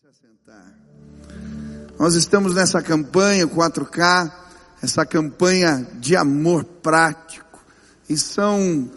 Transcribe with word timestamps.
se 0.00 0.08
assentar. 0.08 0.74
Nós 1.98 2.14
estamos 2.14 2.54
nessa 2.54 2.82
campanha 2.82 3.46
4K, 3.46 4.32
essa 4.82 5.06
campanha 5.06 5.86
de 6.00 6.16
amor 6.16 6.64
prático. 6.64 7.64
E 8.08 8.16
são 8.16 8.90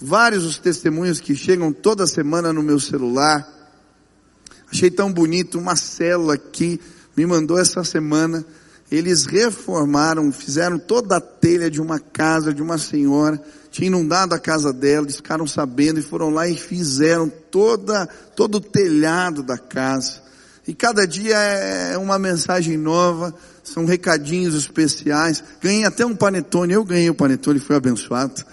vários 0.00 0.44
os 0.44 0.58
testemunhos 0.58 1.20
que 1.20 1.36
chegam 1.36 1.72
toda 1.72 2.06
semana 2.06 2.52
no 2.52 2.62
meu 2.62 2.80
celular. 2.80 3.46
Achei 4.70 4.90
tão 4.90 5.12
bonito, 5.12 5.58
uma 5.58 5.76
célula 5.76 6.34
aqui 6.34 6.80
me 7.16 7.24
mandou 7.24 7.58
essa 7.58 7.84
semana. 7.84 8.44
Eles 8.90 9.26
reformaram, 9.26 10.32
fizeram 10.32 10.80
toda 10.80 11.18
a 11.18 11.20
telha 11.20 11.70
de 11.70 11.80
uma 11.80 12.00
casa 12.00 12.52
de 12.52 12.60
uma 12.60 12.76
senhora, 12.76 13.40
tinha 13.70 13.86
inundado 13.86 14.34
a 14.34 14.38
casa 14.38 14.72
dela, 14.72 15.06
eles 15.06 15.16
ficaram 15.16 15.46
sabendo 15.46 16.00
e 16.00 16.02
foram 16.02 16.30
lá 16.30 16.48
e 16.48 16.56
fizeram 16.56 17.28
toda, 17.28 18.06
todo 18.34 18.56
o 18.56 18.60
telhado 18.60 19.44
da 19.44 19.56
casa. 19.56 20.29
E 20.66 20.74
cada 20.74 21.06
dia 21.06 21.36
é 21.36 21.96
uma 21.96 22.18
mensagem 22.18 22.76
nova, 22.76 23.34
são 23.64 23.84
recadinhos 23.84 24.54
especiais. 24.54 25.42
Ganhei 25.60 25.84
até 25.84 26.04
um 26.04 26.14
panetone, 26.14 26.74
eu 26.74 26.84
ganhei 26.84 27.08
o 27.08 27.12
um 27.12 27.16
panetone, 27.16 27.58
fui 27.58 27.76
abençoado. 27.76 28.44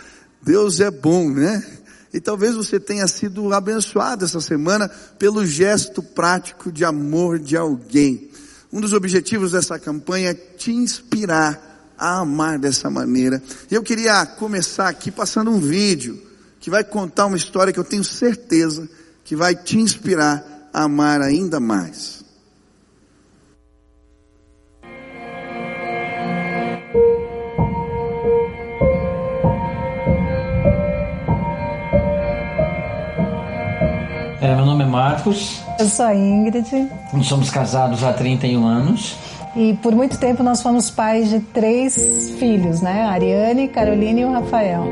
Deus 0.42 0.80
é 0.80 0.90
bom, 0.90 1.30
né? 1.30 1.64
E 2.14 2.20
talvez 2.20 2.56
você 2.56 2.80
tenha 2.80 3.08
sido 3.08 3.54
abençoado 3.54 4.26
essa 4.26 4.40
semana 4.40 4.90
pelo 5.20 5.46
gesto 5.46 6.02
prático 6.02 6.72
de 6.72 6.86
amor 6.86 7.38
de 7.38 7.58
alguém. 7.58 8.32
Um 8.72 8.80
dos 8.80 8.94
objetivos 8.94 9.52
dessa 9.52 9.78
campanha 9.78 10.32
é 10.32 10.34
te 10.34 10.72
inspirar 10.72 11.94
a 11.98 12.20
amar 12.20 12.58
dessa 12.58 12.90
maneira. 12.90 13.42
E 13.70 13.76
eu 13.76 13.84
queria 13.84 14.26
começar 14.26 14.88
aqui 14.88 15.12
passando 15.12 15.52
um 15.52 15.60
vídeo 15.60 16.22
que 16.60 16.70
vai 16.70 16.84
contar 16.84 17.26
uma 17.26 17.38
história 17.38 17.74
que 17.74 17.80
eu 17.80 17.84
tenho 17.84 18.04
certeza 18.04 18.88
que 19.24 19.36
vai 19.36 19.56
te 19.56 19.78
inspirar 19.78 20.57
amar 20.84 21.22
ainda 21.22 21.60
mais. 21.60 22.24
É, 34.40 34.56
meu 34.56 34.66
nome 34.66 34.84
é 34.84 34.88
Marcos. 34.88 35.62
Eu 35.80 35.88
sou 35.88 36.06
a 36.06 36.16
Ingrid. 36.16 36.70
Nós 37.12 37.26
somos 37.26 37.50
casados 37.50 38.04
há 38.04 38.14
31 38.14 38.66
anos. 38.66 39.18
E 39.56 39.74
por 39.82 39.96
muito 39.96 40.20
tempo 40.20 40.44
nós 40.44 40.62
fomos 40.62 40.92
pais 40.92 41.30
de 41.30 41.40
três 41.40 42.30
filhos, 42.38 42.82
né? 42.82 43.04
A 43.04 43.12
Ariane, 43.14 43.68
Caroline 43.68 44.22
e 44.22 44.26
o 44.26 44.32
Rafael. 44.32 44.84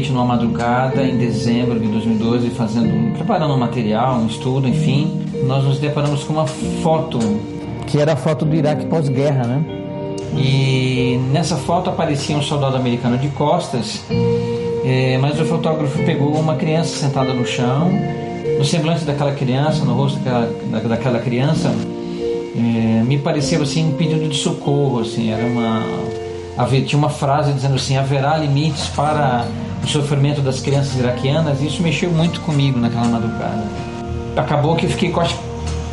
Numa 0.00 0.24
madrugada 0.24 1.02
em 1.02 1.16
dezembro 1.16 1.78
de 1.78 1.86
2012, 1.86 2.50
fazendo, 2.50 3.14
preparando 3.14 3.54
um 3.54 3.58
material, 3.58 4.16
um 4.16 4.26
estudo, 4.26 4.66
enfim, 4.66 5.22
nós 5.46 5.64
nos 5.64 5.78
deparamos 5.78 6.24
com 6.24 6.32
uma 6.32 6.46
foto 6.46 7.18
que 7.86 7.98
era 7.98 8.14
a 8.14 8.16
foto 8.16 8.44
do 8.44 8.54
Iraque 8.56 8.86
pós-guerra, 8.86 9.44
né? 9.44 9.64
E 10.36 11.20
nessa 11.30 11.56
foto 11.56 11.90
aparecia 11.90 12.36
um 12.36 12.42
soldado 12.42 12.76
americano 12.76 13.18
de 13.18 13.28
costas, 13.28 14.02
é, 14.84 15.18
mas 15.18 15.38
o 15.38 15.44
fotógrafo 15.44 16.02
pegou 16.04 16.32
uma 16.34 16.56
criança 16.56 16.96
sentada 16.96 17.34
no 17.34 17.44
chão, 17.44 17.90
no 18.58 18.64
semblante 18.64 19.04
daquela 19.04 19.32
criança, 19.32 19.84
no 19.84 19.92
rosto 19.92 20.18
daquela, 20.20 20.88
daquela 20.88 21.18
criança, 21.18 21.70
é, 22.56 23.02
me 23.02 23.18
pareceu 23.18 23.62
assim 23.62 23.88
um 23.88 23.92
pedido 23.92 24.26
de 24.26 24.36
socorro, 24.36 25.00
assim, 25.00 25.30
era 25.30 25.44
uma 25.44 25.82
havia, 26.56 26.82
tinha 26.82 26.98
uma 26.98 27.10
frase 27.10 27.52
dizendo 27.52 27.74
assim 27.74 27.96
haverá 27.96 28.36
limites 28.36 28.88
para 28.88 29.46
o 29.82 29.86
sofrimento 29.86 30.40
das 30.40 30.60
crianças 30.60 30.98
iraquianas, 30.98 31.60
isso 31.60 31.82
mexeu 31.82 32.10
muito 32.10 32.40
comigo 32.40 32.78
naquela 32.78 33.06
madrugada. 33.06 33.64
Acabou 34.36 34.76
que 34.76 34.86
eu 34.86 34.90
fiquei 34.90 35.10
quase, 35.10 35.34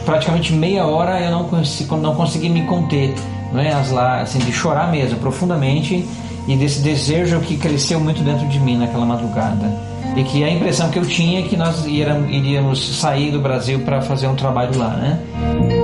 praticamente 0.05 0.53
meia 0.53 0.85
hora 0.85 1.19
eu 1.19 1.31
não 1.31 1.45
consegui, 1.45 1.95
não 1.95 2.15
consegui 2.15 2.49
me 2.49 2.63
conter, 2.63 3.15
não 3.51 3.59
é? 3.59 3.73
As 3.73 3.91
lá, 3.91 4.21
assim, 4.21 4.39
de 4.39 4.51
chorar 4.51 4.91
mesmo, 4.91 5.17
profundamente, 5.19 6.07
e 6.47 6.55
desse 6.55 6.81
desejo 6.81 7.39
que 7.41 7.57
cresceu 7.57 7.99
muito 7.99 8.21
dentro 8.23 8.47
de 8.47 8.59
mim 8.59 8.77
naquela 8.77 9.05
madrugada. 9.05 9.89
E 10.15 10.23
que 10.23 10.43
a 10.43 10.49
impressão 10.49 10.89
que 10.89 10.97
eu 10.97 11.05
tinha 11.05 11.39
é 11.39 11.43
que 11.43 11.55
nós 11.55 11.85
iríamos 11.85 12.99
sair 12.99 13.31
do 13.31 13.39
Brasil 13.39 13.79
para 13.81 14.01
fazer 14.01 14.27
um 14.27 14.35
trabalho 14.35 14.77
lá, 14.77 14.89
né? 14.89 15.78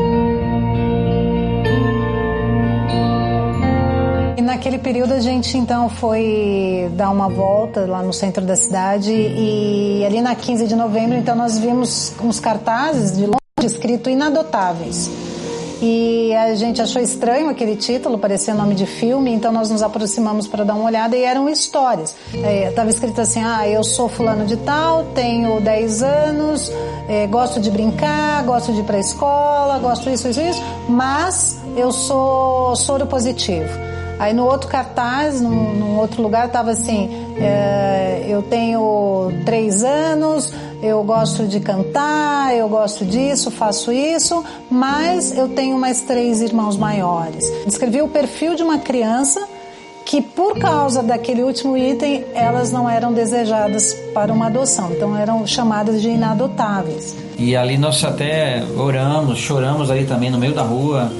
Naquele 4.65 4.79
período 4.79 5.13
a 5.13 5.19
gente 5.19 5.55
então 5.59 5.87
foi 5.87 6.89
dar 6.93 7.11
uma 7.11 7.29
volta 7.29 7.85
lá 7.85 8.01
no 8.01 8.11
centro 8.11 8.43
da 8.43 8.55
cidade 8.55 9.11
e 9.11 10.03
ali 10.03 10.19
na 10.21 10.33
15 10.33 10.65
de 10.65 10.75
novembro 10.75 11.15
então 11.15 11.35
nós 11.35 11.59
vimos 11.59 12.11
uns 12.19 12.39
cartazes 12.39 13.15
de 13.15 13.27
longe 13.27 13.37
escrito 13.63 14.09
inadotáveis. 14.09 15.11
E 15.83 16.33
a 16.33 16.55
gente 16.55 16.81
achou 16.81 16.99
estranho 16.99 17.47
aquele 17.47 17.75
título, 17.75 18.17
parecia 18.17 18.55
nome 18.55 18.73
de 18.73 18.87
filme, 18.87 19.31
então 19.31 19.51
nós 19.51 19.69
nos 19.69 19.83
aproximamos 19.83 20.47
para 20.47 20.63
dar 20.63 20.73
uma 20.73 20.85
olhada 20.85 21.15
e 21.15 21.23
eram 21.23 21.47
histórias. 21.47 22.15
Estava 22.33 22.87
é, 22.87 22.91
escrito 22.91 23.21
assim: 23.21 23.43
ah, 23.43 23.69
eu 23.69 23.83
sou 23.83 24.09
fulano 24.09 24.45
de 24.45 24.57
tal, 24.57 25.03
tenho 25.13 25.61
10 25.61 26.01
anos, 26.01 26.71
é, 27.07 27.27
gosto 27.27 27.59
de 27.59 27.69
brincar, 27.69 28.43
gosto 28.45 28.73
de 28.73 28.79
ir 28.79 28.83
para 28.83 28.97
a 28.97 29.01
escola, 29.01 29.77
gosto 29.77 30.09
disso, 30.09 30.27
isso, 30.27 30.41
isso, 30.41 30.61
mas 30.89 31.59
eu 31.75 31.91
sou 31.91 32.75
soro 32.75 33.05
positivo. 33.05 33.94
Aí 34.17 34.33
no 34.33 34.45
outro 34.45 34.69
cartaz, 34.69 35.41
num, 35.41 35.73
num 35.73 35.97
outro 35.97 36.21
lugar, 36.21 36.47
estava 36.47 36.71
assim: 36.71 37.09
é, 37.37 38.25
eu 38.27 38.41
tenho 38.43 39.31
três 39.45 39.83
anos, 39.83 40.53
eu 40.81 41.03
gosto 41.03 41.45
de 41.47 41.59
cantar, 41.59 42.55
eu 42.55 42.69
gosto 42.69 43.05
disso, 43.05 43.51
faço 43.51 43.91
isso, 43.91 44.43
mas 44.69 45.37
eu 45.37 45.49
tenho 45.49 45.77
mais 45.77 46.01
três 46.01 46.41
irmãos 46.41 46.77
maiores. 46.77 47.51
Descrevi 47.65 48.01
o 48.01 48.07
perfil 48.07 48.55
de 48.55 48.63
uma 48.63 48.79
criança 48.79 49.45
que 50.05 50.21
por 50.21 50.57
causa 50.59 51.01
daquele 51.01 51.41
último 51.41 51.75
item 51.75 52.23
elas 52.35 52.71
não 52.71 52.87
eram 52.87 53.11
desejadas 53.11 53.93
para 54.13 54.31
uma 54.31 54.45
adoção, 54.45 54.91
então 54.91 55.17
eram 55.17 55.45
chamadas 55.47 56.01
de 56.01 56.09
inadotáveis. 56.09 57.15
E 57.37 57.55
ali 57.55 57.77
nós 57.77 58.03
até 58.03 58.63
oramos, 58.77 59.39
choramos 59.39 59.89
ali 59.89 60.05
também 60.05 60.29
no 60.29 60.37
meio 60.37 60.53
da 60.53 60.61
rua 60.61 61.11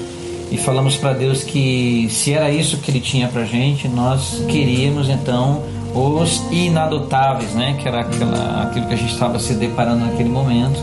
e 0.50 0.56
falamos 0.56 0.96
para 0.96 1.12
Deus 1.12 1.42
que 1.42 2.08
se 2.10 2.32
era 2.32 2.50
isso 2.50 2.78
que 2.78 2.90
Ele 2.90 3.00
tinha 3.00 3.28
para 3.28 3.44
gente, 3.44 3.88
nós 3.88 4.42
queríamos 4.48 5.08
então 5.08 5.62
os 5.94 6.42
inadotáveis, 6.52 7.52
né? 7.52 7.76
Que 7.80 7.88
era 7.88 8.00
aquela, 8.00 8.62
aquilo 8.62 8.86
que 8.86 8.94
a 8.94 8.96
gente 8.96 9.12
estava 9.12 9.38
se 9.38 9.54
deparando 9.54 10.04
naquele 10.04 10.28
momento. 10.28 10.78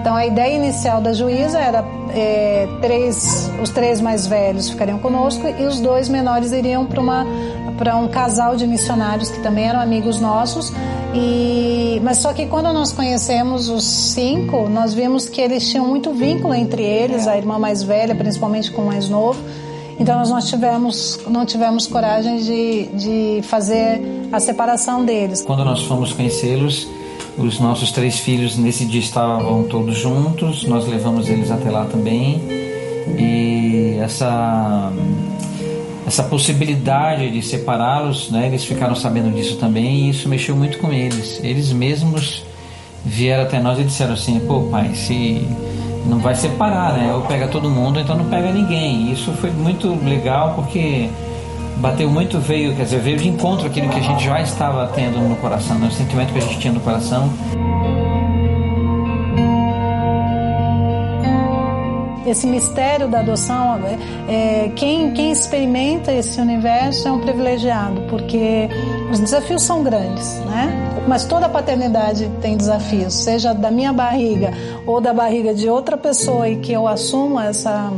Então 0.00 0.14
a 0.14 0.24
ideia 0.24 0.54
inicial 0.54 1.00
da 1.00 1.12
juíza 1.12 1.58
era 1.58 1.84
é, 2.14 2.68
três, 2.80 3.50
os 3.60 3.70
três 3.70 4.00
mais 4.00 4.26
velhos 4.26 4.70
ficariam 4.70 4.98
conosco 5.00 5.46
e 5.46 5.64
os 5.64 5.80
dois 5.80 6.08
menores 6.08 6.52
iriam 6.52 6.86
para 6.86 7.00
uma 7.00 7.26
para 7.76 7.96
um 7.96 8.08
casal 8.08 8.56
de 8.56 8.66
missionários 8.66 9.30
que 9.30 9.40
também 9.40 9.66
eram 9.66 9.80
amigos 9.80 10.20
nossos. 10.20 10.72
E, 11.14 12.00
mas 12.02 12.18
só 12.18 12.32
que 12.32 12.46
quando 12.46 12.72
nós 12.72 12.92
conhecemos 12.92 13.68
os 13.68 13.84
cinco, 13.84 14.68
nós 14.68 14.94
vimos 14.94 15.28
que 15.28 15.40
eles 15.40 15.68
tinham 15.68 15.86
muito 15.86 16.12
vínculo 16.12 16.54
entre 16.54 16.82
eles, 16.82 17.26
a 17.26 17.36
irmã 17.36 17.58
mais 17.58 17.82
velha, 17.82 18.14
principalmente 18.14 18.70
com 18.70 18.82
o 18.82 18.86
mais 18.86 19.08
novo. 19.08 19.40
Então 19.98 20.18
nós 20.18 20.30
não 20.30 20.40
tivemos, 20.40 21.20
não 21.26 21.46
tivemos 21.46 21.86
coragem 21.86 22.38
de, 22.38 22.86
de 22.88 23.40
fazer 23.42 24.00
a 24.30 24.38
separação 24.38 25.04
deles. 25.04 25.42
Quando 25.42 25.64
nós 25.64 25.82
fomos 25.82 26.12
conhecê-los, 26.12 26.86
os 27.38 27.58
nossos 27.58 27.92
três 27.92 28.18
filhos 28.18 28.56
nesse 28.56 28.84
dia 28.84 29.00
estavam 29.00 29.64
todos 29.64 29.96
juntos, 29.96 30.64
nós 30.64 30.86
levamos 30.86 31.28
eles 31.28 31.50
até 31.50 31.70
lá 31.70 31.86
também. 31.86 32.42
E 33.18 33.96
essa 34.00 34.92
essa 36.06 36.22
possibilidade 36.22 37.30
de 37.30 37.42
separá-los, 37.42 38.30
né, 38.30 38.46
eles 38.46 38.64
ficaram 38.64 38.94
sabendo 38.94 39.34
disso 39.34 39.56
também 39.56 40.06
e 40.06 40.10
isso 40.10 40.28
mexeu 40.28 40.54
muito 40.54 40.78
com 40.78 40.92
eles. 40.92 41.40
Eles 41.42 41.72
mesmos 41.72 42.44
vieram 43.04 43.42
até 43.42 43.58
nós 43.58 43.78
e 43.78 43.84
disseram 43.84 44.14
assim: 44.14 44.38
pô, 44.40 44.60
pai, 44.62 44.94
se 44.94 45.46
não 46.06 46.18
vai 46.18 46.34
separar, 46.34 46.92
né? 46.92 47.12
Ou 47.12 47.22
pega 47.22 47.48
todo 47.48 47.68
mundo, 47.68 47.98
então 47.98 48.16
não 48.16 48.26
pega 48.26 48.52
ninguém. 48.52 49.10
Isso 49.12 49.32
foi 49.32 49.50
muito 49.50 49.88
legal 50.04 50.54
porque 50.54 51.10
bateu 51.78 52.08
muito, 52.08 52.38
veio, 52.38 52.74
quer 52.74 52.84
dizer, 52.84 53.00
veio 53.00 53.18
de 53.18 53.28
encontro 53.28 53.66
aquilo 53.66 53.88
que 53.88 53.98
a 53.98 54.02
gente 54.02 54.24
já 54.24 54.40
estava 54.40 54.86
tendo 54.94 55.18
no 55.18 55.36
coração, 55.36 55.78
né? 55.78 55.88
o 55.88 55.92
sentimento 55.92 56.32
que 56.32 56.38
a 56.38 56.42
gente 56.42 56.58
tinha 56.58 56.72
no 56.72 56.80
coração. 56.80 57.30
Esse 62.26 62.46
mistério 62.46 63.08
da 63.08 63.20
adoção, 63.20 63.80
é, 64.28 64.70
quem, 64.74 65.12
quem 65.12 65.30
experimenta 65.30 66.12
esse 66.12 66.40
universo 66.40 67.06
é 67.08 67.12
um 67.12 67.20
privilegiado, 67.20 68.02
porque 68.08 68.68
os 69.10 69.20
desafios 69.20 69.62
são 69.62 69.82
grandes, 69.82 70.40
né? 70.46 70.72
Mas 71.06 71.24
toda 71.24 71.48
paternidade 71.48 72.28
tem 72.40 72.56
desafios, 72.56 73.14
seja 73.14 73.52
da 73.52 73.70
minha 73.70 73.92
barriga 73.92 74.52
ou 74.84 75.00
da 75.00 75.12
barriga 75.12 75.54
de 75.54 75.68
outra 75.68 75.96
pessoa 75.96 76.48
e 76.48 76.56
que 76.56 76.72
eu 76.72 76.88
assumo 76.88 77.38
essa, 77.38 77.92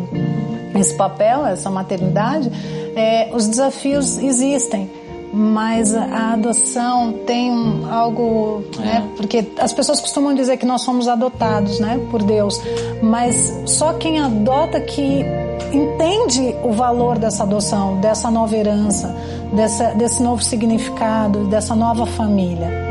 esse 0.79 0.95
papel, 0.95 1.47
essa 1.47 1.71
maternidade, 1.71 2.51
é, 2.95 3.31
os 3.33 3.49
desafios 3.49 4.19
existem 4.19 4.91
mas 5.33 5.95
a 5.95 6.33
adoção 6.33 7.13
tem 7.27 7.51
algo, 7.91 8.63
é. 8.79 8.83
né? 8.83 9.09
Porque 9.17 9.47
as 9.59 9.73
pessoas 9.73 10.01
costumam 10.01 10.35
dizer 10.35 10.57
que 10.57 10.67
nós 10.67 10.83
somos 10.83 11.09
adotados, 11.09 11.79
né, 11.81 12.01
por 12.11 12.23
Deus, 12.23 12.61
mas 13.03 13.63
só 13.67 13.93
quem 13.95 14.19
adota 14.19 14.81
que 14.81 15.25
entende 15.73 16.55
o 16.63 16.73
valor 16.73 17.19
dessa 17.19 17.43
adoção, 17.43 18.01
dessa 18.01 18.31
nova 18.31 18.57
herança, 18.57 19.15
dessa, 19.53 19.95
desse 19.95 20.23
novo 20.23 20.43
significado, 20.43 21.45
dessa 21.47 21.75
nova 21.75 22.07
família. 22.07 22.88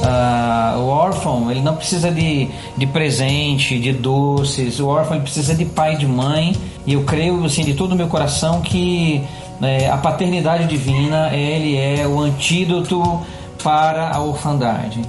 Uh, 0.00 0.78
o 0.78 0.88
órfão 0.88 1.50
ele 1.50 1.60
não 1.60 1.76
precisa 1.76 2.10
de, 2.10 2.48
de 2.76 2.86
presente, 2.86 3.78
de 3.78 3.92
doces. 3.92 4.80
O 4.80 4.88
órfão 4.88 5.16
ele 5.16 5.24
precisa 5.24 5.54
de 5.54 5.64
pai 5.64 5.94
e 5.94 5.98
de 5.98 6.06
mãe. 6.06 6.56
E 6.86 6.94
eu 6.94 7.04
creio 7.04 7.44
assim 7.44 7.64
de 7.64 7.74
todo 7.74 7.92
o 7.92 7.96
meu 7.96 8.08
coração 8.08 8.62
que 8.62 9.22
é, 9.62 9.88
a 9.90 9.98
paternidade 9.98 10.66
divina 10.66 11.34
ele 11.34 11.76
é 11.76 12.06
o 12.06 12.18
antídoto 12.18 13.20
para 13.62 14.10
a 14.10 14.20
orfandade. 14.20 15.02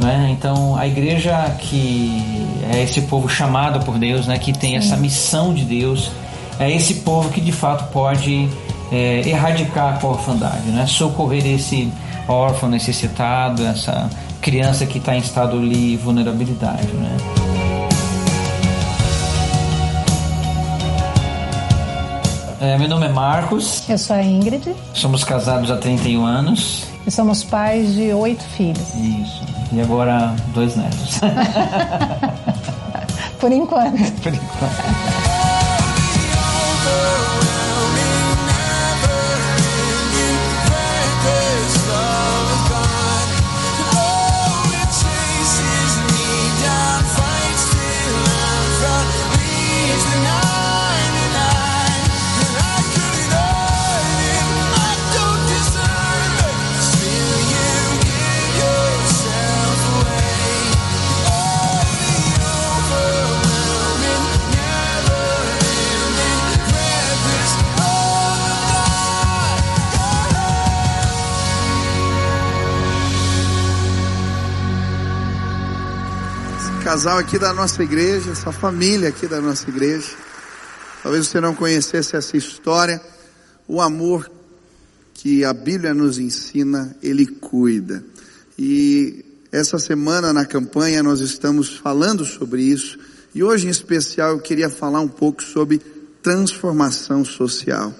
Né? 0.00 0.28
Então, 0.36 0.76
a 0.76 0.86
igreja 0.86 1.56
que 1.58 2.46
é 2.72 2.82
esse 2.82 3.02
povo 3.02 3.28
chamado 3.28 3.84
por 3.84 3.96
Deus, 3.96 4.26
né? 4.26 4.38
que 4.38 4.52
tem 4.52 4.72
Sim. 4.72 4.76
essa 4.76 4.96
missão 4.96 5.54
de 5.54 5.64
Deus, 5.64 6.10
é 6.58 6.70
esse 6.70 6.94
povo 6.96 7.30
que 7.30 7.40
de 7.40 7.52
fato 7.52 7.90
pode 7.92 8.48
é, 8.90 9.22
erradicar 9.26 9.98
a 10.02 10.06
orfandade, 10.06 10.68
né? 10.68 10.84
socorrer 10.86 11.46
esse 11.46 11.90
órfão 12.28 12.68
necessitado, 12.68 13.64
essa 13.64 14.10
criança 14.40 14.86
que 14.86 14.98
está 14.98 15.14
em 15.14 15.18
estado 15.18 15.60
de 15.60 15.96
vulnerabilidade. 15.96 16.88
Né? 16.88 17.16
É, 22.60 22.78
meu 22.78 22.88
nome 22.88 23.06
é 23.06 23.10
Marcos. 23.10 23.88
Eu 23.88 23.98
sou 23.98 24.16
a 24.16 24.22
Ingrid. 24.22 24.74
Somos 24.94 25.22
casados 25.22 25.70
há 25.70 25.76
31 25.76 26.24
anos. 26.24 26.86
E 27.06 27.10
somos 27.10 27.44
pais 27.44 27.94
de 27.94 28.12
oito 28.12 28.42
filhos. 28.56 28.94
Isso. 28.94 29.44
E 29.72 29.80
agora 29.80 30.34
dois 30.54 30.74
netos. 30.74 31.20
Por 33.38 33.52
enquanto. 33.52 34.10
Por 34.22 34.32
enquanto. 34.32 35.25
Casal 76.86 77.18
aqui 77.18 77.36
da 77.36 77.52
nossa 77.52 77.82
igreja, 77.82 78.30
essa 78.30 78.52
família 78.52 79.08
aqui 79.08 79.26
da 79.26 79.40
nossa 79.40 79.68
igreja. 79.68 80.06
Talvez 81.02 81.26
você 81.26 81.40
não 81.40 81.52
conhecesse 81.52 82.14
essa 82.14 82.36
história. 82.36 83.02
O 83.66 83.80
amor 83.80 84.30
que 85.12 85.44
a 85.44 85.52
Bíblia 85.52 85.92
nos 85.92 86.20
ensina, 86.20 86.96
ele 87.02 87.26
cuida. 87.26 88.04
E 88.56 89.24
essa 89.50 89.80
semana 89.80 90.32
na 90.32 90.44
campanha 90.44 91.02
nós 91.02 91.18
estamos 91.18 91.76
falando 91.76 92.24
sobre 92.24 92.62
isso. 92.62 93.00
E 93.34 93.42
hoje 93.42 93.66
em 93.66 93.70
especial 93.70 94.30
eu 94.30 94.38
queria 94.38 94.70
falar 94.70 95.00
um 95.00 95.08
pouco 95.08 95.42
sobre 95.42 95.80
transformação 96.22 97.24
social. 97.24 97.92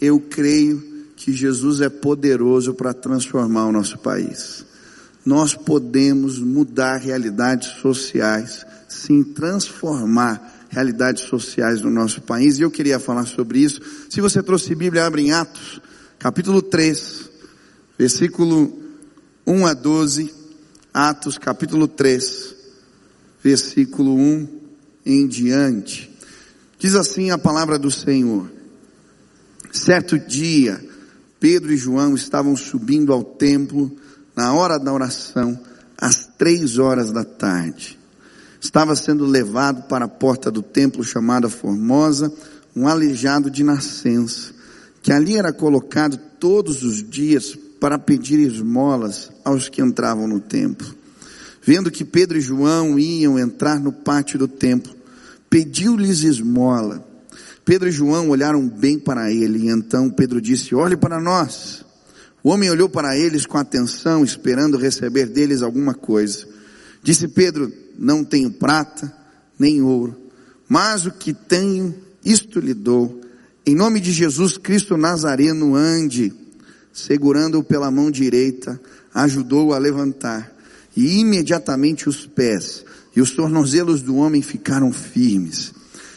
Eu 0.00 0.18
creio 0.18 0.82
que 1.14 1.32
Jesus 1.32 1.80
é 1.80 1.88
poderoso 1.88 2.74
para 2.74 2.92
transformar 2.92 3.66
o 3.66 3.72
nosso 3.72 3.96
país 3.98 4.64
nós 5.24 5.54
podemos 5.54 6.38
mudar 6.38 6.96
realidades 6.96 7.80
sociais, 7.80 8.66
sim, 8.88 9.22
transformar 9.22 10.66
realidades 10.68 11.24
sociais 11.24 11.80
no 11.80 11.90
nosso 11.90 12.20
país. 12.22 12.58
E 12.58 12.62
eu 12.62 12.70
queria 12.70 12.98
falar 12.98 13.26
sobre 13.26 13.60
isso. 13.60 13.80
Se 14.10 14.20
você 14.20 14.42
trouxe 14.42 14.74
Bíblia, 14.74 15.06
abre 15.06 15.22
em 15.22 15.32
Atos, 15.32 15.80
capítulo 16.18 16.60
3, 16.60 17.30
versículo 17.98 18.80
1 19.46 19.66
a 19.66 19.74
12. 19.74 20.34
Atos, 20.92 21.38
capítulo 21.38 21.88
3, 21.88 22.54
versículo 23.42 24.14
1 24.14 24.48
em 25.06 25.26
diante. 25.26 26.10
Diz 26.78 26.94
assim 26.94 27.30
a 27.30 27.38
palavra 27.38 27.78
do 27.78 27.90
Senhor. 27.90 28.50
Certo 29.72 30.18
dia, 30.18 30.84
Pedro 31.40 31.72
e 31.72 31.76
João 31.76 32.14
estavam 32.14 32.54
subindo 32.54 33.12
ao 33.12 33.24
templo 33.24 33.96
na 34.36 34.52
hora 34.54 34.78
da 34.78 34.92
oração, 34.92 35.58
às 35.96 36.26
três 36.38 36.78
horas 36.78 37.12
da 37.12 37.24
tarde. 37.24 37.98
Estava 38.60 38.94
sendo 38.94 39.24
levado 39.26 39.82
para 39.88 40.04
a 40.04 40.08
porta 40.08 40.50
do 40.50 40.62
templo 40.62 41.02
chamada 41.02 41.48
Formosa, 41.48 42.32
um 42.74 42.88
aleijado 42.88 43.50
de 43.50 43.62
nascença, 43.62 44.52
que 45.02 45.12
ali 45.12 45.36
era 45.36 45.52
colocado 45.52 46.16
todos 46.38 46.82
os 46.82 47.02
dias 47.02 47.56
para 47.80 47.98
pedir 47.98 48.38
esmolas 48.38 49.30
aos 49.44 49.68
que 49.68 49.82
entravam 49.82 50.28
no 50.28 50.40
templo. 50.40 50.94
Vendo 51.60 51.90
que 51.90 52.04
Pedro 52.04 52.38
e 52.38 52.40
João 52.40 52.98
iam 52.98 53.38
entrar 53.38 53.78
no 53.78 53.92
pátio 53.92 54.38
do 54.38 54.48
templo, 54.48 54.94
pediu-lhes 55.50 56.22
esmola. 56.22 57.06
Pedro 57.64 57.88
e 57.88 57.92
João 57.92 58.30
olharam 58.30 58.68
bem 58.68 58.98
para 58.98 59.30
ele, 59.32 59.66
e 59.66 59.68
então 59.68 60.10
Pedro 60.10 60.40
disse: 60.40 60.74
Olhe 60.74 60.96
para 60.96 61.20
nós. 61.20 61.84
O 62.42 62.50
homem 62.50 62.70
olhou 62.70 62.88
para 62.88 63.16
eles 63.16 63.46
com 63.46 63.56
atenção, 63.56 64.24
esperando 64.24 64.76
receber 64.76 65.26
deles 65.26 65.62
alguma 65.62 65.94
coisa. 65.94 66.46
Disse 67.02 67.28
Pedro: 67.28 67.72
Não 67.98 68.24
tenho 68.24 68.50
prata, 68.50 69.12
nem 69.58 69.80
ouro, 69.80 70.16
mas 70.68 71.06
o 71.06 71.12
que 71.12 71.32
tenho, 71.32 71.94
isto 72.24 72.58
lhe 72.58 72.74
dou. 72.74 73.20
Em 73.64 73.76
nome 73.76 74.00
de 74.00 74.10
Jesus 74.10 74.58
Cristo 74.58 74.96
Nazareno, 74.96 75.76
ande. 75.76 76.32
Segurando-o 76.92 77.64
pela 77.64 77.90
mão 77.90 78.10
direita, 78.10 78.78
ajudou-o 79.14 79.72
a 79.72 79.78
levantar. 79.78 80.52
E 80.94 81.20
imediatamente 81.20 82.08
os 82.08 82.26
pés 82.26 82.84
e 83.14 83.20
os 83.20 83.30
tornozelos 83.30 84.02
do 84.02 84.16
homem 84.16 84.42
ficaram 84.42 84.92
firmes. 84.92 85.72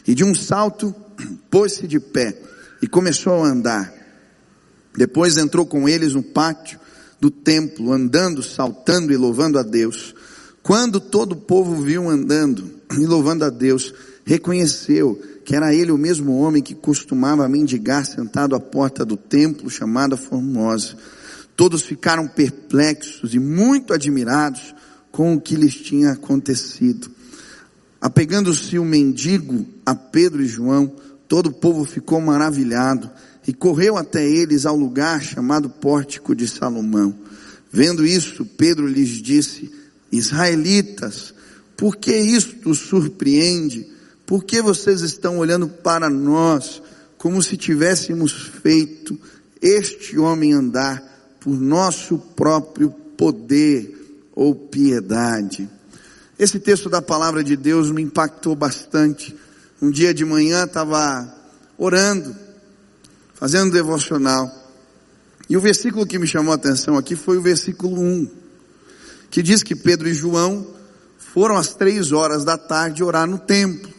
E 0.08 0.14
de 0.14 0.24
um 0.24 0.34
salto, 0.36 0.94
pôs-se 1.50 1.88
de 1.88 2.00
pé 2.00 2.38
e 2.82 2.88
começou 2.88 3.44
a 3.44 3.48
andar. 3.48 3.94
Depois 4.98 5.38
entrou 5.38 5.66
com 5.66 5.88
eles 5.88 6.14
no 6.14 6.24
pátio 6.24 6.80
do 7.20 7.30
templo, 7.32 7.92
andando, 7.92 8.44
saltando 8.44 9.12
e 9.12 9.18
louvando 9.18 9.58
a 9.58 9.64
Deus. 9.64 10.14
Quando 10.62 11.00
todo 11.00 11.34
o 11.34 11.38
povo 11.38 11.82
viu 11.82 12.10
andando 12.10 12.70
e 12.98 13.06
louvando 13.06 13.46
a 13.46 13.50
Deus, 13.50 13.94
reconheceu 14.26 15.22
que 15.46 15.56
era 15.56 15.74
ele 15.74 15.92
o 15.92 15.98
mesmo 15.98 16.38
homem 16.40 16.64
que 16.64 16.74
costumava 16.74 17.48
mendigar 17.48 18.06
sentado 18.06 18.56
à 18.56 18.60
porta 18.60 19.06
do 19.06 19.16
templo 19.16 19.70
chamada 19.70 20.18
Formosa. 20.18 20.96
Todos 21.56 21.84
ficaram 21.84 22.28
perplexos 22.28 23.34
e 23.34 23.40
muito 23.40 23.94
admirados 23.94 24.74
com 25.12 25.36
o 25.36 25.40
que 25.40 25.56
lhes 25.56 25.76
tinha 25.76 26.12
acontecido. 26.12 27.10
Apegando-se 28.02 28.78
o 28.78 28.84
mendigo 28.84 29.66
a 29.86 29.96
Pedro 29.96 30.42
e 30.42 30.48
João, 30.48 30.92
todo 31.28 31.48
o 31.48 31.54
povo 31.54 31.86
ficou 31.86 32.20
maravilhado 32.20 33.10
e 33.48 33.54
correu 33.54 33.98
até 33.98 34.28
eles 34.28 34.66
ao 34.66 34.76
lugar 34.76 35.22
chamado 35.22 35.70
Pórtico 35.70 36.36
de 36.36 36.48
Salomão. 36.48 37.16
Vendo 37.72 38.06
isso, 38.06 38.46
Pedro 38.46 38.88
lhes 38.88 39.22
disse: 39.22 39.72
Israelitas, 40.12 41.34
por 41.78 41.96
que 41.98 42.16
isto 42.16 42.74
surpreende? 42.74 43.88
Por 44.26 44.44
que 44.44 44.62
vocês 44.62 45.02
estão 45.02 45.38
olhando 45.38 45.68
para 45.68 46.10
nós 46.10 46.82
como 47.18 47.42
se 47.44 47.58
tivéssemos 47.58 48.32
feito 48.64 49.20
este 49.62 50.18
homem 50.18 50.54
andar 50.54 51.04
por 51.40 51.54
nosso 51.60 52.18
próprio 52.18 52.90
poder 52.90 54.30
ou 54.34 54.56
piedade? 54.56 55.70
Esse 56.40 56.60
texto 56.60 56.90
da 56.90 57.02
palavra 57.02 57.44
de 57.44 57.56
Deus 57.56 57.90
me 57.92 58.02
impactou 58.02 58.56
bastante. 58.56 59.36
Um 59.82 59.92
dia 59.92 60.14
de 60.14 60.26
manhã 60.26 60.66
estava 60.66 61.34
orando, 61.78 62.36
fazendo 63.46 63.72
devocional. 63.72 64.52
E 65.48 65.56
o 65.56 65.62
versículo 65.62 66.08
que 66.08 66.18
me 66.18 66.26
chamou 66.26 66.52
a 66.52 66.56
atenção 66.56 66.98
aqui 66.98 67.16
foi 67.16 67.38
o 67.38 67.42
versículo 67.44 68.02
1, 68.02 68.28
que 69.30 69.44
diz 69.44 69.62
que 69.62 69.76
Pedro 69.76 70.10
e 70.10 70.16
João 70.16 70.66
foram 71.20 71.56
às 71.56 71.76
três 71.76 72.12
horas 72.12 72.44
da 72.44 72.58
tarde 72.58 73.04
orar 73.04 73.28
no 73.28 73.38
templo. 73.38 73.94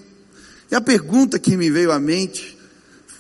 E 0.68 0.74
a 0.74 0.80
pergunta 0.80 1.38
que 1.38 1.56
me 1.56 1.70
veio 1.70 1.92
à 1.92 2.00
mente 2.00 2.58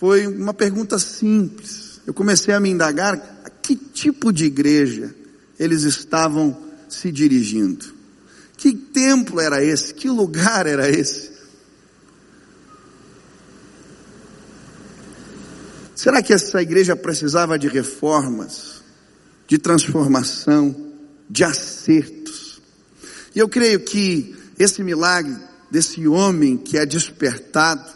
foi 0.00 0.26
uma 0.26 0.52
pergunta 0.52 0.98
simples. 0.98 2.00
Eu 2.04 2.12
comecei 2.12 2.52
a 2.52 2.58
me 2.58 2.70
indagar 2.70 3.14
a 3.44 3.48
que 3.48 3.76
tipo 3.76 4.32
de 4.32 4.46
igreja 4.46 5.14
eles 5.56 5.84
estavam 5.84 6.60
se 6.88 7.12
dirigindo. 7.12 7.86
Que 8.56 8.74
templo 8.74 9.38
era 9.38 9.62
esse? 9.62 9.94
Que 9.94 10.10
lugar 10.10 10.66
era 10.66 10.90
esse? 10.90 11.35
Será 15.96 16.20
que 16.20 16.34
essa 16.34 16.60
igreja 16.60 16.94
precisava 16.94 17.58
de 17.58 17.68
reformas, 17.68 18.82
de 19.48 19.56
transformação, 19.56 20.92
de 21.28 21.42
acertos? 21.42 22.60
E 23.34 23.38
eu 23.38 23.48
creio 23.48 23.80
que 23.80 24.36
esse 24.58 24.82
milagre 24.82 25.34
desse 25.70 26.06
homem 26.06 26.58
que 26.58 26.76
é 26.76 26.84
despertado 26.84 27.90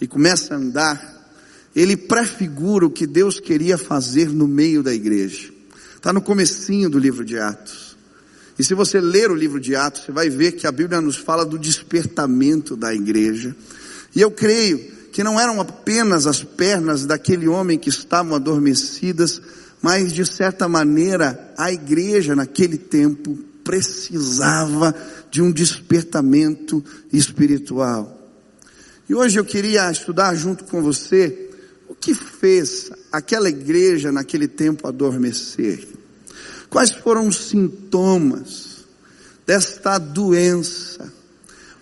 e 0.00 0.06
começa 0.06 0.54
a 0.54 0.58
andar, 0.58 1.32
ele 1.74 1.96
prefigura 1.96 2.86
o 2.86 2.90
que 2.90 3.04
Deus 3.04 3.40
queria 3.40 3.76
fazer 3.76 4.28
no 4.28 4.46
meio 4.46 4.80
da 4.80 4.94
igreja. 4.94 5.50
Está 5.96 6.12
no 6.12 6.22
comecinho 6.22 6.88
do 6.88 7.00
livro 7.00 7.24
de 7.24 7.36
Atos. 7.36 7.96
E 8.56 8.62
se 8.62 8.74
você 8.74 9.00
ler 9.00 9.28
o 9.28 9.34
livro 9.34 9.58
de 9.58 9.74
Atos, 9.74 10.02
você 10.04 10.12
vai 10.12 10.30
ver 10.30 10.52
que 10.52 10.68
a 10.68 10.72
Bíblia 10.72 11.00
nos 11.00 11.16
fala 11.16 11.44
do 11.44 11.58
despertamento 11.58 12.76
da 12.76 12.94
igreja. 12.94 13.56
E 14.14 14.20
eu 14.20 14.30
creio 14.30 14.99
que 15.12 15.24
não 15.24 15.38
eram 15.38 15.60
apenas 15.60 16.26
as 16.26 16.42
pernas 16.42 17.04
daquele 17.04 17.48
homem 17.48 17.78
que 17.78 17.88
estavam 17.88 18.34
adormecidas, 18.34 19.40
mas 19.82 20.12
de 20.12 20.24
certa 20.24 20.68
maneira 20.68 21.52
a 21.56 21.72
igreja 21.72 22.36
naquele 22.36 22.78
tempo 22.78 23.36
precisava 23.64 24.94
de 25.30 25.42
um 25.42 25.50
despertamento 25.50 26.84
espiritual. 27.12 28.18
E 29.08 29.14
hoje 29.14 29.38
eu 29.38 29.44
queria 29.44 29.90
estudar 29.90 30.34
junto 30.34 30.64
com 30.64 30.82
você 30.82 31.50
o 31.88 31.94
que 31.94 32.14
fez 32.14 32.90
aquela 33.10 33.48
igreja 33.48 34.12
naquele 34.12 34.46
tempo 34.46 34.86
adormecer. 34.86 35.86
Quais 36.68 36.92
foram 36.92 37.26
os 37.26 37.48
sintomas 37.48 38.86
desta 39.44 39.98
doença? 39.98 41.12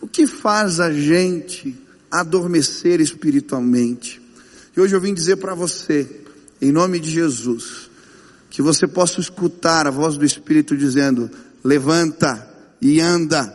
O 0.01 0.09
que 0.09 0.27
faz 0.27 0.81
a 0.81 0.91
gente 0.91 1.77
adormecer 2.11 3.01
espiritualmente. 3.01 4.21
E 4.77 4.81
hoje 4.81 4.95
eu 4.95 5.01
vim 5.01 5.15
dizer 5.15 5.37
para 5.37 5.55
você, 5.55 6.09
em 6.61 6.73
nome 6.73 6.99
de 6.99 7.11
Jesus, 7.11 7.91
que 8.51 8.63
você 8.63 8.87
possa 8.87 9.21
escutar 9.21 9.87
a 9.87 9.91
voz 9.91 10.17
do 10.17 10.25
Espírito 10.25 10.77
dizendo: 10.77 11.31
levanta 11.65 12.49
e 12.81 13.01
anda. 13.01 13.55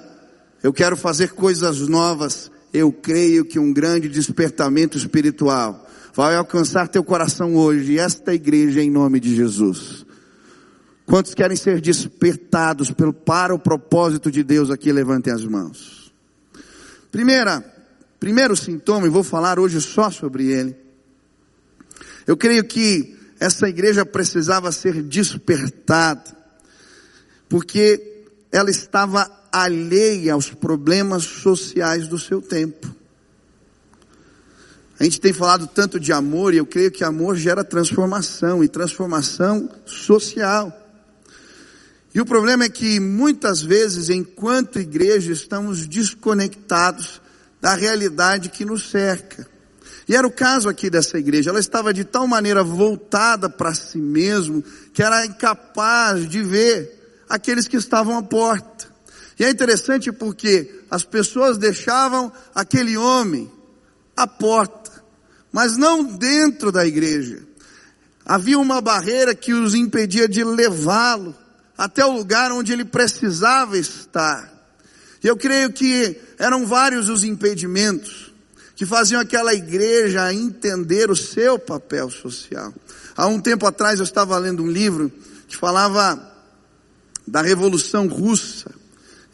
Eu 0.61 0.71
quero 0.71 0.95
fazer 0.95 1.31
coisas 1.31 1.87
novas. 1.87 2.51
Eu 2.73 2.91
creio 2.91 3.45
que 3.45 3.59
um 3.59 3.71
grande 3.71 4.09
despertamento 4.09 4.97
espiritual 4.97 5.87
vai 6.13 6.35
alcançar 6.35 6.87
teu 6.87 7.03
coração 7.03 7.55
hoje, 7.55 7.99
esta 7.99 8.33
igreja, 8.33 8.81
em 8.81 8.89
nome 8.89 9.19
de 9.19 9.35
Jesus. 9.35 10.05
Quantos 11.05 11.33
querem 11.33 11.57
ser 11.57 11.81
despertados 11.81 12.91
pelo, 12.91 13.13
para 13.13 13.53
o 13.53 13.59
propósito 13.59 14.31
de 14.31 14.43
Deus 14.43 14.71
aqui? 14.71 14.91
Levantem 14.91 15.33
as 15.33 15.45
mãos. 15.45 16.13
Primeira, 17.11 17.72
Primeiro 18.23 18.55
sintoma, 18.55 19.05
e 19.05 19.09
vou 19.09 19.21
falar 19.21 19.59
hoje 19.59 19.81
só 19.81 20.09
sobre 20.09 20.49
ele. 20.49 20.73
Eu 22.25 22.37
creio 22.37 22.63
que 22.63 23.17
essa 23.37 23.67
igreja 23.67 24.05
precisava 24.05 24.71
ser 24.71 25.03
despertada, 25.03 26.33
porque 27.49 28.23
ela 28.49 28.69
estava 28.69 29.29
alheia 29.51 30.35
aos 30.35 30.49
problemas 30.49 31.25
sociais 31.25 32.07
do 32.07 32.17
seu 32.17 32.41
tempo. 32.41 32.95
A 34.97 35.03
gente 35.03 35.19
tem 35.19 35.33
falado 35.33 35.67
tanto 35.67 35.99
de 35.99 36.13
amor, 36.13 36.53
e 36.53 36.57
eu 36.59 36.65
creio 36.65 36.91
que 36.91 37.03
amor 37.03 37.35
gera 37.35 37.61
transformação, 37.61 38.63
e 38.63 38.69
transformação 38.69 39.69
social. 39.85 40.71
E 42.15 42.21
o 42.21 42.25
problema 42.25 42.63
é 42.63 42.69
que 42.69 43.01
muitas 43.01 43.61
vezes, 43.61 44.09
enquanto 44.09 44.79
igreja, 44.79 45.33
estamos 45.33 45.85
desconectados 45.85 47.21
da 47.63 47.75
realidade 47.75 48.49
que 48.49 48.65
nos 48.65 48.89
cerca. 48.89 49.47
E 50.05 50.13
era 50.13 50.27
o 50.27 50.31
caso 50.31 50.67
aqui 50.67 50.89
dessa 50.89 51.17
igreja, 51.17 51.49
ela 51.49 51.61
estava 51.61 51.93
de 51.93 52.03
tal 52.03 52.27
maneira 52.27 52.61
voltada 52.61 53.49
para 53.49 53.73
si 53.73 53.99
mesmo, 53.99 54.61
que 54.93 55.01
era 55.01 55.25
incapaz 55.25 56.27
de 56.27 56.43
ver 56.43 57.23
aqueles 57.29 57.65
que 57.65 57.77
estavam 57.77 58.17
à 58.17 58.21
porta. 58.21 58.85
E 59.39 59.45
é 59.45 59.49
interessante 59.49 60.11
porque 60.11 60.81
as 60.91 61.05
pessoas 61.05 61.57
deixavam 61.57 62.33
aquele 62.53 62.97
homem 62.97 63.49
à 64.13 64.27
porta, 64.27 64.91
mas 65.49 65.77
não 65.77 66.03
dentro 66.03 66.69
da 66.69 66.85
igreja. 66.85 67.43
Havia 68.25 68.59
uma 68.59 68.81
barreira 68.81 69.33
que 69.33 69.53
os 69.53 69.73
impedia 69.73 70.27
de 70.27 70.43
levá-lo 70.43 71.33
até 71.77 72.05
o 72.05 72.11
lugar 72.11 72.51
onde 72.51 72.73
ele 72.73 72.83
precisava 72.83 73.77
estar. 73.77 74.52
E 75.23 75.27
eu 75.27 75.37
creio 75.37 75.71
que 75.71 76.19
eram 76.37 76.65
vários 76.65 77.07
os 77.07 77.23
impedimentos 77.23 78.33
que 78.75 78.85
faziam 78.85 79.21
aquela 79.21 79.53
igreja 79.53 80.33
entender 80.33 81.09
o 81.09 81.15
seu 81.15 81.57
papel 81.57 82.09
social. 82.09 82.73
Há 83.15 83.27
um 83.27 83.39
tempo 83.39 83.65
atrás 83.65 83.99
eu 83.99 84.03
estava 84.03 84.37
lendo 84.37 84.63
um 84.63 84.69
livro 84.69 85.11
que 85.47 85.55
falava 85.55 86.31
da 87.25 87.41
Revolução 87.41 88.07
Russa 88.07 88.71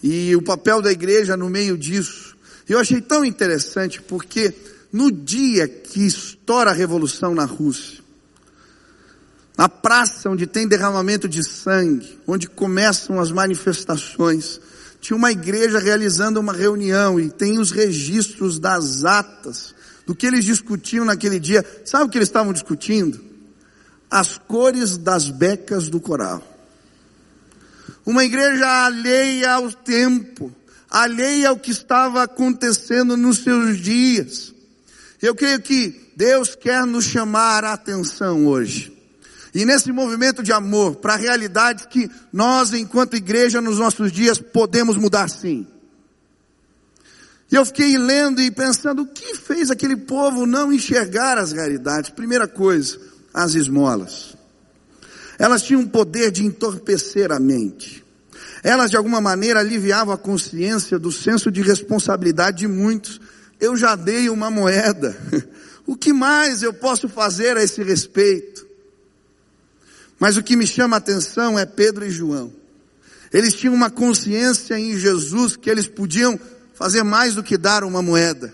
e 0.03 0.35
o 0.35 0.41
papel 0.41 0.81
da 0.81 0.91
igreja 0.91 1.35
no 1.35 1.49
meio 1.49 1.77
disso. 1.77 2.37
E 2.67 2.73
eu 2.73 2.79
achei 2.79 3.01
tão 3.01 3.25
interessante 3.25 4.01
porque 4.01 4.53
no 4.91 5.11
dia 5.11 5.67
que 5.67 6.05
estoura 6.05 6.71
a 6.71 6.73
revolução 6.73 7.33
na 7.33 7.45
Rússia, 7.45 8.03
na 9.57 9.67
praça 9.67 10.29
onde 10.29 10.45
tem 10.45 10.67
derramamento 10.67 11.27
de 11.27 11.43
sangue, 11.43 12.19
onde 12.27 12.47
começam 12.47 13.19
as 13.19 13.31
manifestações, 13.31 14.59
tinha 15.01 15.15
uma 15.15 15.31
igreja 15.31 15.79
realizando 15.79 16.39
uma 16.39 16.53
reunião 16.53 17.19
e 17.19 17.29
tem 17.29 17.57
os 17.57 17.71
registros 17.71 18.59
das 18.59 19.05
atas 19.05 19.73
do 20.05 20.13
que 20.13 20.25
eles 20.25 20.43
discutiam 20.43 21.05
naquele 21.05 21.39
dia. 21.39 21.65
Sabe 21.85 22.05
o 22.05 22.09
que 22.09 22.17
eles 22.17 22.27
estavam 22.27 22.51
discutindo? 22.51 23.19
As 24.09 24.37
cores 24.37 24.97
das 24.97 25.29
becas 25.29 25.87
do 25.87 25.99
coral. 25.99 26.43
Uma 28.05 28.25
igreja 28.25 28.85
alheia 28.85 29.51
ao 29.53 29.71
tempo, 29.71 30.53
alheia 30.89 31.49
ao 31.49 31.57
que 31.57 31.71
estava 31.71 32.23
acontecendo 32.23 33.15
nos 33.15 33.43
seus 33.43 33.77
dias. 33.77 34.53
Eu 35.21 35.35
creio 35.35 35.61
que 35.61 36.09
Deus 36.15 36.55
quer 36.55 36.85
nos 36.85 37.05
chamar 37.05 37.63
a 37.63 37.73
atenção 37.73 38.47
hoje. 38.47 38.98
E 39.59 39.65
nesse 39.65 39.91
movimento 39.91 40.41
de 40.41 40.53
amor 40.53 40.95
para 40.95 41.17
realidades 41.17 41.85
que 41.85 42.09
nós, 42.31 42.71
enquanto 42.71 43.17
igreja, 43.17 43.59
nos 43.59 43.77
nossos 43.77 44.09
dias, 44.09 44.39
podemos 44.39 44.95
mudar 44.95 45.29
sim. 45.29 45.67
E 47.51 47.55
eu 47.55 47.65
fiquei 47.65 47.97
lendo 47.97 48.41
e 48.41 48.49
pensando, 48.49 49.01
o 49.01 49.05
que 49.05 49.35
fez 49.35 49.69
aquele 49.69 49.97
povo 49.97 50.45
não 50.45 50.71
enxergar 50.71 51.37
as 51.37 51.51
realidades? 51.51 52.09
Primeira 52.09 52.47
coisa, 52.47 53.01
as 53.33 53.53
esmolas. 53.53 54.33
Elas 55.37 55.61
tinham 55.63 55.81
o 55.81 55.89
poder 55.89 56.31
de 56.31 56.45
entorpecer 56.45 57.29
a 57.29 57.37
mente. 57.37 58.01
Elas 58.63 58.89
de 58.89 58.95
alguma 58.95 59.19
maneira 59.19 59.59
aliviavam 59.59 60.13
a 60.13 60.17
consciência 60.17 60.97
do 60.97 61.11
senso 61.11 61.51
de 61.51 61.61
responsabilidade 61.61 62.59
de 62.59 62.67
muitos. 62.69 63.19
Eu 63.59 63.75
já 63.75 63.93
dei 63.97 64.29
uma 64.29 64.49
moeda. 64.49 65.17
O 65.87 65.95
que 65.95 66.13
mais 66.13 66.61
eu 66.61 66.71
posso 66.71 67.09
fazer 67.09 67.57
a 67.57 67.63
esse 67.63 67.81
respeito? 67.81 68.68
Mas 70.19 70.35
o 70.35 70.43
que 70.43 70.55
me 70.55 70.67
chama 70.67 70.97
a 70.97 70.99
atenção 70.99 71.57
é 71.57 71.65
Pedro 71.65 72.05
e 72.05 72.11
João. 72.11 72.53
Eles 73.31 73.53
tinham 73.53 73.73
uma 73.73 73.89
consciência 73.89 74.77
em 74.77 74.97
Jesus 74.97 75.55
que 75.55 75.69
eles 75.69 75.87
podiam 75.87 76.39
fazer 76.73 77.03
mais 77.03 77.35
do 77.35 77.43
que 77.43 77.57
dar 77.57 77.83
uma 77.83 78.01
moeda. 78.01 78.53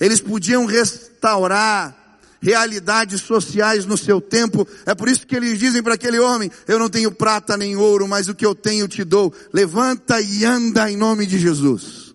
Eles 0.00 0.20
podiam 0.20 0.64
restaurar 0.64 2.06
realidades 2.40 3.20
sociais 3.22 3.84
no 3.84 3.96
seu 3.96 4.20
tempo. 4.20 4.66
É 4.84 4.94
por 4.94 5.08
isso 5.08 5.26
que 5.26 5.34
eles 5.34 5.58
dizem 5.58 5.82
para 5.82 5.94
aquele 5.94 6.18
homem: 6.18 6.50
Eu 6.68 6.78
não 6.78 6.88
tenho 6.88 7.10
prata 7.10 7.56
nem 7.56 7.76
ouro, 7.76 8.06
mas 8.06 8.28
o 8.28 8.34
que 8.34 8.46
eu 8.46 8.54
tenho 8.54 8.86
te 8.86 9.04
dou. 9.04 9.34
Levanta 9.52 10.20
e 10.20 10.44
anda 10.44 10.90
em 10.90 10.96
nome 10.96 11.26
de 11.26 11.38
Jesus. 11.38 12.14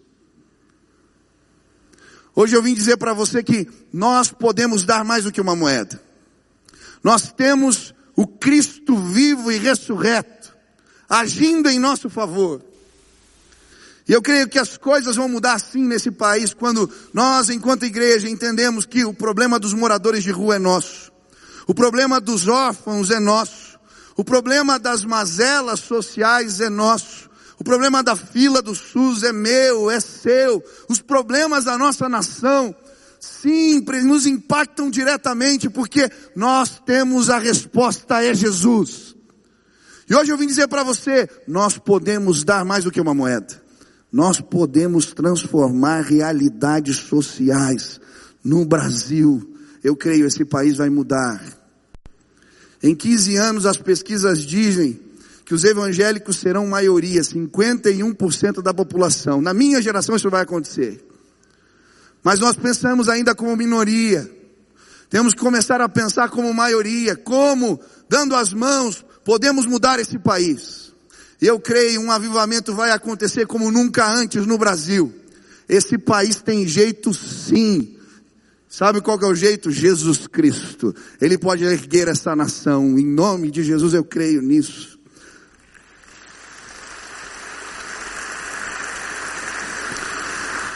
Hoje 2.33 2.55
eu 2.55 2.63
vim 2.63 2.73
dizer 2.73 2.97
para 2.97 3.13
você 3.13 3.43
que 3.43 3.67
nós 3.91 4.31
podemos 4.31 4.85
dar 4.85 5.03
mais 5.03 5.25
do 5.25 5.31
que 5.31 5.41
uma 5.41 5.55
moeda. 5.55 6.01
Nós 7.03 7.31
temos 7.31 7.93
o 8.21 8.27
Cristo 8.27 8.95
vivo 8.95 9.51
e 9.51 9.57
ressurreto, 9.57 10.53
agindo 11.09 11.67
em 11.67 11.79
nosso 11.79 12.07
favor. 12.07 12.61
E 14.07 14.13
eu 14.13 14.21
creio 14.21 14.47
que 14.47 14.59
as 14.59 14.77
coisas 14.77 15.15
vão 15.15 15.27
mudar 15.27 15.57
sim 15.57 15.87
nesse 15.87 16.11
país 16.11 16.53
quando 16.53 16.87
nós, 17.11 17.49
enquanto 17.49 17.83
igreja, 17.83 18.29
entendemos 18.29 18.85
que 18.85 19.03
o 19.03 19.11
problema 19.11 19.57
dos 19.57 19.73
moradores 19.73 20.23
de 20.23 20.29
rua 20.29 20.57
é 20.57 20.59
nosso. 20.59 21.11
O 21.65 21.73
problema 21.73 22.21
dos 22.21 22.47
órfãos 22.47 23.09
é 23.09 23.19
nosso. 23.19 23.79
O 24.15 24.23
problema 24.23 24.77
das 24.77 25.03
mazelas 25.03 25.79
sociais 25.79 26.61
é 26.61 26.69
nosso. 26.69 27.27
O 27.57 27.63
problema 27.63 28.03
da 28.03 28.15
fila 28.15 28.61
do 28.61 28.75
SUS 28.75 29.23
é 29.23 29.33
meu, 29.33 29.89
é 29.89 29.99
seu. 29.99 30.63
Os 30.87 31.01
problemas 31.01 31.63
da 31.63 31.75
nossa 31.75 32.07
nação, 32.07 32.75
sim, 33.21 33.85
nos 34.03 34.25
impactam 34.25 34.89
diretamente 34.89 35.69
porque 35.69 36.09
nós 36.35 36.81
temos 36.83 37.29
a 37.29 37.37
resposta 37.37 38.23
é 38.23 38.33
Jesus. 38.33 39.15
E 40.09 40.15
hoje 40.15 40.31
eu 40.31 40.37
vim 40.37 40.47
dizer 40.47 40.67
para 40.67 40.83
você, 40.83 41.29
nós 41.47 41.77
podemos 41.77 42.43
dar 42.43 42.65
mais 42.65 42.83
do 42.83 42.91
que 42.91 42.99
uma 42.99 43.13
moeda. 43.13 43.61
Nós 44.11 44.41
podemos 44.41 45.13
transformar 45.13 46.01
realidades 46.01 46.97
sociais 46.97 48.01
no 48.43 48.65
Brasil. 48.65 49.55
Eu 49.83 49.95
creio 49.95 50.25
esse 50.25 50.43
país 50.43 50.77
vai 50.77 50.89
mudar. 50.89 51.41
Em 52.83 52.95
15 52.95 53.37
anos 53.37 53.65
as 53.67 53.77
pesquisas 53.77 54.39
dizem 54.39 54.99
que 55.45 55.53
os 55.53 55.63
evangélicos 55.63 56.37
serão 56.37 56.65
maioria, 56.65 57.21
51% 57.21 58.61
da 58.63 58.73
população. 58.73 59.41
Na 59.41 59.53
minha 59.53 59.81
geração 59.81 60.15
isso 60.15 60.29
vai 60.29 60.41
acontecer. 60.41 61.10
Mas 62.23 62.39
nós 62.39 62.55
pensamos 62.55 63.09
ainda 63.09 63.33
como 63.33 63.55
minoria. 63.55 64.29
Temos 65.09 65.33
que 65.33 65.41
começar 65.41 65.81
a 65.81 65.89
pensar 65.89 66.29
como 66.29 66.53
maioria, 66.53 67.15
como, 67.15 67.79
dando 68.07 68.35
as 68.35 68.53
mãos, 68.53 69.03
podemos 69.25 69.65
mudar 69.65 69.99
esse 69.99 70.17
país. 70.17 70.93
Eu 71.41 71.59
creio 71.59 71.99
um 72.01 72.11
avivamento 72.11 72.73
vai 72.73 72.91
acontecer 72.91 73.47
como 73.47 73.71
nunca 73.71 74.07
antes 74.07 74.45
no 74.45 74.57
Brasil. 74.57 75.13
Esse 75.67 75.97
país 75.97 76.41
tem 76.41 76.67
jeito 76.67 77.13
sim. 77.13 77.97
Sabe 78.69 79.01
qual 79.01 79.17
que 79.17 79.25
é 79.25 79.27
o 79.27 79.35
jeito? 79.35 79.71
Jesus 79.71 80.27
Cristo. 80.27 80.95
Ele 81.19 81.37
pode 81.37 81.63
erguer 81.63 82.07
essa 82.07 82.35
nação. 82.35 82.97
Em 82.97 83.05
nome 83.05 83.51
de 83.51 83.63
Jesus 83.63 83.93
eu 83.93 84.03
creio 84.03 84.41
nisso. 84.41 84.90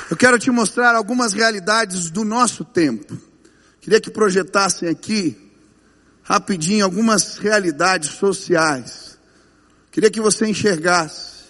Eu 0.09 0.15
quero 0.15 0.37
te 0.37 0.51
mostrar 0.51 0.95
algumas 0.95 1.33
realidades 1.33 2.11
do 2.11 2.23
nosso 2.23 2.63
tempo. 2.63 3.17
Queria 3.81 3.99
que 3.99 4.11
projetassem 4.11 4.87
aqui, 4.87 5.35
rapidinho, 6.21 6.85
algumas 6.85 7.37
realidades 7.37 8.11
sociais. 8.11 9.17
Queria 9.91 10.11
que 10.11 10.21
você 10.21 10.45
enxergasse. 10.45 11.45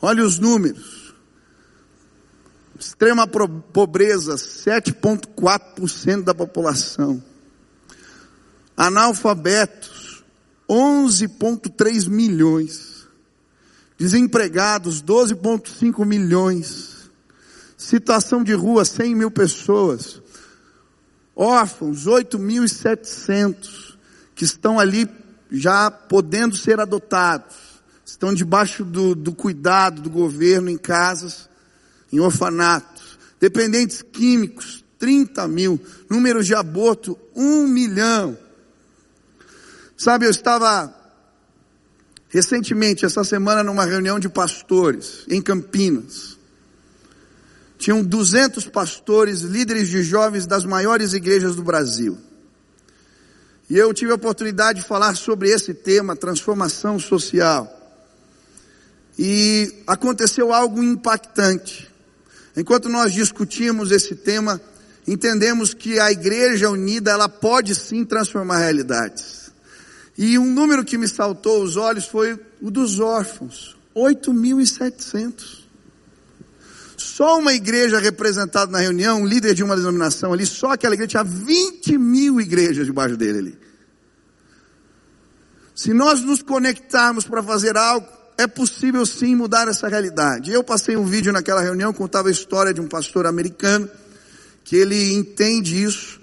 Olhe 0.00 0.22
os 0.22 0.38
números. 0.38 1.14
Extrema 2.78 3.26
pobreza, 3.26 4.34
7,4% 4.34 6.22
da 6.22 6.34
população. 6.34 7.22
Analfabetos, 8.76 10.24
11,3 10.68 12.08
milhões. 12.08 13.08
Desempregados, 13.96 15.02
12,5 15.02 16.04
milhões. 16.04 16.97
Situação 17.78 18.42
de 18.42 18.52
rua, 18.54 18.84
100 18.84 19.14
mil 19.14 19.30
pessoas. 19.30 20.20
Órfãos, 21.34 22.06
8.700 22.06 23.96
que 24.34 24.44
estão 24.44 24.80
ali 24.80 25.08
já 25.48 25.88
podendo 25.88 26.56
ser 26.56 26.80
adotados, 26.80 27.56
estão 28.04 28.34
debaixo 28.34 28.84
do, 28.84 29.14
do 29.14 29.32
cuidado 29.32 30.02
do 30.02 30.10
governo 30.10 30.68
em 30.68 30.76
casas, 30.76 31.48
em 32.12 32.18
orfanatos, 32.18 33.16
dependentes 33.38 34.02
químicos, 34.02 34.84
30 34.98 35.46
mil, 35.46 35.80
números 36.10 36.46
de 36.46 36.56
aborto, 36.56 37.16
1 37.34 37.68
milhão. 37.68 38.36
Sabe, 39.96 40.26
eu 40.26 40.30
estava 40.30 40.92
recentemente, 42.28 43.04
essa 43.04 43.22
semana, 43.22 43.62
numa 43.62 43.84
reunião 43.84 44.18
de 44.18 44.28
pastores 44.28 45.24
em 45.28 45.40
Campinas. 45.40 46.37
Tinham 47.78 48.02
200 48.02 48.66
pastores, 48.66 49.42
líderes 49.42 49.88
de 49.88 50.02
jovens 50.02 50.46
das 50.46 50.64
maiores 50.64 51.12
igrejas 51.14 51.54
do 51.54 51.62
Brasil. 51.62 52.18
E 53.70 53.78
eu 53.78 53.94
tive 53.94 54.10
a 54.10 54.16
oportunidade 54.16 54.80
de 54.80 54.86
falar 54.86 55.14
sobre 55.14 55.50
esse 55.50 55.72
tema, 55.72 56.16
transformação 56.16 56.98
social. 56.98 57.72
E 59.16 59.82
aconteceu 59.86 60.52
algo 60.52 60.82
impactante. 60.82 61.88
Enquanto 62.56 62.88
nós 62.88 63.12
discutimos 63.12 63.92
esse 63.92 64.16
tema, 64.16 64.60
entendemos 65.06 65.72
que 65.72 66.00
a 66.00 66.10
igreja 66.10 66.70
unida, 66.70 67.12
ela 67.12 67.28
pode 67.28 67.74
sim 67.74 68.04
transformar 68.04 68.58
realidades. 68.58 69.52
E 70.16 70.36
um 70.36 70.52
número 70.52 70.84
que 70.84 70.98
me 70.98 71.06
saltou 71.06 71.62
os 71.62 71.76
olhos 71.76 72.06
foi 72.06 72.40
o 72.60 72.70
dos 72.70 72.98
órfãos. 72.98 73.76
8.700. 73.94 75.57
Só 77.18 77.36
uma 77.36 77.52
igreja 77.52 77.98
representada 77.98 78.70
na 78.70 78.78
reunião, 78.78 79.22
um 79.22 79.26
líder 79.26 79.52
de 79.52 79.64
uma 79.64 79.74
denominação 79.74 80.32
ali, 80.32 80.46
só 80.46 80.70
aquela 80.70 80.94
igreja 80.94 81.08
tinha 81.08 81.24
20 81.24 81.98
mil 81.98 82.40
igrejas 82.40 82.86
debaixo 82.86 83.16
dele 83.16 83.38
ali. 83.38 83.58
Se 85.74 85.92
nós 85.92 86.20
nos 86.20 86.42
conectarmos 86.42 87.26
para 87.26 87.42
fazer 87.42 87.76
algo, 87.76 88.06
é 88.36 88.46
possível 88.46 89.04
sim 89.04 89.34
mudar 89.34 89.66
essa 89.66 89.88
realidade. 89.88 90.52
Eu 90.52 90.62
passei 90.62 90.96
um 90.96 91.04
vídeo 91.04 91.32
naquela 91.32 91.60
reunião, 91.60 91.92
contava 91.92 92.28
a 92.28 92.30
história 92.30 92.72
de 92.72 92.80
um 92.80 92.86
pastor 92.86 93.26
americano, 93.26 93.90
que 94.62 94.76
ele 94.76 95.12
entende 95.12 95.82
isso, 95.82 96.20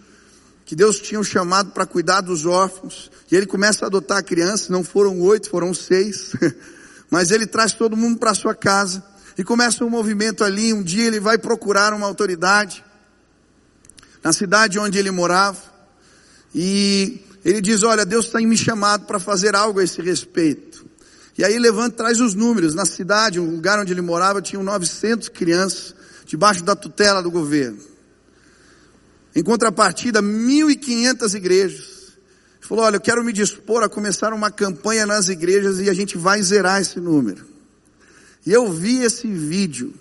que 0.64 0.78
Deus 0.78 1.02
tinha 1.02 1.20
o 1.20 1.26
chamado 1.26 1.72
para 1.72 1.86
cuidar 1.86 2.22
dos 2.22 2.46
órfãos, 2.46 3.12
e 3.30 3.36
ele 3.36 3.46
começa 3.46 3.84
a 3.84 3.88
adotar 3.90 4.24
crianças, 4.24 4.70
não 4.70 4.82
foram 4.82 5.20
oito, 5.20 5.50
foram 5.50 5.74
seis, 5.74 6.32
mas 7.12 7.32
ele 7.32 7.46
traz 7.46 7.74
todo 7.74 7.98
mundo 7.98 8.18
para 8.18 8.34
sua 8.34 8.56
casa, 8.56 9.04
e 9.38 9.44
começa 9.44 9.84
um 9.84 9.90
movimento 9.90 10.44
ali. 10.44 10.74
Um 10.74 10.84
dia 10.84 11.06
ele 11.06 11.20
vai 11.20 11.38
procurar 11.38 11.94
uma 11.94 12.08
autoridade 12.08 12.84
na 14.24 14.32
cidade 14.32 14.80
onde 14.80 14.98
ele 14.98 15.12
morava. 15.12 15.60
E 16.54 17.22
ele 17.44 17.62
diz: 17.62 17.84
Olha, 17.84 18.06
Deus 18.06 18.30
tem 18.30 18.48
me 18.48 18.58
chamado 18.58 19.06
para 19.06 19.20
fazer 19.20 19.56
algo 19.56 19.80
a 19.80 19.84
esse 19.84 20.02
respeito. 20.02 20.86
E 21.38 21.44
aí 21.44 21.60
levanta, 21.60 21.98
traz 21.98 22.20
os 22.20 22.34
números. 22.34 22.74
Na 22.74 22.86
cidade, 22.86 23.40
um 23.40 23.52
lugar 23.52 23.80
onde 23.80 23.92
ele 23.92 24.02
morava, 24.02 24.42
tinham 24.42 24.64
900 24.64 25.30
crianças 25.30 25.94
debaixo 26.26 26.64
da 26.64 26.76
tutela 26.76 27.22
do 27.22 27.30
governo. 27.30 27.80
Em 29.36 29.44
contrapartida, 29.44 30.24
1.500 30.24 31.36
igrejas. 31.36 31.86
Ele 32.60 32.68
falou: 32.68 32.86
Olha, 32.86 32.96
eu 32.96 33.02
quero 33.02 33.24
me 33.24 33.34
dispor 33.34 33.84
a 33.84 33.90
começar 33.90 34.34
uma 34.34 34.50
campanha 34.50 35.06
nas 35.06 35.28
igrejas 35.28 35.80
e 35.80 35.90
a 35.90 35.94
gente 35.94 36.18
vai 36.18 36.42
zerar 36.42 36.82
esse 36.82 37.00
número. 37.02 37.55
E 38.46 38.52
eu 38.52 38.72
vi 38.72 39.02
esse 39.02 39.28
vídeo. 39.28 39.94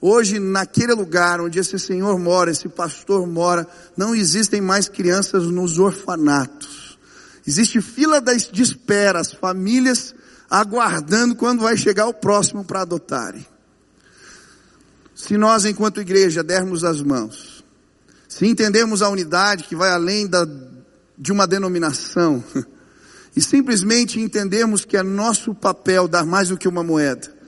Hoje, 0.00 0.38
naquele 0.38 0.94
lugar 0.94 1.40
onde 1.40 1.58
esse 1.58 1.78
senhor 1.78 2.18
mora, 2.18 2.50
esse 2.50 2.68
pastor 2.68 3.26
mora, 3.26 3.68
não 3.96 4.14
existem 4.14 4.60
mais 4.60 4.88
crianças 4.88 5.44
nos 5.44 5.78
orfanatos. 5.78 6.98
Existe 7.46 7.80
fila 7.82 8.20
de 8.20 8.62
espera, 8.62 9.20
as 9.20 9.32
famílias 9.32 10.14
aguardando 10.48 11.34
quando 11.34 11.60
vai 11.60 11.76
chegar 11.76 12.06
o 12.06 12.14
próximo 12.14 12.64
para 12.64 12.82
adotarem. 12.82 13.46
Se 15.14 15.36
nós, 15.36 15.66
enquanto 15.66 16.00
igreja, 16.00 16.42
dermos 16.42 16.82
as 16.82 17.02
mãos, 17.02 17.62
se 18.26 18.46
entendermos 18.46 19.02
a 19.02 19.08
unidade 19.10 19.64
que 19.64 19.76
vai 19.76 19.90
além 19.90 20.26
da, 20.26 20.48
de 21.18 21.30
uma 21.30 21.46
denominação, 21.46 22.42
e 23.36 23.42
simplesmente 23.42 24.18
entendermos 24.18 24.84
que 24.84 24.96
é 24.96 25.02
nosso 25.02 25.54
papel 25.54 26.08
dar 26.08 26.24
mais 26.24 26.48
do 26.48 26.56
que 26.56 26.66
uma 26.66 26.82
moeda, 26.82 27.39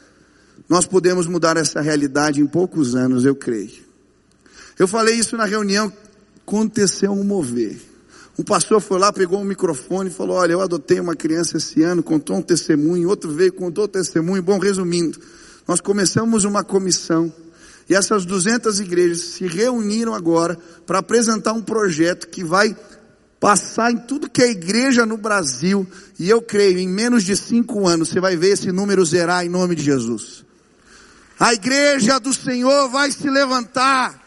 nós 0.72 0.86
podemos 0.86 1.26
mudar 1.26 1.58
essa 1.58 1.82
realidade 1.82 2.40
em 2.40 2.46
poucos 2.46 2.94
anos, 2.94 3.26
eu 3.26 3.34
creio. 3.34 3.82
Eu 4.78 4.88
falei 4.88 5.16
isso 5.16 5.36
na 5.36 5.44
reunião, 5.44 5.92
aconteceu 6.46 7.12
um 7.12 7.22
mover. 7.22 7.78
Um 8.38 8.42
pastor 8.42 8.80
foi 8.80 8.98
lá, 8.98 9.12
pegou 9.12 9.38
um 9.38 9.44
microfone 9.44 10.08
e 10.08 10.12
falou: 10.14 10.38
Olha, 10.38 10.52
eu 10.52 10.62
adotei 10.62 10.98
uma 10.98 11.14
criança 11.14 11.58
esse 11.58 11.82
ano, 11.82 12.02
contou 12.02 12.36
um 12.36 12.40
testemunho, 12.40 13.06
outro 13.10 13.30
veio, 13.30 13.52
contou 13.52 13.86
testemunho. 13.86 14.42
Bom, 14.42 14.58
resumindo, 14.58 15.20
nós 15.68 15.78
começamos 15.78 16.44
uma 16.44 16.64
comissão 16.64 17.30
e 17.86 17.94
essas 17.94 18.24
200 18.24 18.80
igrejas 18.80 19.20
se 19.20 19.46
reuniram 19.46 20.14
agora 20.14 20.56
para 20.86 21.00
apresentar 21.00 21.52
um 21.52 21.60
projeto 21.60 22.28
que 22.28 22.42
vai 22.42 22.74
passar 23.38 23.92
em 23.92 23.98
tudo 23.98 24.30
que 24.30 24.40
é 24.40 24.50
igreja 24.50 25.04
no 25.04 25.18
Brasil. 25.18 25.86
E 26.18 26.30
eu 26.30 26.40
creio, 26.40 26.78
em 26.78 26.88
menos 26.88 27.24
de 27.24 27.36
cinco 27.36 27.86
anos, 27.86 28.08
você 28.08 28.20
vai 28.20 28.38
ver 28.38 28.52
esse 28.52 28.72
número 28.72 29.04
zerar 29.04 29.44
em 29.44 29.50
nome 29.50 29.74
de 29.74 29.82
Jesus. 29.82 30.41
A 31.38 31.54
igreja 31.54 32.20
do 32.20 32.32
Senhor 32.32 32.88
vai 32.88 33.10
se 33.10 33.28
levantar. 33.28 34.20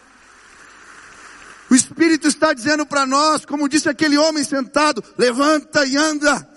O 1.70 1.76
Espírito 1.76 2.28
está 2.28 2.54
dizendo 2.54 2.86
para 2.86 3.06
nós, 3.06 3.46
como 3.46 3.70
disse 3.70 3.90
aquele 3.90 4.18
homem 4.18 4.44
sentado: 4.44 5.04
levanta 5.18 5.86
e 5.86 5.98
anda. 5.98 6.48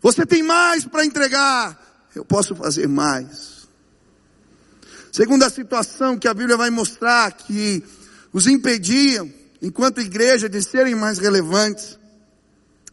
Você 0.00 0.24
tem 0.24 0.42
mais 0.42 0.84
para 0.84 1.04
entregar. 1.04 1.78
Eu 2.14 2.24
posso 2.24 2.54
fazer 2.54 2.88
mais. 2.88 3.68
Segunda 5.12 5.48
situação 5.50 6.18
que 6.18 6.28
a 6.28 6.34
Bíblia 6.34 6.56
vai 6.56 6.70
mostrar 6.70 7.32
que 7.32 7.82
os 8.32 8.46
impediam, 8.46 9.32
enquanto 9.62 10.00
igreja, 10.00 10.48
de 10.48 10.62
serem 10.62 10.94
mais 10.94 11.18
relevantes, 11.18 11.98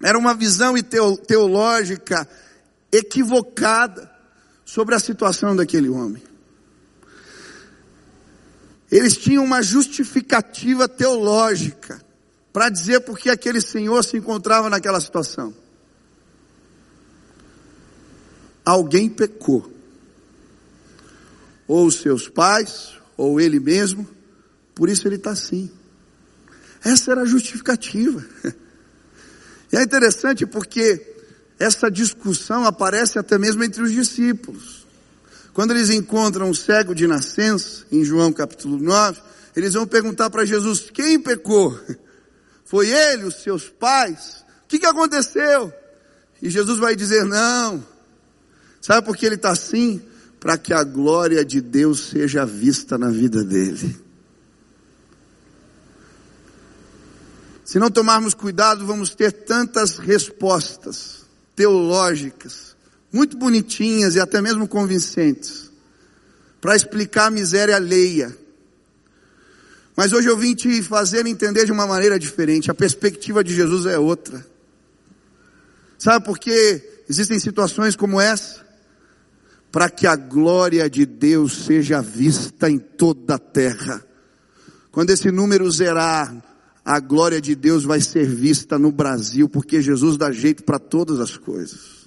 era 0.02 0.18
uma 0.18 0.34
visão 0.34 0.76
teológica 1.28 2.28
equivocada 2.92 4.13
sobre 4.74 4.96
a 4.96 5.00
situação 5.00 5.56
daquele 5.56 5.88
homem. 5.88 6.24
Eles 8.92 9.16
tinham 9.16 9.44
uma 9.44 9.62
justificativa 9.62 10.90
teológica 10.90 12.04
para 12.52 12.70
dizer 12.70 13.02
por 13.02 13.20
que 13.20 13.30
aquele 13.30 13.62
senhor 13.62 14.04
se 14.04 14.18
encontrava 14.18 14.72
naquela 14.72 15.00
situação. 15.00 15.54
Alguém 18.66 19.10
pecou. 19.10 19.72
Ou 21.68 21.86
os 21.86 21.98
seus 21.98 22.28
pais, 22.28 22.96
ou 23.16 23.40
ele 23.40 23.60
mesmo, 23.60 24.10
por 24.74 24.90
isso 24.90 25.08
ele 25.08 25.18
está 25.18 25.30
assim. 25.30 25.70
Essa 26.84 27.12
era 27.12 27.22
a 27.22 27.26
justificativa. 27.26 28.26
E 29.72 29.76
é 29.76 29.82
interessante 29.82 30.46
porque 30.46 31.13
essa 31.60 31.90
discussão 31.90 32.66
aparece 32.66 33.20
até 33.20 33.38
mesmo 33.38 33.64
entre 33.64 33.82
os 33.82 33.92
discípulos. 33.92 34.86
Quando 35.54 35.72
eles 35.72 35.90
encontram 35.90 36.50
o 36.50 36.56
cego 36.56 36.96
de 36.96 37.06
nascença, 37.06 37.86
em 37.92 38.04
João 38.04 38.34
capítulo 38.34 38.80
9, 38.80 39.22
eles 39.56 39.74
vão 39.74 39.86
perguntar 39.86 40.30
para 40.30 40.46
Jesus, 40.46 40.90
quem 40.92 41.20
pecou? 41.20 41.80
Foi 42.66 42.90
ele, 42.90 43.26
os 43.26 43.36
seus 43.44 43.70
pais? 43.70 44.44
O 44.64 44.68
que, 44.68 44.80
que 44.80 44.86
aconteceu? 44.86 45.72
E 46.42 46.50
Jesus 46.50 46.80
vai 46.80 46.96
dizer, 46.96 47.24
não. 47.24 47.86
Sabe 48.82 49.06
por 49.06 49.16
que 49.16 49.26
ele 49.26 49.36
está 49.36 49.52
assim? 49.52 50.02
Para 50.40 50.58
que 50.58 50.74
a 50.74 50.84
glória 50.84 51.46
de 51.46 51.62
Deus 51.62 52.10
seja 52.10 52.46
vista 52.46 52.98
na 52.98 53.10
vida 53.10 53.44
dele. 53.44 53.96
Se 57.64 57.78
não 57.80 57.92
tomarmos 57.92 58.34
cuidado, 58.34 58.86
vamos 58.86 59.14
ter 59.16 59.32
tantas 59.32 59.98
respostas 59.98 61.23
teológicas 61.56 62.74
muito 63.14 63.38
bonitinhas 63.38 64.16
e 64.16 64.20
até 64.20 64.42
mesmo 64.42 64.68
convincentes, 64.68 65.72
para 66.60 66.76
explicar 66.76 67.28
a 67.28 67.32
miséria 67.32 67.76
alheia. 67.76 68.36
Mas 69.96 70.12
hoje 70.12 70.28
eu 70.28 70.36
vim 70.36 70.56
te 70.56 70.82
fazer 70.82 71.28
entender 71.28 71.66
de 71.66 71.72
uma 71.72 71.86
maneira 71.86 72.18
diferente. 72.18 72.72
A 72.72 72.74
perspectiva 72.74 73.44
de 73.44 73.54
Jesus 73.54 73.86
é 73.86 74.00
outra. 74.00 74.44
Sabe 76.00 76.26
por 76.26 76.40
que 76.40 77.04
existem 77.08 77.40
situações 77.40 77.96
como 77.96 78.20
essa? 78.20 78.66
Para 79.72 79.90
que 79.92 80.08
a 80.08 80.16
glória 80.16 80.90
de 80.90 81.06
Deus 81.06 81.66
seja 81.66 82.02
vista 82.02 82.68
em 82.68 82.80
toda 82.80 83.36
a 83.36 83.40
terra. 83.40 84.04
Quando 84.92 85.12
esse 85.12 85.30
número 85.30 85.70
zerar, 85.70 86.36
a 86.86 87.00
glória 87.00 87.40
de 87.40 87.56
Deus 87.56 87.84
vai 87.84 88.02
ser 88.02 88.26
vista 88.26 88.78
no 88.78 88.92
Brasil, 88.92 89.48
porque 89.48 89.82
Jesus 89.82 90.18
dá 90.18 90.32
jeito 90.32 90.64
para 90.64 90.80
todas 90.80 91.20
as 91.20 91.38
coisas. 91.38 92.04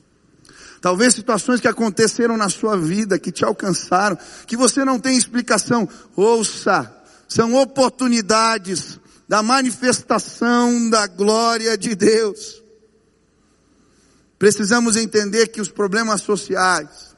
Talvez 0.80 1.14
situações 1.14 1.60
que 1.60 1.68
aconteceram 1.68 2.36
na 2.36 2.48
sua 2.48 2.76
vida, 2.76 3.18
que 3.18 3.32
te 3.32 3.44
alcançaram, 3.44 4.18
que 4.46 4.56
você 4.56 4.84
não 4.84 5.00
tem 5.00 5.16
explicação. 5.16 5.88
Ouça, 6.14 6.94
são 7.26 7.54
oportunidades 7.54 9.00
da 9.26 9.42
manifestação 9.42 10.90
da 10.90 11.06
glória 11.06 11.76
de 11.76 11.94
Deus. 11.94 12.62
Precisamos 14.38 14.96
entender 14.96 15.48
que 15.48 15.60
os 15.60 15.70
problemas 15.70 16.20
sociais, 16.20 17.16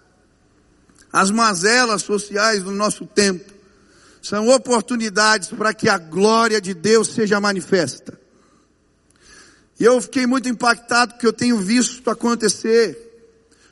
as 1.13 1.31
mazelas 1.33 2.03
sociais 2.03 2.63
do 2.63 2.71
nosso 2.71 3.05
tempo, 3.05 3.58
são 4.23 4.49
oportunidades 4.49 5.49
para 5.49 5.73
que 5.73 5.89
a 5.89 5.99
glória 5.99 6.61
de 6.61 6.75
Deus 6.75 7.09
seja 7.09 7.41
manifesta. 7.41 8.19
E 9.79 9.85
eu 9.85 10.01
fiquei 10.01 10.27
muito 10.27 10.49
impactado 10.49 11.15
porque 11.15 11.27
eu 11.27 11.33
tenho 11.33 11.57
visto 11.59 12.11
acontecer 12.11 13.07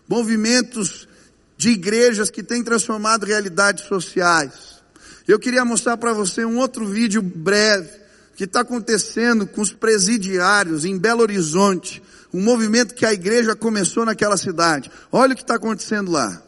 movimentos 0.08 1.08
de 1.56 1.70
igrejas 1.70 2.30
que 2.30 2.42
têm 2.42 2.62
transformado 2.62 3.26
realidades 3.26 3.84
sociais. 3.84 4.76
Eu 5.26 5.38
queria 5.38 5.64
mostrar 5.64 5.96
para 5.96 6.12
você 6.12 6.44
um 6.44 6.58
outro 6.58 6.86
vídeo 6.86 7.20
breve 7.20 7.90
que 8.36 8.44
está 8.44 8.60
acontecendo 8.60 9.46
com 9.46 9.60
os 9.60 9.72
presidiários 9.72 10.84
em 10.84 10.98
Belo 10.98 11.22
Horizonte, 11.22 12.02
um 12.32 12.42
movimento 12.42 12.94
que 12.94 13.06
a 13.06 13.12
igreja 13.12 13.56
começou 13.56 14.04
naquela 14.04 14.36
cidade. 14.36 14.90
Olha 15.10 15.32
o 15.32 15.36
que 15.36 15.42
está 15.42 15.54
acontecendo 15.56 16.12
lá. 16.12 16.42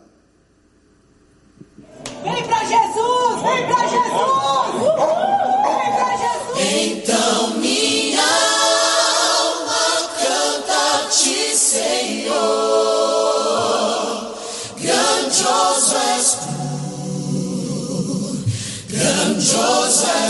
Vem 2.22 2.44
Jesus! 2.68 2.87
Então 6.60 7.50
minha 7.58 8.20
alma 9.40 9.86
canta-te, 10.20 11.56
Senhor. 11.56 12.38
Grandioso 14.78 15.96
és 16.16 16.28
tu, 16.42 16.54
grandioso 18.88 20.06
és 20.24 20.27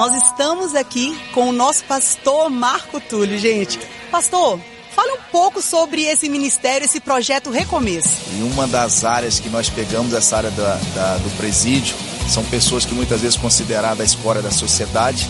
Nós 0.00 0.14
estamos 0.14 0.74
aqui 0.74 1.14
com 1.34 1.50
o 1.50 1.52
nosso 1.52 1.84
pastor 1.84 2.48
Marco 2.48 2.98
Túlio, 3.02 3.38
gente. 3.38 3.78
Pastor, 4.10 4.58
fale 4.96 5.12
um 5.12 5.22
pouco 5.30 5.60
sobre 5.60 6.04
esse 6.04 6.26
ministério, 6.26 6.86
esse 6.86 7.00
projeto 7.00 7.50
Recomeço. 7.50 8.08
E 8.32 8.42
uma 8.44 8.66
das 8.66 9.04
áreas 9.04 9.38
que 9.38 9.50
nós 9.50 9.68
pegamos, 9.68 10.14
essa 10.14 10.38
área 10.38 10.50
da, 10.52 10.80
da, 10.94 11.16
do 11.18 11.36
presídio, 11.36 11.94
são 12.30 12.42
pessoas 12.44 12.86
que 12.86 12.94
muitas 12.94 13.20
vezes 13.20 13.36
consideradas 13.36 14.00
a 14.00 14.04
escória 14.04 14.40
da 14.40 14.50
sociedade. 14.50 15.28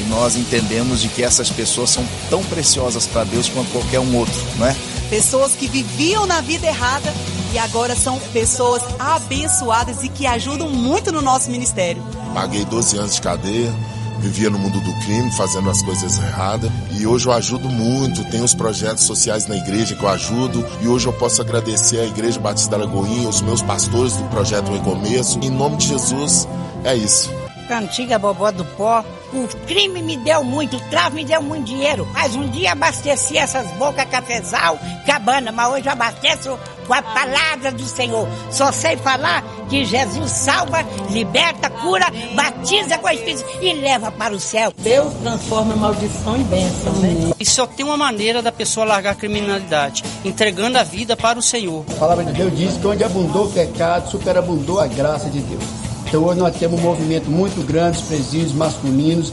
E 0.00 0.08
nós 0.08 0.36
entendemos 0.36 1.02
de 1.02 1.08
que 1.08 1.24
essas 1.24 1.50
pessoas 1.50 1.90
são 1.90 2.06
tão 2.30 2.44
preciosas 2.44 3.08
para 3.08 3.24
Deus 3.24 3.48
quanto 3.48 3.72
qualquer 3.72 3.98
um 3.98 4.16
outro, 4.16 4.40
não 4.56 4.68
é? 4.68 4.76
Pessoas 5.10 5.56
que 5.56 5.66
viviam 5.66 6.26
na 6.26 6.40
vida 6.40 6.68
errada 6.68 7.12
e 7.52 7.58
agora 7.58 7.96
são 7.96 8.20
pessoas 8.32 8.84
abençoadas 9.00 10.04
e 10.04 10.08
que 10.08 10.26
ajudam 10.26 10.68
muito 10.68 11.10
no 11.10 11.20
nosso 11.20 11.50
ministério. 11.50 12.00
Paguei 12.32 12.64
12 12.64 12.98
anos 12.98 13.16
de 13.16 13.20
cadeia, 13.20 13.74
vivia 14.22 14.48
no 14.48 14.58
mundo 14.58 14.80
do 14.80 14.92
crime, 15.00 15.30
fazendo 15.32 15.68
as 15.68 15.82
coisas 15.82 16.16
erradas. 16.16 16.70
E 16.92 17.06
hoje 17.06 17.26
eu 17.26 17.32
ajudo 17.32 17.68
muito, 17.68 18.24
tenho 18.30 18.44
os 18.44 18.54
projetos 18.54 19.02
sociais 19.04 19.46
na 19.46 19.56
igreja 19.56 19.96
que 19.96 20.02
eu 20.02 20.08
ajudo. 20.08 20.64
E 20.80 20.86
hoje 20.86 21.06
eu 21.06 21.12
posso 21.12 21.42
agradecer 21.42 21.98
à 21.98 22.04
Igreja 22.04 22.38
Batista 22.38 22.78
da 22.78 22.84
Lagoinha, 22.84 23.28
os 23.28 23.42
meus 23.42 23.60
pastores 23.60 24.16
do 24.16 24.24
projeto 24.24 24.70
Recomeço. 24.70 25.40
Em 25.42 25.50
nome 25.50 25.76
de 25.76 25.88
Jesus, 25.88 26.48
é 26.84 26.94
isso. 26.94 27.30
Cantiga 27.68 28.18
Bobó 28.18 28.50
do 28.52 28.64
Pó. 28.64 29.04
O 29.32 29.48
crime 29.66 30.02
me 30.02 30.16
deu 30.18 30.44
muito, 30.44 30.76
o 30.76 30.80
tráfico 30.90 31.16
me 31.16 31.24
deu 31.24 31.42
muito 31.42 31.64
dinheiro. 31.64 32.06
Mas 32.12 32.36
um 32.36 32.46
dia 32.48 32.72
abasteci 32.72 33.38
essas 33.38 33.70
bocas 33.72 34.04
cafezal, 34.04 34.78
cabana, 35.06 35.50
mas 35.50 35.72
hoje 35.72 35.86
eu 35.86 35.92
abasteço 35.92 36.58
com 36.92 36.96
a 36.96 37.02
palavra 37.02 37.72
do 37.72 37.84
Senhor. 37.84 38.28
Só 38.50 38.70
sei 38.70 38.98
falar 38.98 39.42
que 39.70 39.82
Jesus 39.82 40.30
salva, 40.30 40.84
liberta, 41.08 41.70
cura, 41.70 42.04
batiza 42.34 42.98
com 42.98 43.06
a 43.06 43.14
Espírito 43.14 43.46
e 43.62 43.72
leva 43.72 44.10
para 44.10 44.34
o 44.34 44.38
céu. 44.38 44.70
Deus 44.76 45.10
transforma 45.22 45.74
maldição 45.74 46.36
em 46.36 46.42
bênção, 46.42 46.92
né? 46.96 47.32
E 47.40 47.46
só 47.46 47.66
tem 47.66 47.86
uma 47.86 47.96
maneira 47.96 48.42
da 48.42 48.52
pessoa 48.52 48.84
largar 48.84 49.12
a 49.12 49.14
criminalidade, 49.14 50.04
entregando 50.22 50.76
a 50.76 50.82
vida 50.82 51.16
para 51.16 51.38
o 51.38 51.42
Senhor. 51.42 51.82
A 51.92 51.94
palavra 51.94 52.24
de 52.24 52.32
Deus 52.32 52.54
diz 52.54 52.76
que 52.76 52.86
onde 52.86 53.02
abundou 53.02 53.46
o 53.46 53.50
pecado, 53.50 54.10
superabundou 54.10 54.78
a 54.78 54.86
graça 54.86 55.30
de 55.30 55.40
Deus. 55.40 55.64
Então 56.06 56.22
hoje 56.22 56.40
nós 56.40 56.54
temos 56.56 56.78
um 56.78 56.82
movimento 56.82 57.30
muito 57.30 57.66
grande, 57.66 57.96
os 57.96 58.04
presídios 58.04 58.52
masculinos. 58.52 59.32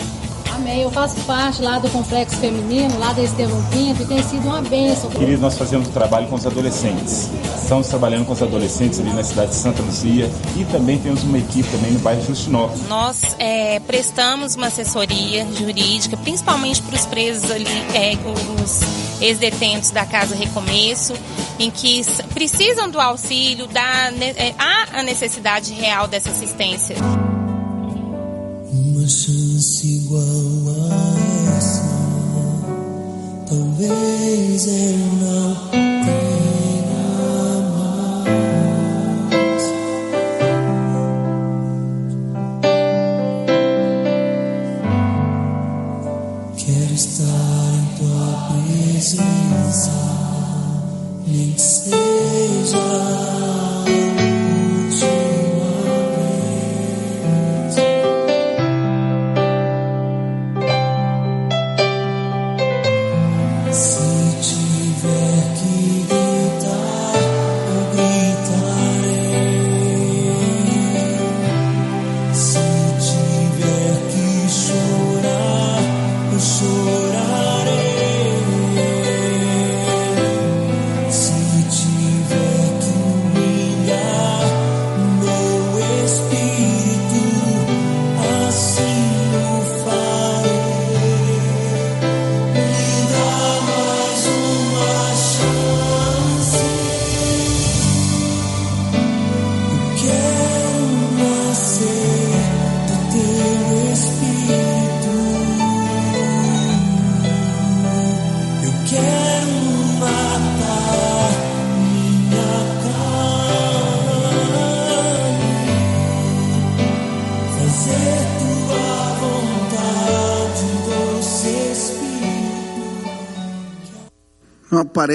Amém. 0.70 0.84
Eu 0.84 0.92
faço 0.92 1.20
parte 1.22 1.62
lá 1.62 1.80
do 1.80 1.90
Complexo 1.90 2.38
Feminino, 2.38 3.00
lá 3.00 3.12
da 3.12 3.24
Estevão 3.24 3.62
Pinto, 3.72 4.04
e 4.04 4.06
tem 4.06 4.22
sido 4.22 4.48
uma 4.48 4.62
bênção. 4.62 5.10
Querido, 5.10 5.42
nós 5.42 5.58
fazemos 5.58 5.88
o 5.88 5.92
trabalho 5.92 6.28
com 6.28 6.36
os 6.36 6.46
adolescentes. 6.46 7.30
Estamos 7.60 7.88
trabalhando 7.88 8.26
com 8.26 8.34
os 8.34 8.42
adolescentes 8.42 9.00
ali 9.00 9.12
na 9.12 9.24
cidade 9.24 9.50
de 9.50 9.56
Santa 9.56 9.82
Luzia 9.82 10.30
e 10.56 10.66
também 10.66 11.00
temos 11.00 11.24
uma 11.24 11.40
equipe 11.40 11.68
também 11.70 11.92
no 11.92 12.00
bairro 12.00 12.22
Justinó. 12.24 12.70
Nós 12.88 13.36
é, 13.40 13.80
prestamos 13.80 14.56
uma 14.56 14.68
assessoria 14.68 15.48
jurídica, 15.58 16.16
principalmente 16.18 16.82
para 16.84 16.96
os 16.96 17.06
presos 17.06 17.50
ali, 17.50 17.66
é, 17.94 18.16
os 18.62 18.82
ex-detentos 19.22 19.90
da 19.90 20.06
Casa 20.06 20.36
Recomeço, 20.36 21.14
em 21.58 21.72
que 21.72 22.02
precisam 22.34 22.90
do 22.90 23.00
auxílio, 23.00 23.68
da, 23.68 24.12
é, 24.38 24.54
há 24.58 25.00
a 25.00 25.04
necessidade 25.04 25.74
real 25.74 26.08
dessa 26.08 26.30
assistência. 26.30 26.96
Chance 29.10 29.88
igual 29.88 30.22
a 30.22 31.58
essa 31.58 31.82
Talvez 33.50 34.68
eu 34.68 34.98
não 35.20 35.56
tenha 35.72 37.02
mais. 37.74 39.64
Quero 46.56 46.94
estar 46.94 47.74
em 47.74 47.86
tua 47.98 48.30
presença, 48.94 49.98
nem 51.26 51.52
que 51.54 51.62
seja 51.62 53.39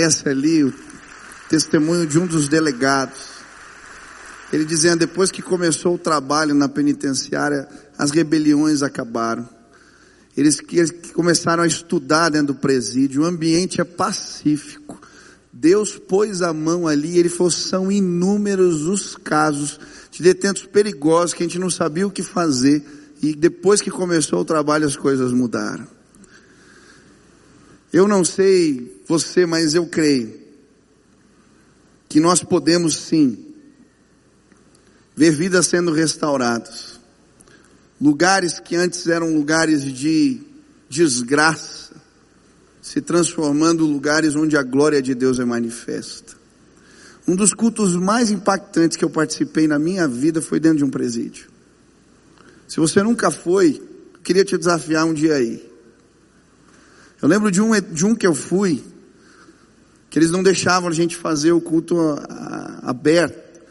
aparece 0.05 0.29
ali 0.29 0.65
o 0.65 0.73
testemunho 1.49 2.07
de 2.07 2.19
um 2.19 2.27
dos 2.27 2.49
delegados. 2.49 3.35
Ele 4.53 4.65
dizendo, 4.65 5.01
depois 5.01 5.31
que 5.31 5.43
começou 5.43 5.95
o 5.95 5.99
trabalho 5.99 6.55
na 6.55 6.69
penitenciária, 6.69 7.67
as 7.99 8.11
rebeliões 8.11 8.83
acabaram. 8.83 9.49
Eles, 10.37 10.61
começaram 11.13 11.63
a 11.63 11.67
estudar 11.67 12.29
dentro 12.29 12.49
do 12.49 12.55
presídio, 12.55 13.23
o 13.23 13.25
ambiente 13.25 13.81
é 13.81 13.85
pacífico. 13.85 15.01
Deus 15.53 15.97
pôs 15.97 16.43
a 16.43 16.53
mão 16.53 16.87
ali, 16.87 17.13
e 17.13 17.19
ele 17.19 17.29
falou, 17.29 17.51
são 17.51 17.91
inúmeros 17.91 18.83
os 18.83 19.17
casos 19.17 19.79
de 20.11 20.23
detentos 20.23 20.67
perigosos 20.67 21.35
que 21.35 21.43
a 21.43 21.47
gente 21.47 21.59
não 21.59 21.71
sabia 21.71 22.07
o 22.07 22.11
que 22.11 22.23
fazer. 22.23 22.85
E 23.23 23.35
depois 23.35 23.81
que 23.81 23.91
começou 23.91 24.41
o 24.41 24.45
trabalho, 24.45 24.87
as 24.87 24.97
coisas 24.97 25.33
mudaram. 25.33 25.87
Eu 27.95 28.09
não 28.09 28.25
sei 28.25 29.01
você, 29.07 29.47
mas 29.47 29.73
eu 29.73 29.87
creio 29.87 30.41
que 32.09 32.19
nós 32.19 32.43
podemos 32.43 32.97
sim 32.97 33.55
ver 35.15 35.31
vidas 35.31 35.69
sendo 35.69 35.93
restauradas. 35.93 36.99
Lugares 38.01 38.59
que 38.59 38.75
antes 38.75 39.07
eram 39.07 39.33
lugares 39.33 39.85
de 39.85 40.41
desgraça, 40.89 41.95
se 42.83 43.01
transformando 43.01 43.87
em 43.87 43.93
lugares 43.93 44.35
onde 44.35 44.57
a 44.57 44.65
glória 44.65 45.01
de 45.01 45.15
Deus 45.15 45.39
é 45.39 45.45
manifesta. 45.45 46.35
Um 47.29 47.37
dos 47.37 47.55
cultos 47.55 47.95
mais 47.95 48.29
impactantes 48.29 48.97
que 48.97 49.05
eu 49.05 49.11
participei 49.11 49.69
na 49.69 49.79
minha 49.79 50.09
vida 50.09 50.43
foi 50.43 50.59
dentro 50.59 50.79
de 50.79 50.85
um 50.85 50.91
presídio. 50.91 51.49
Se 52.67 52.81
você 52.81 53.05
nunca 53.05 53.31
foi, 53.31 53.81
queria 54.25 54.45
te 54.45 54.59
desafiar 54.59 55.07
um 55.07 55.15
dia 55.15 55.35
aí. 55.35 55.74
Eu 57.25 57.29
lembro 57.31 57.51
de 57.51 57.59
um, 57.59 57.71
de 57.81 58.05
um 58.05 58.15
que 58.15 58.27
eu 58.27 58.35
fui, 58.35 58.85
que 60.11 60.19
eles 60.19 60.31
não 60.31 60.43
deixavam 60.43 60.91
a 60.91 60.93
gente 60.93 61.17
fazer 61.17 61.53
o 61.53 61.61
culto 61.61 61.97
aberto, 62.83 63.63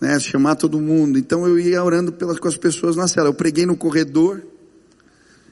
né, 0.00 0.16
chamar 0.20 0.54
todo 0.54 0.78
mundo. 0.78 1.18
Então 1.18 1.44
eu 1.44 1.58
ia 1.58 1.82
orando 1.82 2.12
pelas, 2.12 2.38
com 2.38 2.46
as 2.46 2.56
pessoas 2.56 2.94
na 2.94 3.08
cela. 3.08 3.28
Eu 3.28 3.34
preguei 3.34 3.66
no 3.66 3.76
corredor, 3.76 4.40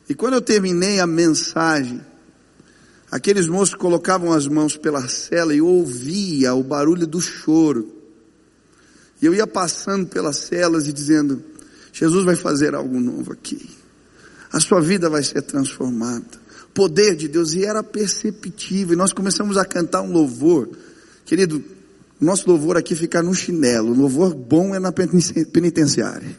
e 0.08 0.14
quando 0.14 0.34
eu 0.34 0.40
terminei 0.40 1.00
a 1.00 1.06
mensagem, 1.06 2.00
aqueles 3.10 3.48
moços 3.48 3.74
colocavam 3.74 4.32
as 4.32 4.46
mãos 4.46 4.76
pela 4.76 5.08
cela 5.08 5.52
e 5.52 5.60
ouvia 5.60 6.54
o 6.54 6.62
barulho 6.62 7.08
do 7.08 7.20
choro. 7.20 7.92
E 9.20 9.26
eu 9.26 9.34
ia 9.34 9.48
passando 9.48 10.06
pelas 10.06 10.36
celas 10.36 10.86
e 10.86 10.92
dizendo: 10.92 11.42
Jesus 11.92 12.24
vai 12.24 12.36
fazer 12.36 12.76
algo 12.76 13.00
novo 13.00 13.32
aqui. 13.32 13.68
A 14.52 14.60
sua 14.60 14.80
vida 14.80 15.10
vai 15.10 15.24
ser 15.24 15.42
transformada. 15.42 16.46
Poder 16.74 17.16
de 17.16 17.28
Deus, 17.28 17.54
e 17.54 17.64
era 17.64 17.82
perceptível. 17.82 18.94
E 18.94 18.96
nós 18.96 19.12
começamos 19.12 19.56
a 19.56 19.64
cantar 19.64 20.02
um 20.02 20.12
louvor. 20.12 20.68
Querido, 21.24 21.62
nosso 22.20 22.48
louvor 22.48 22.76
aqui 22.76 22.94
fica 22.94 23.22
no 23.22 23.34
chinelo. 23.34 23.94
Louvor 23.94 24.34
bom 24.34 24.74
é 24.74 24.78
na 24.78 24.92
peniten- 24.92 25.44
penitenciária. 25.44 26.38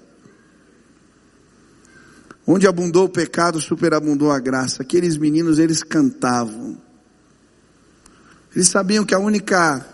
Onde 2.46 2.68
abundou 2.68 3.06
o 3.06 3.10
pecado, 3.10 3.62
superabundou 3.62 4.32
a 4.32 4.40
graça. 4.40 4.82
Aqueles 4.82 5.18
meninos, 5.18 5.60
eles 5.60 5.84
cantavam. 5.84 6.78
Eles 8.56 8.68
sabiam 8.68 9.06
que 9.06 9.14
a 9.14 9.20
única 9.20 9.86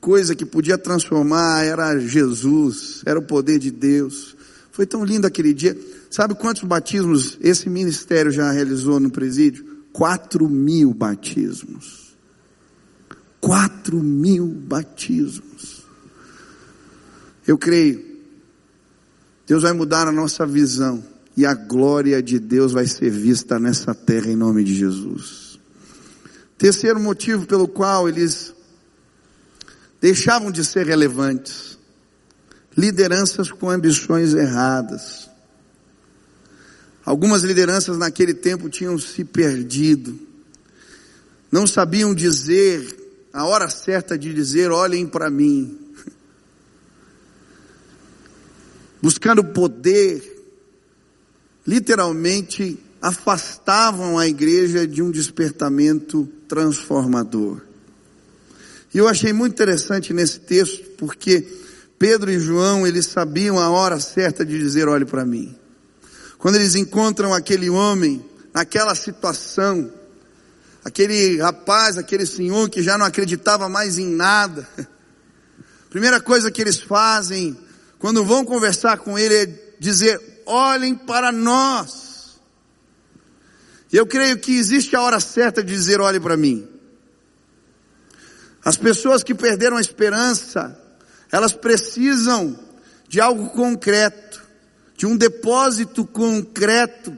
coisa 0.00 0.34
que 0.34 0.44
podia 0.44 0.76
transformar 0.76 1.64
era 1.64 1.96
Jesus, 1.98 3.02
era 3.06 3.18
o 3.18 3.22
poder 3.22 3.60
de 3.60 3.70
Deus. 3.70 4.36
Foi 4.72 4.84
tão 4.84 5.04
lindo 5.04 5.26
aquele 5.26 5.54
dia. 5.54 5.78
Sabe 6.10 6.34
quantos 6.34 6.64
batismos 6.64 7.38
esse 7.40 7.70
ministério 7.70 8.32
já 8.32 8.50
realizou 8.50 8.98
no 8.98 9.10
presídio? 9.10 9.71
Quatro 9.92 10.48
mil 10.48 10.94
batismos. 10.94 12.16
Quatro 13.40 13.98
mil 13.98 14.46
batismos. 14.46 15.84
Eu 17.46 17.58
creio. 17.58 18.12
Deus 19.46 19.62
vai 19.62 19.72
mudar 19.72 20.08
a 20.08 20.12
nossa 20.12 20.46
visão. 20.46 21.02
E 21.36 21.46
a 21.46 21.54
glória 21.54 22.22
de 22.22 22.38
Deus 22.38 22.72
vai 22.72 22.86
ser 22.86 23.10
vista 23.10 23.58
nessa 23.58 23.94
terra 23.94 24.28
em 24.30 24.36
nome 24.36 24.62
de 24.64 24.74
Jesus. 24.74 25.58
Terceiro 26.58 27.00
motivo 27.00 27.46
pelo 27.46 27.66
qual 27.66 28.08
eles 28.08 28.54
deixavam 30.00 30.50
de 30.50 30.64
ser 30.64 30.86
relevantes. 30.86 31.78
Lideranças 32.76 33.50
com 33.50 33.68
ambições 33.68 34.34
erradas. 34.34 35.31
Algumas 37.04 37.42
lideranças 37.42 37.98
naquele 37.98 38.32
tempo 38.32 38.68
tinham 38.68 38.96
se 38.98 39.24
perdido. 39.24 40.18
Não 41.50 41.66
sabiam 41.66 42.14
dizer 42.14 42.96
a 43.32 43.44
hora 43.44 43.68
certa 43.68 44.16
de 44.16 44.32
dizer, 44.32 44.70
olhem 44.70 45.06
para 45.06 45.30
mim. 45.30 45.78
Buscando 49.02 49.42
poder, 49.42 50.22
literalmente 51.66 52.78
afastavam 53.00 54.16
a 54.16 54.28
igreja 54.28 54.86
de 54.86 55.02
um 55.02 55.10
despertamento 55.10 56.28
transformador. 56.46 57.60
E 58.94 58.98
eu 58.98 59.08
achei 59.08 59.32
muito 59.32 59.54
interessante 59.54 60.12
nesse 60.12 60.38
texto, 60.38 60.90
porque 60.98 61.44
Pedro 61.98 62.30
e 62.30 62.38
João, 62.38 62.86
eles 62.86 63.06
sabiam 63.06 63.58
a 63.58 63.70
hora 63.70 63.98
certa 63.98 64.44
de 64.44 64.58
dizer, 64.58 64.86
olhe 64.86 65.04
para 65.04 65.24
mim. 65.24 65.56
Quando 66.42 66.56
eles 66.56 66.74
encontram 66.74 67.32
aquele 67.32 67.70
homem, 67.70 68.28
naquela 68.52 68.96
situação, 68.96 69.92
aquele 70.84 71.40
rapaz, 71.40 71.96
aquele 71.96 72.26
senhor 72.26 72.68
que 72.68 72.82
já 72.82 72.98
não 72.98 73.06
acreditava 73.06 73.68
mais 73.68 73.96
em 73.96 74.08
nada, 74.08 74.68
primeira 75.88 76.20
coisa 76.20 76.50
que 76.50 76.60
eles 76.60 76.80
fazem, 76.80 77.56
quando 77.96 78.24
vão 78.24 78.44
conversar 78.44 78.98
com 78.98 79.16
ele, 79.16 79.34
é 79.36 79.74
dizer, 79.78 80.42
olhem 80.44 80.96
para 80.96 81.30
nós. 81.30 82.40
E 83.92 83.96
eu 83.96 84.04
creio 84.04 84.36
que 84.36 84.56
existe 84.58 84.96
a 84.96 85.00
hora 85.00 85.20
certa 85.20 85.62
de 85.62 85.72
dizer, 85.72 86.00
olhe 86.00 86.18
para 86.18 86.36
mim. 86.36 86.68
As 88.64 88.76
pessoas 88.76 89.22
que 89.22 89.32
perderam 89.32 89.76
a 89.76 89.80
esperança, 89.80 90.76
elas 91.30 91.52
precisam 91.52 92.58
de 93.06 93.20
algo 93.20 93.48
concreto, 93.50 94.41
de 94.96 95.06
um 95.06 95.16
depósito 95.16 96.04
concreto 96.04 97.16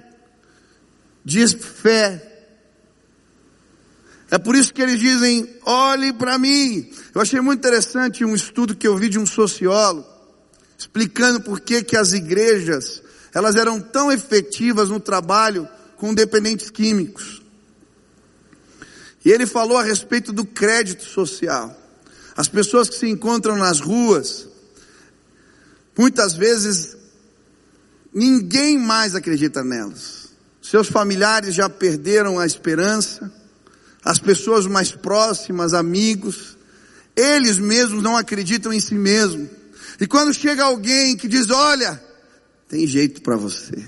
de 1.25 1.47
fé. 1.49 2.31
É 4.31 4.39
por 4.39 4.55
isso 4.55 4.73
que 4.73 4.83
eles 4.83 4.99
dizem, 4.99 5.49
olhe 5.65 6.13
para 6.13 6.39
mim. 6.39 6.91
Eu 7.15 7.21
achei 7.21 7.41
muito 7.41 7.61
interessante 7.61 8.25
um 8.25 8.35
estudo 8.35 8.75
que 8.75 8.87
eu 8.87 8.97
vi 8.97 9.09
de 9.09 9.19
um 9.19 9.27
sociólogo, 9.27 10.09
explicando 10.77 11.41
por 11.41 11.61
que 11.61 11.83
que 11.83 11.97
as 11.97 12.13
igrejas, 12.13 13.03
elas 13.33 13.55
eram 13.57 13.81
tão 13.81 14.11
efetivas 14.11 14.89
no 14.89 14.99
trabalho 14.99 15.69
com 15.97 16.13
dependentes 16.13 16.71
químicos. 16.71 17.43
E 19.25 19.31
ele 19.31 19.47
falou 19.47 19.79
a 19.79 19.83
respeito 19.83 20.33
do 20.33 20.45
crédito 20.45 21.05
social. 21.05 21.75
As 22.37 22.49
pessoas 22.49 22.89
que 22.89 22.97
se 22.97 23.09
encontram 23.09 23.57
nas 23.57 23.81
ruas, 23.81 24.49
muitas 25.97 26.35
vezes 26.35 26.97
ninguém 28.15 28.79
mais 28.79 29.15
acredita 29.15 29.65
nelas. 29.65 30.29
Seus 30.63 30.89
familiares 30.89 31.55
já 31.55 31.69
perderam 31.69 32.39
a 32.39 32.47
esperança, 32.47 33.31
as 34.05 34.19
pessoas 34.19 34.67
mais 34.67 34.93
próximas, 34.93 35.75
amigos, 35.75 36.57
eles 37.17 37.59
mesmos 37.59 38.03
não 38.03 38.17
acreditam 38.17 38.73
em 38.73 38.81
si 38.81 38.95
mesmos. 38.95 39.49
E 40.01 40.07
quando 40.07 40.33
chega 40.33 40.65
alguém 40.65 41.17
que 41.17 41.29
diz: 41.29 41.51
Olha, 41.51 42.03
tem 42.69 42.87
jeito 42.87 43.23
para 43.23 43.37
você, 43.37 43.85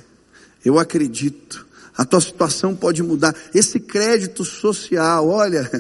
eu 0.65 0.79
acredito, 0.79 1.67
a 1.97 2.05
tua 2.05 2.21
situação 2.21 2.75
pode 2.75 3.03
mudar. 3.03 3.35
Esse 3.55 3.81
crédito 3.81 4.45
social, 4.45 5.29
olha, 5.29 5.71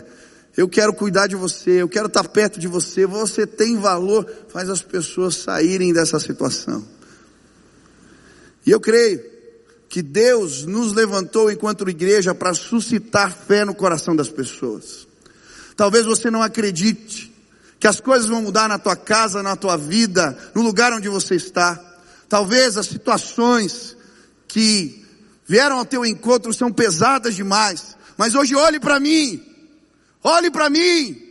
eu 0.56 0.68
quero 0.68 0.94
cuidar 0.94 1.26
de 1.26 1.37
você, 1.37 1.82
eu 1.82 1.88
quero 1.88 2.06
estar 2.06 2.26
perto 2.28 2.59
de 2.59 2.66
você, 2.66 3.06
você 3.06 3.46
tem 3.46 3.76
valor, 3.76 4.26
faz 4.48 4.70
as 4.70 4.82
pessoas 4.82 5.37
saírem 5.37 5.92
dessa 5.92 6.18
situação. 6.18 6.95
E 8.66 8.70
eu 8.70 8.81
creio 8.81 9.24
que 9.88 10.02
Deus 10.02 10.64
nos 10.64 10.92
levantou 10.92 11.50
enquanto 11.50 11.88
igreja 11.88 12.35
para 12.35 12.52
suscitar 12.52 13.33
fé 13.33 13.64
no 13.64 13.74
coração 13.74 14.16
das 14.16 14.29
pessoas. 14.29 15.07
Talvez 15.76 16.05
você 16.05 16.31
não 16.31 16.42
acredite 16.42 17.33
que 17.79 17.87
as 17.87 18.00
coisas 18.00 18.29
vão 18.29 18.42
mudar 18.42 18.68
na 18.68 18.79
tua 18.79 18.96
casa, 18.96 19.42
na 19.42 19.55
tua 19.55 19.76
vida, 19.76 20.37
no 20.55 20.62
lugar 20.62 20.92
onde 20.92 21.09
você 21.09 21.37
está. 21.37 21.81
Talvez 22.29 22.76
as 22.76 22.87
situações 22.87 23.96
que 24.48 25.05
vieram 25.46 25.79
ao 25.79 25.85
teu 25.85 26.05
encontro 26.05 26.52
são 26.52 26.72
pesadas 26.72 27.37
demais. 27.37 27.96
Mas 28.16 28.35
hoje 28.35 28.57
olhe 28.57 28.81
para 28.81 28.98
mim. 28.98 29.42
Olhe 30.24 30.50
para 30.50 30.68
mim. 30.68 31.22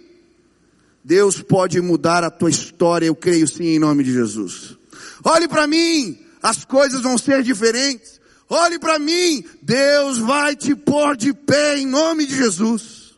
Deus 1.04 1.41
pode 1.41 1.82
mudar 1.82 2.24
a 2.24 2.32
tua 2.32 2.50
história, 2.50 3.06
eu 3.06 3.15
creio 3.15 3.48
sim 3.48 3.65
em 3.65 3.80
nome 3.80 4.04
de 4.04 4.12
Jesus. 4.12 4.76
Olhe 5.24 5.48
para 5.48 5.67
mim, 5.67 6.24
as 6.45 6.63
coisas 6.63 7.01
vão 7.01 7.17
ser 7.17 7.41
diferentes. 7.41 8.21
Olhe 8.47 8.77
para 8.77 8.99
mim, 8.99 9.43
Deus 9.63 10.19
vai 10.19 10.55
te 10.55 10.75
pôr 10.75 11.17
de 11.17 11.34
pé 11.34 11.79
em 11.79 11.88
nome 11.88 12.27
de 12.27 12.38
Jesus. 12.38 13.15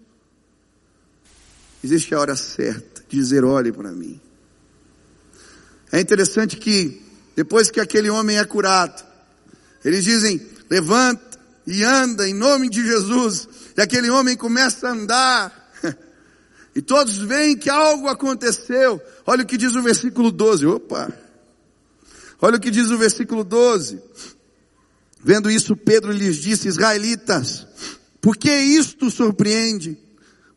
Existe 1.83 2.15
a 2.15 2.21
hora 2.21 2.37
certa 2.37 3.03
de 3.09 3.17
dizer: 3.17 3.43
olhe 3.43 3.73
para 3.73 3.91
mim. 3.91 4.17
É 5.91 5.99
interessante 5.99 6.55
que 6.55 7.01
depois 7.35 7.69
que 7.69 7.81
aquele 7.81 8.09
homem 8.09 8.37
é 8.37 8.45
curado, 8.45 9.05
eles 9.83 10.05
dizem: 10.05 10.39
levanta 10.69 11.37
e 11.65 11.83
anda 11.83 12.29
em 12.29 12.33
nome 12.33 12.69
de 12.69 12.81
Jesus. 12.81 13.49
E 13.75 13.81
aquele 13.81 14.09
homem 14.09 14.37
começa 14.37 14.87
a 14.87 14.91
andar. 14.91 15.73
E 16.73 16.81
todos 16.81 17.17
veem 17.17 17.57
que 17.57 17.71
algo 17.71 18.07
aconteceu. 18.07 19.01
Olha 19.25 19.41
o 19.41 19.47
que 19.47 19.57
diz 19.57 19.73
o 19.73 19.81
versículo 19.81 20.31
12. 20.31 20.67
Opa! 20.67 21.26
Olha 22.41 22.57
o 22.57 22.59
que 22.59 22.71
diz 22.71 22.89
o 22.91 22.97
versículo 22.97 23.43
12. 23.43 24.01
Vendo 25.23 25.49
isso, 25.49 25.75
Pedro 25.75 26.11
lhes 26.11 26.37
disse: 26.37 26.67
Israelitas, 26.67 27.67
por 28.21 28.37
que 28.37 28.51
isto 28.51 29.09
surpreende? 29.09 29.97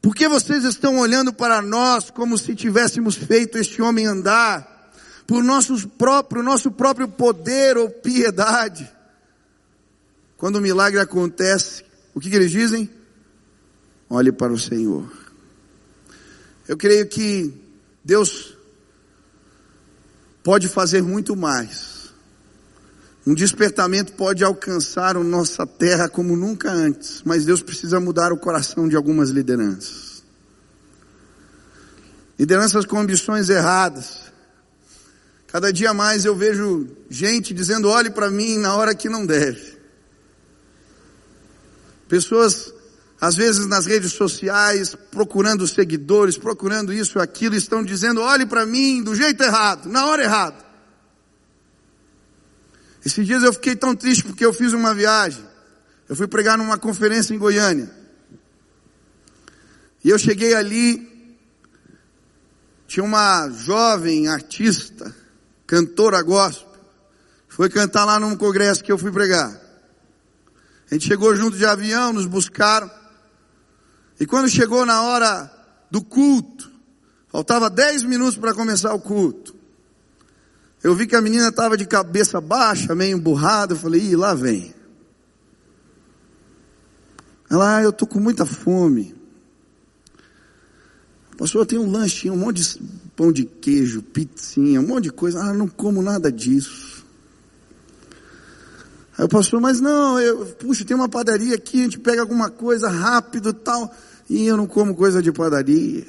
Por 0.02 0.14
que 0.14 0.28
vocês 0.28 0.64
estão 0.64 0.98
olhando 0.98 1.32
para 1.32 1.60
nós 1.60 2.10
como 2.10 2.38
se 2.38 2.54
tivéssemos 2.54 3.16
feito 3.16 3.58
este 3.58 3.82
homem 3.82 4.06
andar? 4.06 4.92
Por 5.26 5.42
nosso 5.44 5.88
próprio, 5.90 6.42
nosso 6.42 6.70
próprio 6.70 7.06
poder 7.06 7.76
ou 7.76 7.88
piedade? 7.88 8.90
Quando 10.36 10.56
o 10.56 10.60
milagre 10.60 10.98
acontece, 10.98 11.84
o 12.14 12.20
que, 12.20 12.30
que 12.30 12.36
eles 12.36 12.50
dizem? 12.50 12.90
Olhe 14.08 14.32
para 14.32 14.52
o 14.52 14.58
Senhor. 14.58 15.10
Eu 16.66 16.76
creio 16.76 17.06
que 17.06 17.52
Deus 18.04 18.56
pode 20.42 20.68
fazer 20.68 21.02
muito 21.02 21.36
mais. 21.36 22.10
Um 23.26 23.34
despertamento 23.34 24.14
pode 24.14 24.42
alcançar 24.42 25.16
a 25.16 25.22
nossa 25.22 25.66
terra 25.66 26.08
como 26.08 26.36
nunca 26.36 26.70
antes, 26.70 27.22
mas 27.24 27.44
Deus 27.44 27.62
precisa 27.62 28.00
mudar 28.00 28.32
o 28.32 28.38
coração 28.38 28.88
de 28.88 28.96
algumas 28.96 29.28
lideranças. 29.30 30.22
Lideranças 32.38 32.86
com 32.86 32.98
ambições 32.98 33.50
erradas. 33.50 34.32
Cada 35.46 35.70
dia 35.70 35.92
mais 35.92 36.24
eu 36.24 36.34
vejo 36.34 36.88
gente 37.10 37.52
dizendo: 37.52 37.88
olhe 37.88 38.10
para 38.10 38.30
mim 38.30 38.56
na 38.56 38.74
hora 38.74 38.94
que 38.94 39.08
não 39.08 39.26
deve. 39.26 39.78
Pessoas 42.08 42.72
às 43.20 43.34
vezes 43.36 43.66
nas 43.66 43.84
redes 43.84 44.12
sociais, 44.12 44.96
procurando 45.10 45.68
seguidores, 45.68 46.38
procurando 46.38 46.92
isso 46.92 47.18
e 47.18 47.22
aquilo, 47.22 47.54
estão 47.54 47.84
dizendo: 47.84 48.22
olhe 48.22 48.46
para 48.46 48.64
mim 48.64 49.02
do 49.02 49.14
jeito 49.14 49.42
errado, 49.42 49.88
na 49.88 50.06
hora 50.06 50.22
errada. 50.22 50.64
Esses 53.04 53.26
dias 53.26 53.42
eu 53.42 53.52
fiquei 53.52 53.76
tão 53.76 53.94
triste 53.94 54.24
porque 54.24 54.44
eu 54.44 54.52
fiz 54.52 54.72
uma 54.72 54.94
viagem. 54.94 55.44
Eu 56.08 56.16
fui 56.16 56.26
pregar 56.26 56.56
numa 56.56 56.78
conferência 56.78 57.34
em 57.34 57.38
Goiânia. 57.38 57.90
E 60.02 60.08
eu 60.08 60.18
cheguei 60.18 60.54
ali, 60.54 61.36
tinha 62.88 63.04
uma 63.04 63.48
jovem 63.50 64.28
artista, 64.28 65.14
cantora 65.66 66.22
gospel, 66.22 66.68
foi 67.48 67.68
cantar 67.68 68.06
lá 68.06 68.18
num 68.18 68.34
congresso 68.34 68.82
que 68.82 68.90
eu 68.90 68.96
fui 68.96 69.12
pregar. 69.12 69.60
A 70.90 70.94
gente 70.94 71.06
chegou 71.06 71.36
junto 71.36 71.56
de 71.56 71.66
avião, 71.66 72.12
nos 72.12 72.26
buscaram. 72.26 72.99
E 74.20 74.26
quando 74.26 74.50
chegou 74.50 74.84
na 74.84 75.02
hora 75.02 75.50
do 75.90 76.02
culto, 76.02 76.70
faltava 77.28 77.70
10 77.70 78.02
minutos 78.02 78.36
para 78.36 78.52
começar 78.52 78.92
o 78.92 79.00
culto. 79.00 79.56
Eu 80.82 80.94
vi 80.94 81.06
que 81.06 81.16
a 81.16 81.22
menina 81.22 81.48
estava 81.48 81.74
de 81.74 81.86
cabeça 81.86 82.38
baixa, 82.38 82.94
meio 82.94 83.16
emburrada. 83.16 83.72
Eu 83.72 83.78
falei, 83.78 84.00
ih, 84.02 84.16
lá 84.16 84.34
vem. 84.34 84.74
Ela, 87.50 87.78
ah, 87.78 87.82
eu 87.82 87.92
tô 87.92 88.06
com 88.06 88.20
muita 88.20 88.44
fome. 88.44 89.14
Pastor, 91.38 91.64
tem 91.64 91.78
um 91.78 91.90
lanchinho, 91.90 92.34
um 92.34 92.36
monte 92.36 92.60
de 92.60 92.78
pão 93.16 93.32
de 93.32 93.46
queijo, 93.46 94.02
pizzinha, 94.02 94.80
um 94.80 94.86
monte 94.86 95.04
de 95.04 95.12
coisa. 95.12 95.40
Ah, 95.40 95.54
não 95.54 95.66
como 95.66 96.02
nada 96.02 96.30
disso. 96.30 97.06
Aí 99.16 99.24
o 99.24 99.28
pastor, 99.28 99.60
mas 99.60 99.80
não, 99.80 100.20
eu, 100.20 100.46
puxa, 100.46 100.84
tem 100.84 100.96
uma 100.96 101.08
padaria 101.08 101.54
aqui, 101.54 101.80
a 101.80 101.84
gente 101.84 101.98
pega 101.98 102.20
alguma 102.20 102.50
coisa 102.50 102.88
rápido 102.88 103.52
tal. 103.52 103.90
E 104.30 104.46
eu 104.46 104.56
não 104.56 104.64
como 104.64 104.94
coisa 104.94 105.20
de 105.20 105.32
padaria. 105.32 106.06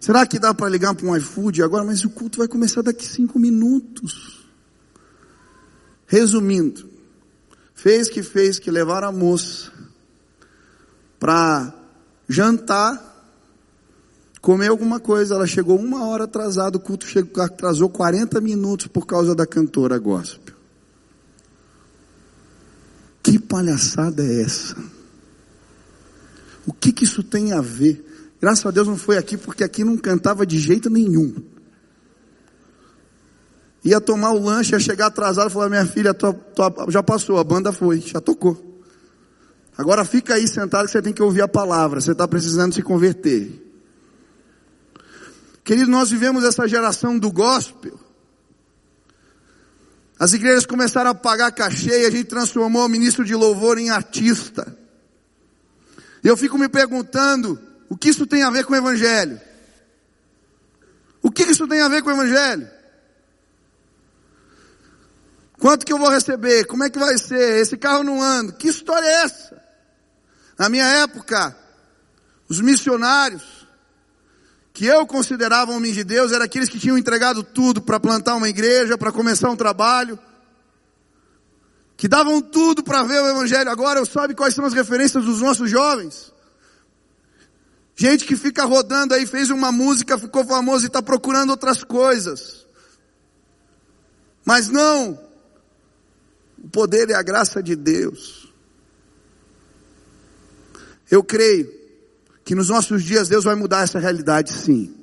Será 0.00 0.26
que 0.26 0.36
dá 0.36 0.52
para 0.52 0.68
ligar 0.68 0.96
para 0.96 1.06
um 1.06 1.16
iFood 1.16 1.62
agora? 1.62 1.84
Mas 1.84 2.04
o 2.04 2.10
culto 2.10 2.38
vai 2.38 2.48
começar 2.48 2.82
daqui 2.82 3.06
cinco 3.06 3.38
minutos. 3.38 4.44
Resumindo, 6.08 6.90
fez 7.72 8.08
que 8.08 8.20
fez 8.20 8.58
que 8.58 8.68
levar 8.68 9.04
a 9.04 9.12
moça 9.12 9.70
para 11.20 11.72
jantar, 12.28 13.00
comer 14.40 14.70
alguma 14.70 14.98
coisa. 14.98 15.36
Ela 15.36 15.46
chegou 15.46 15.78
uma 15.78 16.04
hora 16.08 16.24
atrasada, 16.24 16.78
o 16.78 16.80
culto 16.80 17.06
chegou, 17.06 17.40
atrasou 17.44 17.88
40 17.88 18.40
minutos 18.40 18.88
por 18.88 19.06
causa 19.06 19.36
da 19.36 19.46
cantora 19.46 19.98
gospel. 19.98 20.56
Que 23.22 23.38
palhaçada 23.38 24.24
é 24.24 24.42
essa? 24.42 24.97
O 26.68 26.72
que, 26.74 26.92
que 26.92 27.04
isso 27.04 27.22
tem 27.22 27.54
a 27.54 27.62
ver? 27.62 28.04
Graças 28.38 28.66
a 28.66 28.70
Deus 28.70 28.86
não 28.86 28.98
foi 28.98 29.16
aqui, 29.16 29.38
porque 29.38 29.64
aqui 29.64 29.82
não 29.82 29.96
cantava 29.96 30.44
de 30.44 30.58
jeito 30.58 30.90
nenhum. 30.90 31.34
Ia 33.82 34.02
tomar 34.02 34.32
o 34.32 34.38
lanche, 34.38 34.74
ia 34.74 34.78
chegar 34.78 35.06
atrasado 35.06 35.48
falar: 35.48 35.70
Minha 35.70 35.86
filha, 35.86 36.12
tua, 36.12 36.34
tua, 36.34 36.86
já 36.90 37.02
passou, 37.02 37.38
a 37.38 37.44
banda 37.44 37.72
foi, 37.72 38.02
já 38.02 38.20
tocou. 38.20 38.82
Agora 39.78 40.04
fica 40.04 40.34
aí 40.34 40.46
sentado 40.46 40.84
que 40.84 40.90
você 40.90 41.00
tem 41.00 41.14
que 41.14 41.22
ouvir 41.22 41.40
a 41.40 41.48
palavra, 41.48 42.02
você 42.02 42.12
está 42.12 42.28
precisando 42.28 42.74
se 42.74 42.82
converter. 42.82 43.64
Querido, 45.64 45.90
nós 45.90 46.10
vivemos 46.10 46.44
essa 46.44 46.68
geração 46.68 47.18
do 47.18 47.32
gospel. 47.32 47.98
As 50.18 50.34
igrejas 50.34 50.66
começaram 50.66 51.12
a 51.12 51.14
pagar 51.14 51.50
cachê 51.50 52.02
e 52.02 52.04
a 52.04 52.10
gente 52.10 52.24
transformou 52.24 52.84
o 52.84 52.88
ministro 52.90 53.24
de 53.24 53.34
louvor 53.34 53.78
em 53.78 53.88
artista. 53.88 54.76
E 56.22 56.28
eu 56.28 56.36
fico 56.36 56.58
me 56.58 56.68
perguntando, 56.68 57.60
o 57.88 57.96
que 57.96 58.08
isso 58.08 58.26
tem 58.26 58.42
a 58.42 58.50
ver 58.50 58.64
com 58.64 58.72
o 58.72 58.76
Evangelho? 58.76 59.40
O 61.22 61.30
que 61.30 61.42
isso 61.42 61.66
tem 61.66 61.80
a 61.80 61.88
ver 61.88 62.02
com 62.02 62.10
o 62.10 62.12
Evangelho? 62.12 62.68
Quanto 65.58 65.84
que 65.84 65.92
eu 65.92 65.98
vou 65.98 66.08
receber? 66.08 66.64
Como 66.66 66.84
é 66.84 66.90
que 66.90 66.98
vai 66.98 67.18
ser? 67.18 67.60
Esse 67.60 67.76
carro 67.76 68.04
não 68.04 68.22
anda. 68.22 68.52
Que 68.52 68.68
história 68.68 69.06
é 69.06 69.24
essa? 69.24 69.60
Na 70.56 70.68
minha 70.68 70.84
época, 70.84 71.56
os 72.48 72.60
missionários, 72.60 73.66
que 74.72 74.86
eu 74.86 75.06
considerava 75.06 75.72
homens 75.72 75.94
de 75.94 76.04
Deus, 76.04 76.30
eram 76.30 76.44
aqueles 76.44 76.68
que 76.68 76.78
tinham 76.78 76.96
entregado 76.96 77.42
tudo 77.42 77.82
para 77.82 77.98
plantar 77.98 78.36
uma 78.36 78.48
igreja, 78.48 78.96
para 78.96 79.10
começar 79.10 79.50
um 79.50 79.56
trabalho, 79.56 80.18
que 81.98 82.06
davam 82.06 82.40
tudo 82.40 82.80
para 82.80 83.02
ver 83.02 83.20
o 83.20 83.28
Evangelho. 83.28 83.68
Agora 83.68 83.98
eu 83.98 84.06
sabe 84.06 84.32
quais 84.32 84.54
são 84.54 84.64
as 84.64 84.72
referências 84.72 85.24
dos 85.24 85.42
nossos 85.42 85.68
jovens? 85.68 86.32
Gente 87.96 88.24
que 88.24 88.36
fica 88.36 88.64
rodando 88.64 89.14
aí, 89.14 89.26
fez 89.26 89.50
uma 89.50 89.72
música, 89.72 90.16
ficou 90.16 90.44
famoso 90.44 90.84
e 90.84 90.86
está 90.86 91.02
procurando 91.02 91.50
outras 91.50 91.82
coisas. 91.82 92.64
Mas 94.44 94.68
não, 94.68 95.18
o 96.56 96.68
poder 96.68 97.10
e 97.10 97.14
a 97.14 97.20
graça 97.20 97.60
de 97.60 97.74
Deus. 97.74 98.48
Eu 101.10 101.24
creio 101.24 101.68
que 102.44 102.54
nos 102.54 102.68
nossos 102.68 103.02
dias 103.02 103.28
Deus 103.28 103.42
vai 103.42 103.56
mudar 103.56 103.82
essa 103.82 103.98
realidade, 103.98 104.52
sim. 104.52 104.94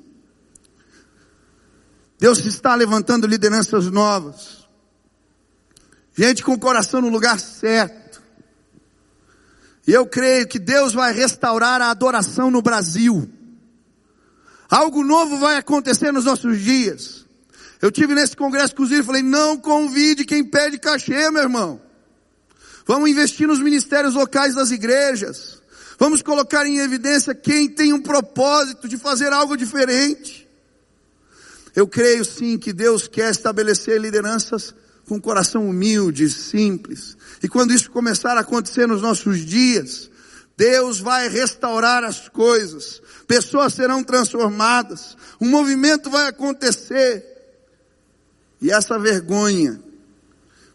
Deus 2.18 2.38
está 2.46 2.74
levantando 2.74 3.26
lideranças 3.26 3.90
novas. 3.90 4.65
Gente 6.16 6.42
com 6.42 6.54
o 6.54 6.58
coração 6.58 7.02
no 7.02 7.10
lugar 7.10 7.38
certo. 7.38 8.22
E 9.86 9.92
eu 9.92 10.06
creio 10.06 10.48
que 10.48 10.58
Deus 10.58 10.94
vai 10.94 11.12
restaurar 11.12 11.82
a 11.82 11.90
adoração 11.90 12.50
no 12.50 12.62
Brasil. 12.62 13.30
Algo 14.68 15.04
novo 15.04 15.38
vai 15.38 15.56
acontecer 15.56 16.10
nos 16.12 16.24
nossos 16.24 16.58
dias. 16.58 17.26
Eu 17.82 17.90
tive 17.92 18.14
nesse 18.14 18.34
congresso 18.34 18.74
os 18.78 18.90
e 18.90 19.02
falei, 19.02 19.22
não 19.22 19.58
convide 19.58 20.24
quem 20.24 20.42
pede 20.42 20.78
cachê, 20.78 21.30
meu 21.30 21.42
irmão. 21.42 21.80
Vamos 22.86 23.10
investir 23.10 23.46
nos 23.46 23.60
ministérios 23.60 24.14
locais 24.14 24.54
das 24.54 24.70
igrejas. 24.70 25.60
Vamos 25.98 26.22
colocar 26.22 26.66
em 26.66 26.78
evidência 26.78 27.34
quem 27.34 27.68
tem 27.68 27.92
um 27.92 28.00
propósito 28.00 28.88
de 28.88 28.96
fazer 28.96 29.32
algo 29.32 29.54
diferente. 29.54 30.48
Eu 31.74 31.86
creio 31.86 32.24
sim 32.24 32.58
que 32.58 32.72
Deus 32.72 33.06
quer 33.06 33.30
estabelecer 33.30 34.00
lideranças 34.00 34.74
com 35.08 35.20
coração 35.20 35.68
humilde, 35.68 36.28
simples. 36.28 37.16
E 37.42 37.48
quando 37.48 37.72
isso 37.72 37.90
começar 37.90 38.36
a 38.36 38.40
acontecer 38.40 38.86
nos 38.86 39.02
nossos 39.02 39.44
dias, 39.44 40.10
Deus 40.56 41.00
vai 41.00 41.28
restaurar 41.28 42.02
as 42.02 42.28
coisas, 42.28 43.00
pessoas 43.26 43.74
serão 43.74 44.02
transformadas, 44.02 45.16
um 45.40 45.48
movimento 45.48 46.10
vai 46.10 46.28
acontecer. 46.28 47.24
E 48.60 48.70
essa 48.70 48.98
vergonha, 48.98 49.80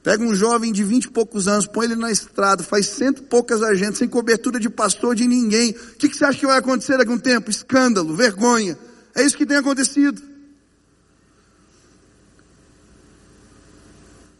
pega 0.03 0.23
um 0.23 0.35
jovem 0.35 0.71
de 0.71 0.83
vinte 0.83 1.05
e 1.05 1.09
poucos 1.09 1.47
anos, 1.47 1.67
põe 1.67 1.85
ele 1.85 1.95
na 1.95 2.11
estrada, 2.11 2.63
faz 2.63 2.85
cento 2.87 3.23
e 3.23 3.25
poucas 3.25 3.61
agentes, 3.61 3.97
sem 3.97 4.07
cobertura 4.07 4.59
de 4.59 4.69
pastor 4.69 5.15
de 5.15 5.27
ninguém. 5.27 5.71
O 5.71 5.95
que, 5.97 6.07
que 6.07 6.15
você 6.15 6.25
acha 6.25 6.39
que 6.39 6.45
vai 6.45 6.59
acontecer 6.59 6.97
daqui 6.97 7.11
a 7.11 7.15
um 7.15 7.19
tempo? 7.19 7.49
Escândalo, 7.49 8.15
vergonha. 8.15 8.77
É 9.15 9.23
isso 9.23 9.35
que 9.35 9.45
tem 9.45 9.57
acontecido. 9.57 10.30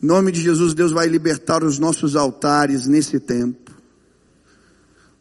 Em 0.01 0.05
nome 0.05 0.31
de 0.31 0.41
Jesus, 0.41 0.73
Deus 0.73 0.91
vai 0.91 1.07
libertar 1.07 1.63
os 1.63 1.77
nossos 1.77 2.15
altares 2.15 2.87
nesse 2.87 3.19
tempo. 3.19 3.71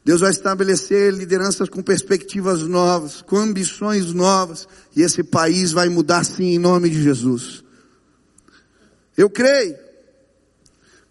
Deus 0.02 0.22
vai 0.22 0.30
estabelecer 0.30 1.12
lideranças 1.12 1.68
com 1.68 1.82
perspectivas 1.82 2.62
novas, 2.62 3.20
com 3.20 3.36
ambições 3.36 4.12
novas, 4.14 4.66
e 4.96 5.02
esse 5.02 5.22
país 5.22 5.72
vai 5.72 5.88
mudar 5.88 6.24
sim 6.24 6.54
em 6.54 6.58
nome 6.58 6.88
de 6.88 7.02
Jesus. 7.02 7.62
Eu 9.16 9.28
creio. 9.28 9.76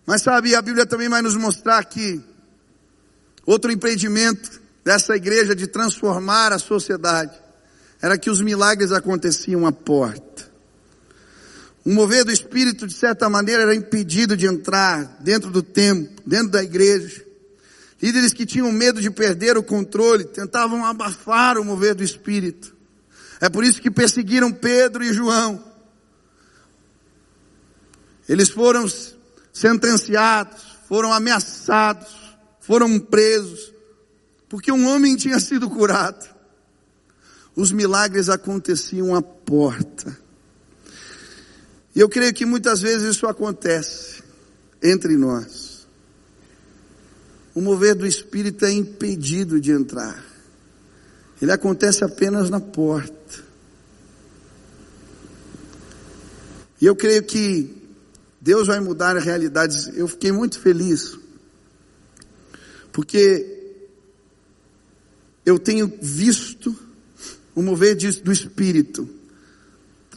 Mas 0.05 0.23
sabe, 0.23 0.55
a 0.55 0.61
Bíblia 0.61 0.87
também 0.87 1.07
vai 1.07 1.21
nos 1.21 1.35
mostrar 1.35 1.85
que 1.85 2.19
outro 3.45 3.71
empreendimento 3.71 4.59
dessa 4.83 5.15
igreja 5.15 5.55
de 5.55 5.67
transformar 5.67 6.51
a 6.51 6.57
sociedade 6.57 7.39
era 8.01 8.17
que 8.17 8.29
os 8.29 8.41
milagres 8.41 8.91
aconteciam 8.91 9.67
à 9.67 9.71
porta. 9.71 10.28
O 11.89 11.91
mover 11.91 12.23
do 12.23 12.31
Espírito, 12.31 12.85
de 12.85 12.93
certa 12.93 13.27
maneira, 13.27 13.63
era 13.63 13.73
impedido 13.73 14.37
de 14.37 14.45
entrar 14.45 15.17
dentro 15.21 15.49
do 15.49 15.63
templo, 15.63 16.23
dentro 16.23 16.49
da 16.49 16.63
igreja. 16.63 17.25
Líderes 17.99 18.31
que 18.31 18.45
tinham 18.45 18.71
medo 18.71 19.01
de 19.01 19.09
perder 19.09 19.57
o 19.57 19.63
controle, 19.63 20.23
tentavam 20.23 20.85
abafar 20.85 21.57
o 21.57 21.65
mover 21.65 21.95
do 21.95 22.03
Espírito. 22.03 22.75
É 23.41 23.49
por 23.49 23.63
isso 23.63 23.81
que 23.81 23.89
perseguiram 23.89 24.51
Pedro 24.51 25.03
e 25.03 25.11
João. 25.11 25.65
Eles 28.27 28.49
foram 28.49 28.85
sentenciados, 29.51 30.61
foram 30.87 31.11
ameaçados, 31.11 32.15
foram 32.59 32.99
presos, 32.99 33.73
porque 34.47 34.71
um 34.71 34.87
homem 34.87 35.15
tinha 35.15 35.39
sido 35.39 35.67
curado. 35.67 36.29
Os 37.55 37.71
milagres 37.71 38.29
aconteciam 38.29 39.15
à 39.15 39.23
porta. 39.23 40.28
E 41.95 41.99
eu 41.99 42.07
creio 42.07 42.33
que 42.33 42.45
muitas 42.45 42.81
vezes 42.81 43.15
isso 43.15 43.27
acontece 43.27 44.21
entre 44.81 45.17
nós. 45.17 45.87
O 47.53 47.61
mover 47.61 47.95
do 47.95 48.05
Espírito 48.05 48.65
é 48.65 48.71
impedido 48.71 49.59
de 49.59 49.71
entrar. 49.71 50.23
Ele 51.41 51.51
acontece 51.51 52.03
apenas 52.03 52.49
na 52.49 52.59
porta. 52.59 53.43
E 56.81 56.85
eu 56.85 56.95
creio 56.95 57.23
que 57.23 57.75
Deus 58.39 58.67
vai 58.67 58.79
mudar 58.79 59.17
as 59.17 59.25
realidades. 59.25 59.87
Eu 59.95 60.07
fiquei 60.07 60.31
muito 60.31 60.59
feliz, 60.59 61.17
porque 62.91 63.57
eu 65.45 65.59
tenho 65.59 65.91
visto 66.01 66.77
o 67.53 67.61
mover 67.61 67.95
do 68.21 68.31
Espírito, 68.31 69.09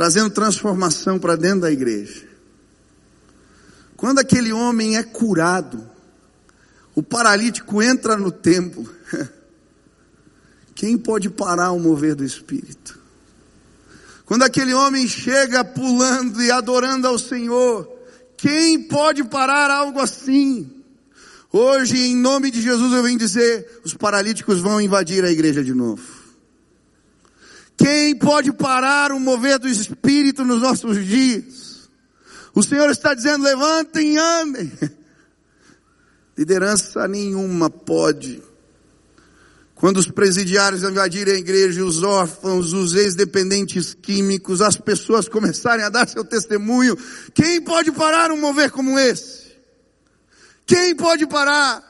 trazendo 0.03 0.31
transformação 0.31 1.17
para 1.17 1.37
dentro 1.37 1.61
da 1.61 1.71
igreja. 1.71 2.27
Quando 3.97 4.19
aquele 4.19 4.53
homem 4.53 4.97
é 4.97 5.03
curado, 5.05 5.89
o 6.93 7.05
paralítico 7.05 7.81
entra 7.81 8.17
no 8.17 8.33
templo. 8.33 8.93
Quem 10.75 10.99
pode 10.99 11.31
parar 11.31 11.71
o 11.71 11.79
mover 11.79 12.17
do 12.17 12.25
Espírito? 12.25 12.99
Quando 14.27 14.43
aquele 14.43 14.75
homem 14.75 15.07
chega 15.07 15.65
pulando 15.65 16.43
e 16.43 16.51
adorando 16.51 17.07
ao 17.07 17.17
Senhor, 17.17 17.89
quem 18.37 18.83
pode 18.83 19.23
parar 19.23 19.71
algo 19.71 20.01
assim? 20.01 20.69
Hoje, 21.53 21.97
em 21.97 22.17
nome 22.17 22.51
de 22.51 22.61
Jesus, 22.61 22.93
eu 22.93 23.05
venho 23.05 23.19
dizer: 23.19 23.83
os 23.85 23.95
paralíticos 23.95 24.59
vão 24.59 24.81
invadir 24.81 25.25
a 25.25 25.31
igreja 25.31 25.63
de 25.63 25.73
novo. 25.73 26.22
Quem 27.83 28.15
pode 28.15 28.53
parar 28.53 29.11
o 29.11 29.19
mover 29.19 29.59
do 29.59 29.67
Espírito 29.67 30.45
nos 30.45 30.63
nossos 30.63 31.05
dias? 31.05 31.91
O 32.55 32.63
Senhor 32.63 32.89
está 32.89 33.13
dizendo: 33.13 33.43
levantem 33.43 34.15
e 34.15 34.19
andem. 34.19 34.73
Liderança 36.39 37.09
nenhuma 37.09 37.69
pode. 37.69 38.41
Quando 39.75 39.97
os 39.97 40.09
presidiários 40.09 40.85
invadirem 40.85 41.35
a 41.35 41.39
igreja, 41.39 41.85
os 41.85 42.05
órfãos, 42.05 42.73
os 42.73 42.95
ex-dependentes 42.95 43.95
químicos, 43.95 44.63
as 44.63 44.77
pessoas 44.77 45.29
começarem 45.29 45.85
a 45.85 45.89
dar 45.89 46.09
seu 46.09 46.25
testemunho, 46.25 46.97
quem 47.35 47.61
pode 47.61 47.91
parar 47.91 48.31
um 48.31 48.41
mover 48.41 48.71
como 48.71 48.97
esse? 48.97 49.57
Quem 50.65 50.95
pode 50.95 51.27
parar? 51.27 51.83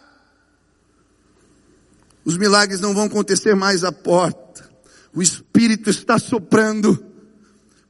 Os 2.24 2.38
milagres 2.38 2.80
não 2.80 2.94
vão 2.94 3.04
acontecer 3.04 3.54
mais 3.54 3.84
à 3.84 3.92
porta. 3.92 4.41
O 5.14 5.20
Espírito 5.20 5.90
está 5.90 6.18
soprando. 6.18 7.04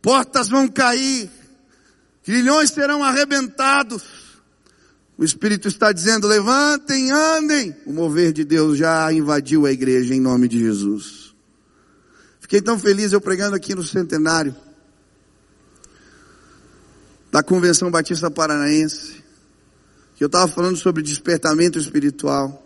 Portas 0.01 0.49
vão 0.49 0.69
cair. 0.69 1.31
Grilhões 2.27 2.71
serão 2.71 3.03
arrebentados. 3.03 4.03
O 5.17 5.25
Espírito 5.25 5.69
está 5.69 5.93
dizendo: 5.93 6.27
levantem, 6.27 7.11
andem. 7.13 7.77
O 7.87 7.93
mover 7.93 8.33
de 8.33 8.45
Deus 8.45 8.79
já 8.79 9.13
invadiu 9.13 9.67
a 9.67 9.73
igreja 9.73 10.15
em 10.15 10.21
nome 10.21 10.49
de 10.49 10.59
Jesus. 10.59 11.33
Fiquei 12.41 12.61
tão 12.61 12.79
feliz 12.79 13.13
eu 13.13 13.21
pregando 13.21 13.57
aqui 13.57 13.75
no 13.75 13.83
centenário 13.83 14.55
da 17.31 17.43
Convenção 17.43 17.91
Batista 17.91 18.31
Paranaense, 18.31 19.25
que 20.17 20.23
eu 20.23 20.27
estava 20.27 20.47
falando 20.47 20.77
sobre 20.77 21.03
despertamento 21.03 21.79
espiritual. 21.79 22.59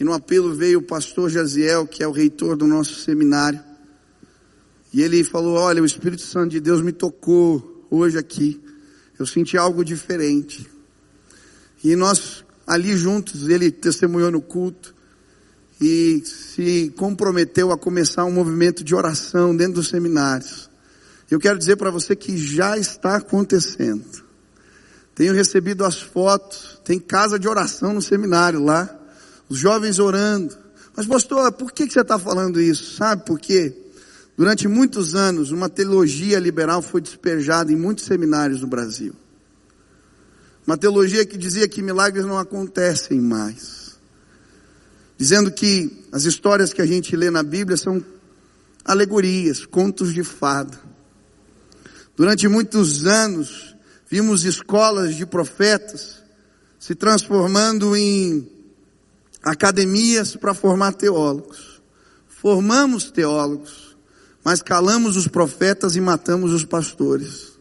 E 0.00 0.04
no 0.04 0.12
apelo 0.12 0.54
veio 0.54 0.80
o 0.80 0.82
pastor 0.82 1.30
Jaziel, 1.30 1.86
que 1.86 2.02
é 2.02 2.08
o 2.08 2.12
reitor 2.12 2.56
do 2.56 2.66
nosso 2.66 2.96
seminário. 2.96 3.67
E 4.92 5.02
ele 5.02 5.22
falou: 5.24 5.56
Olha, 5.56 5.82
o 5.82 5.86
Espírito 5.86 6.22
Santo 6.22 6.50
de 6.50 6.60
Deus 6.60 6.80
me 6.82 6.92
tocou 6.92 7.86
hoje 7.90 8.18
aqui. 8.18 8.60
Eu 9.18 9.26
senti 9.26 9.56
algo 9.56 9.84
diferente. 9.84 10.68
E 11.82 11.94
nós, 11.96 12.44
ali 12.66 12.96
juntos, 12.96 13.48
ele 13.48 13.70
testemunhou 13.70 14.30
no 14.30 14.40
culto 14.40 14.94
e 15.80 16.22
se 16.24 16.92
comprometeu 16.96 17.70
a 17.70 17.78
começar 17.78 18.24
um 18.24 18.32
movimento 18.32 18.82
de 18.82 18.94
oração 18.94 19.54
dentro 19.56 19.74
dos 19.74 19.88
seminários. 19.88 20.68
Eu 21.30 21.38
quero 21.38 21.58
dizer 21.58 21.76
para 21.76 21.90
você 21.90 22.16
que 22.16 22.36
já 22.36 22.76
está 22.78 23.16
acontecendo. 23.16 24.26
Tenho 25.14 25.34
recebido 25.34 25.84
as 25.84 26.00
fotos, 26.00 26.80
tem 26.84 26.98
casa 26.98 27.38
de 27.38 27.48
oração 27.48 27.92
no 27.92 28.00
seminário 28.00 28.64
lá, 28.64 28.88
os 29.48 29.58
jovens 29.58 29.98
orando, 29.98 30.56
Mas, 30.94 31.06
pastor, 31.06 31.52
por 31.52 31.72
que 31.72 31.88
você 31.88 32.00
está 32.00 32.18
falando 32.18 32.60
isso? 32.60 32.96
Sabe 32.96 33.24
por 33.24 33.38
quê? 33.38 33.72
Durante 34.38 34.68
muitos 34.68 35.16
anos, 35.16 35.50
uma 35.50 35.68
teologia 35.68 36.38
liberal 36.38 36.80
foi 36.80 37.00
despejada 37.00 37.72
em 37.72 37.76
muitos 37.76 38.04
seminários 38.04 38.60
no 38.60 38.68
Brasil. 38.68 39.12
Uma 40.64 40.78
teologia 40.78 41.26
que 41.26 41.36
dizia 41.36 41.66
que 41.66 41.82
milagres 41.82 42.24
não 42.24 42.38
acontecem 42.38 43.20
mais. 43.20 43.98
Dizendo 45.16 45.50
que 45.50 46.04
as 46.12 46.24
histórias 46.24 46.72
que 46.72 46.80
a 46.80 46.86
gente 46.86 47.16
lê 47.16 47.32
na 47.32 47.42
Bíblia 47.42 47.76
são 47.76 48.00
alegorias, 48.84 49.66
contos 49.66 50.14
de 50.14 50.22
fada. 50.22 50.78
Durante 52.16 52.46
muitos 52.46 53.06
anos, 53.06 53.74
vimos 54.08 54.44
escolas 54.44 55.16
de 55.16 55.26
profetas 55.26 56.22
se 56.78 56.94
transformando 56.94 57.96
em 57.96 58.48
academias 59.42 60.36
para 60.36 60.54
formar 60.54 60.92
teólogos. 60.92 61.82
Formamos 62.28 63.10
teólogos, 63.10 63.87
mas 64.48 64.62
calamos 64.62 65.14
os 65.14 65.28
profetas 65.28 65.94
e 65.94 66.00
matamos 66.00 66.52
os 66.54 66.64
pastores. 66.64 67.52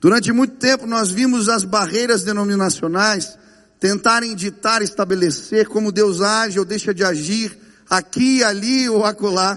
Durante 0.00 0.32
muito 0.32 0.56
tempo 0.56 0.88
nós 0.88 1.08
vimos 1.08 1.48
as 1.48 1.62
barreiras 1.62 2.24
denominacionais 2.24 3.38
tentarem 3.78 4.34
ditar, 4.34 4.82
estabelecer 4.82 5.68
como 5.68 5.92
Deus 5.92 6.20
age 6.20 6.58
ou 6.58 6.64
deixa 6.64 6.92
de 6.92 7.04
agir 7.04 7.56
aqui, 7.88 8.42
ali 8.42 8.88
ou 8.88 9.04
acolá. 9.04 9.56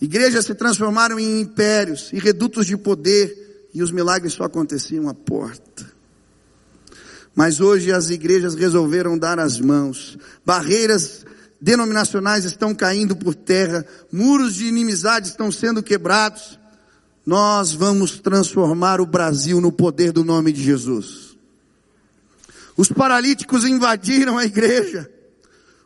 Igrejas 0.00 0.44
se 0.44 0.54
transformaram 0.54 1.18
em 1.18 1.40
impérios 1.40 2.10
e 2.12 2.20
redutos 2.20 2.64
de 2.64 2.76
poder 2.76 3.66
e 3.74 3.82
os 3.82 3.90
milagres 3.90 4.34
só 4.34 4.44
aconteciam 4.44 5.08
à 5.08 5.14
porta. 5.14 5.84
Mas 7.34 7.58
hoje 7.58 7.90
as 7.90 8.08
igrejas 8.08 8.54
resolveram 8.54 9.18
dar 9.18 9.40
as 9.40 9.58
mãos. 9.58 10.16
Barreiras 10.46 11.26
denominacionais 11.60 12.44
estão 12.44 12.74
caindo 12.74 13.14
por 13.14 13.34
terra, 13.34 13.84
muros 14.10 14.54
de 14.54 14.66
inimizade 14.66 15.28
estão 15.28 15.52
sendo 15.52 15.82
quebrados. 15.82 16.58
Nós 17.26 17.72
vamos 17.72 18.18
transformar 18.18 19.00
o 19.00 19.06
Brasil 19.06 19.60
no 19.60 19.70
poder 19.70 20.10
do 20.10 20.24
nome 20.24 20.52
de 20.52 20.62
Jesus. 20.62 21.36
Os 22.76 22.88
paralíticos 22.88 23.64
invadiram 23.64 24.38
a 24.38 24.44
igreja. 24.44 25.10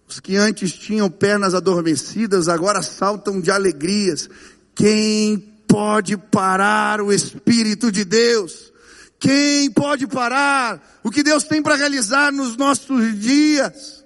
Os 0.07 0.20
que 0.20 0.37
antes 0.37 0.72
tinham 0.72 1.11
pernas 1.11 1.55
adormecidas 1.55 2.49
agora 2.49 2.83
saltam 2.83 3.41
de 3.41 3.51
alegrias. 3.51 4.29
Quem 4.75 5.39
pode 5.66 6.16
parar 6.16 7.01
o 7.01 7.12
Espírito 7.12 7.91
de 7.91 8.05
Deus? 8.05 8.72
Quem 9.18 9.70
pode 9.70 10.07
parar 10.07 11.01
o 11.03 11.11
que 11.11 11.22
Deus 11.22 11.45
tem 11.45 11.62
para 11.62 11.75
realizar 11.75 12.31
nos 12.31 12.57
nossos 12.57 13.18
dias? 13.18 14.04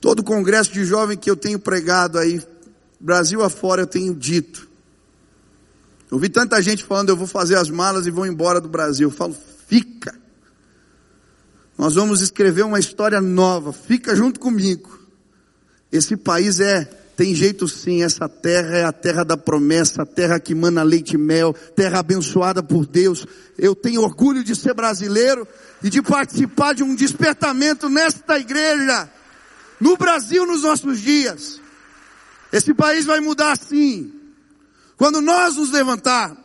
Todo 0.00 0.24
congresso 0.24 0.72
de 0.72 0.84
jovem 0.84 1.16
que 1.16 1.30
eu 1.30 1.36
tenho 1.36 1.58
pregado 1.58 2.18
aí, 2.18 2.42
Brasil 2.98 3.42
afora, 3.42 3.82
eu 3.82 3.86
tenho 3.86 4.14
dito. 4.14 4.68
Eu 6.10 6.18
vi 6.18 6.28
tanta 6.28 6.60
gente 6.60 6.82
falando, 6.84 7.10
eu 7.10 7.16
vou 7.16 7.26
fazer 7.26 7.56
as 7.56 7.70
malas 7.70 8.06
e 8.06 8.10
vou 8.10 8.26
embora 8.26 8.60
do 8.60 8.68
Brasil. 8.68 9.08
Eu 9.08 9.12
falo, 9.12 9.36
fica. 9.66 10.18
Nós 11.78 11.94
vamos 11.94 12.20
escrever 12.20 12.64
uma 12.64 12.78
história 12.78 13.20
nova. 13.20 13.72
Fica 13.72 14.16
junto 14.16 14.40
comigo. 14.40 14.98
Esse 15.92 16.16
país 16.16 16.60
é, 16.60 16.84
tem 17.16 17.34
jeito 17.34 17.68
sim, 17.68 18.02
essa 18.02 18.28
terra 18.28 18.78
é 18.78 18.84
a 18.84 18.92
terra 18.92 19.24
da 19.24 19.36
promessa, 19.36 20.02
a 20.02 20.06
terra 20.06 20.40
que 20.40 20.54
mana 20.54 20.82
leite 20.82 21.14
e 21.14 21.18
mel, 21.18 21.54
terra 21.76 21.98
abençoada 21.98 22.62
por 22.62 22.86
Deus. 22.86 23.26
Eu 23.58 23.74
tenho 23.74 24.02
orgulho 24.02 24.42
de 24.42 24.56
ser 24.56 24.74
brasileiro 24.74 25.46
e 25.82 25.90
de 25.90 26.00
participar 26.00 26.74
de 26.74 26.82
um 26.82 26.94
despertamento 26.94 27.88
nesta 27.88 28.38
igreja, 28.38 29.08
no 29.80 29.96
Brasil 29.96 30.46
nos 30.46 30.62
nossos 30.62 31.00
dias. 31.00 31.60
Esse 32.52 32.74
país 32.74 33.06
vai 33.06 33.20
mudar 33.20 33.56
sim. 33.56 34.12
Quando 34.96 35.20
nós 35.20 35.56
nos 35.56 35.70
levantarmos. 35.70 36.38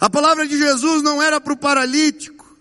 A 0.00 0.08
palavra 0.08 0.46
de 0.46 0.56
Jesus 0.56 1.02
não 1.02 1.22
era 1.22 1.40
para 1.40 1.52
o 1.52 1.58
paralítico. 1.58 2.56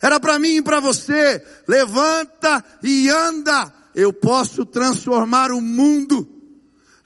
Era 0.00 0.18
para 0.18 0.38
mim 0.38 0.56
e 0.56 0.62
para 0.62 0.80
você. 0.80 1.44
Levanta 1.66 2.64
e 2.82 3.10
anda. 3.10 3.72
Eu 3.94 4.12
posso 4.12 4.64
transformar 4.64 5.50
o 5.50 5.60
mundo. 5.60 6.26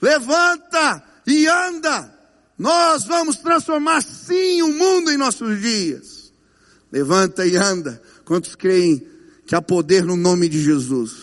Levanta 0.00 1.02
e 1.26 1.48
anda. 1.48 2.12
Nós 2.56 3.04
vamos 3.04 3.38
transformar 3.38 4.02
sim 4.02 4.62
o 4.62 4.72
mundo 4.72 5.10
em 5.10 5.16
nossos 5.16 5.60
dias. 5.60 6.32
Levanta 6.92 7.44
e 7.44 7.56
anda. 7.56 8.00
Quantos 8.24 8.54
creem 8.54 9.04
que 9.46 9.54
há 9.54 9.62
poder 9.62 10.04
no 10.04 10.16
nome 10.16 10.48
de 10.48 10.62
Jesus? 10.62 11.21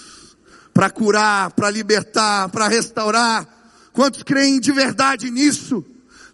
Para 0.80 0.90
curar, 0.90 1.52
para 1.52 1.70
libertar, 1.70 2.48
para 2.48 2.70
restaurar. 2.70 3.46
Quantos 3.92 4.24
creem 4.24 4.62
de 4.62 4.72
verdade 4.72 5.30
nisso? 5.30 5.84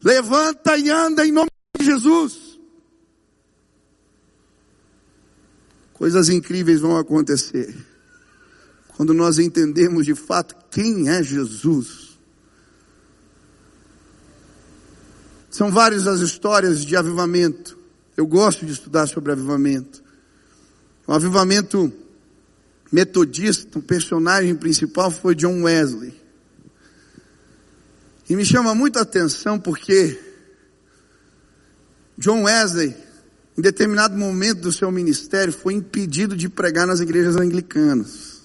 Levanta 0.04 0.78
e 0.78 0.88
anda 0.91 1.26
em 1.26 1.32
nome 1.32 1.50
de 1.80 1.84
Jesus. 1.84 2.60
Coisas 5.93 6.30
incríveis 6.30 6.80
vão 6.80 6.96
acontecer. 6.96 7.76
Quando 8.89 9.16
nós 9.16 9.39
entendemos 9.39 10.06
de 10.06 10.14
fato 10.14 10.56
quem 10.70 11.10
é 11.10 11.24
Jesus. 11.24 12.16
São 15.50 15.72
várias 15.72 16.06
as 16.06 16.20
histórias 16.20 16.86
de 16.86 16.96
avivamento. 16.96 17.80
Eu 18.16 18.28
gosto 18.28 18.64
de 18.64 18.74
estudar 18.74 19.08
sobre 19.08 19.32
avivamento. 19.32 20.04
O 21.08 21.14
avivamento 21.14 21.91
metodista, 22.96 23.78
o 23.78 23.82
personagem 23.82 24.56
principal 24.56 25.12
foi 25.12 25.36
John 25.36 25.64
Wesley. 25.64 26.14
E 28.30 28.36
me 28.36 28.46
chama 28.46 28.74
muito 28.74 28.98
a 28.98 29.04
atenção 29.04 29.60
porque 29.60 30.20
John 32.18 32.43
Wesley 32.43 32.96
em 33.58 33.62
determinado 33.62 34.18
momento 34.18 34.62
do 34.62 34.72
seu 34.72 34.91
ministério, 34.91 35.54
foi 35.54 35.74
impedido 35.74 36.36
de 36.36 36.50
pregar 36.50 36.86
nas 36.86 37.00
igrejas 37.00 37.38
anglicanas. 37.38 38.41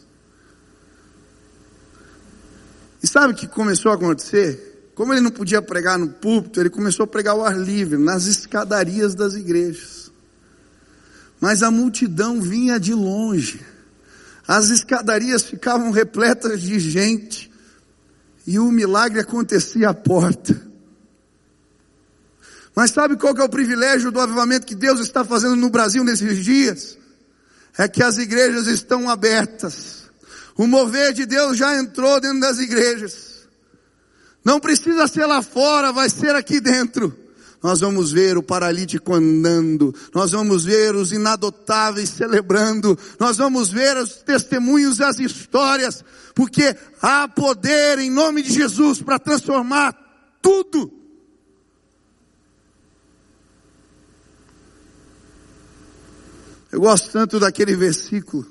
E 3.02 3.08
sabe 3.08 3.32
o 3.32 3.36
que 3.36 3.48
começou 3.48 3.90
a 3.90 3.96
acontecer? 3.96 4.90
Como 4.94 5.12
ele 5.12 5.20
não 5.20 5.30
podia 5.30 5.60
pregar 5.60 5.98
no 5.98 6.10
púlpito, 6.10 6.60
ele 6.60 6.70
começou 6.70 7.04
a 7.04 7.06
pregar 7.06 7.34
ao 7.34 7.44
ar 7.44 7.58
livre, 7.58 7.98
nas 7.98 8.26
escadarias 8.26 9.14
das 9.14 9.34
igrejas. 9.34 10.12
Mas 11.40 11.62
a 11.62 11.70
multidão 11.70 12.40
vinha 12.40 12.78
de 12.78 12.94
longe. 12.94 13.60
As 14.50 14.68
escadarias 14.68 15.44
ficavam 15.44 15.92
repletas 15.92 16.60
de 16.60 16.80
gente. 16.80 17.48
E 18.44 18.58
o 18.58 18.68
milagre 18.72 19.20
acontecia 19.20 19.90
à 19.90 19.94
porta. 19.94 20.60
Mas 22.74 22.90
sabe 22.90 23.16
qual 23.16 23.32
que 23.32 23.40
é 23.40 23.44
o 23.44 23.48
privilégio 23.48 24.10
do 24.10 24.18
avivamento 24.18 24.66
que 24.66 24.74
Deus 24.74 24.98
está 24.98 25.24
fazendo 25.24 25.54
no 25.54 25.70
Brasil 25.70 26.02
nesses 26.02 26.44
dias? 26.44 26.98
É 27.78 27.86
que 27.86 28.02
as 28.02 28.18
igrejas 28.18 28.66
estão 28.66 29.08
abertas. 29.08 30.10
O 30.56 30.66
mover 30.66 31.12
de 31.12 31.26
Deus 31.26 31.56
já 31.56 31.76
entrou 31.78 32.20
dentro 32.20 32.40
das 32.40 32.58
igrejas. 32.58 33.46
Não 34.44 34.58
precisa 34.58 35.06
ser 35.06 35.26
lá 35.26 35.42
fora, 35.42 35.92
vai 35.92 36.10
ser 36.10 36.34
aqui 36.34 36.60
dentro. 36.60 37.16
Nós 37.62 37.80
vamos 37.80 38.10
ver 38.10 38.38
o 38.38 38.42
paralítico 38.42 39.14
andando, 39.14 39.94
nós 40.14 40.30
vamos 40.30 40.64
ver 40.64 40.94
os 40.96 41.12
inadotáveis 41.12 42.08
celebrando, 42.08 42.98
nós 43.18 43.36
vamos 43.36 43.68
ver 43.68 43.98
os 43.98 44.14
testemunhos, 44.22 45.00
as 45.00 45.18
histórias, 45.18 46.02
porque 46.34 46.74
há 47.02 47.28
poder 47.28 47.98
em 47.98 48.10
nome 48.10 48.42
de 48.42 48.52
Jesus 48.52 49.02
para 49.02 49.18
transformar 49.18 49.92
tudo. 50.40 50.90
Eu 56.72 56.80
gosto 56.80 57.10
tanto 57.10 57.38
daquele 57.38 57.76
versículo. 57.76 58.46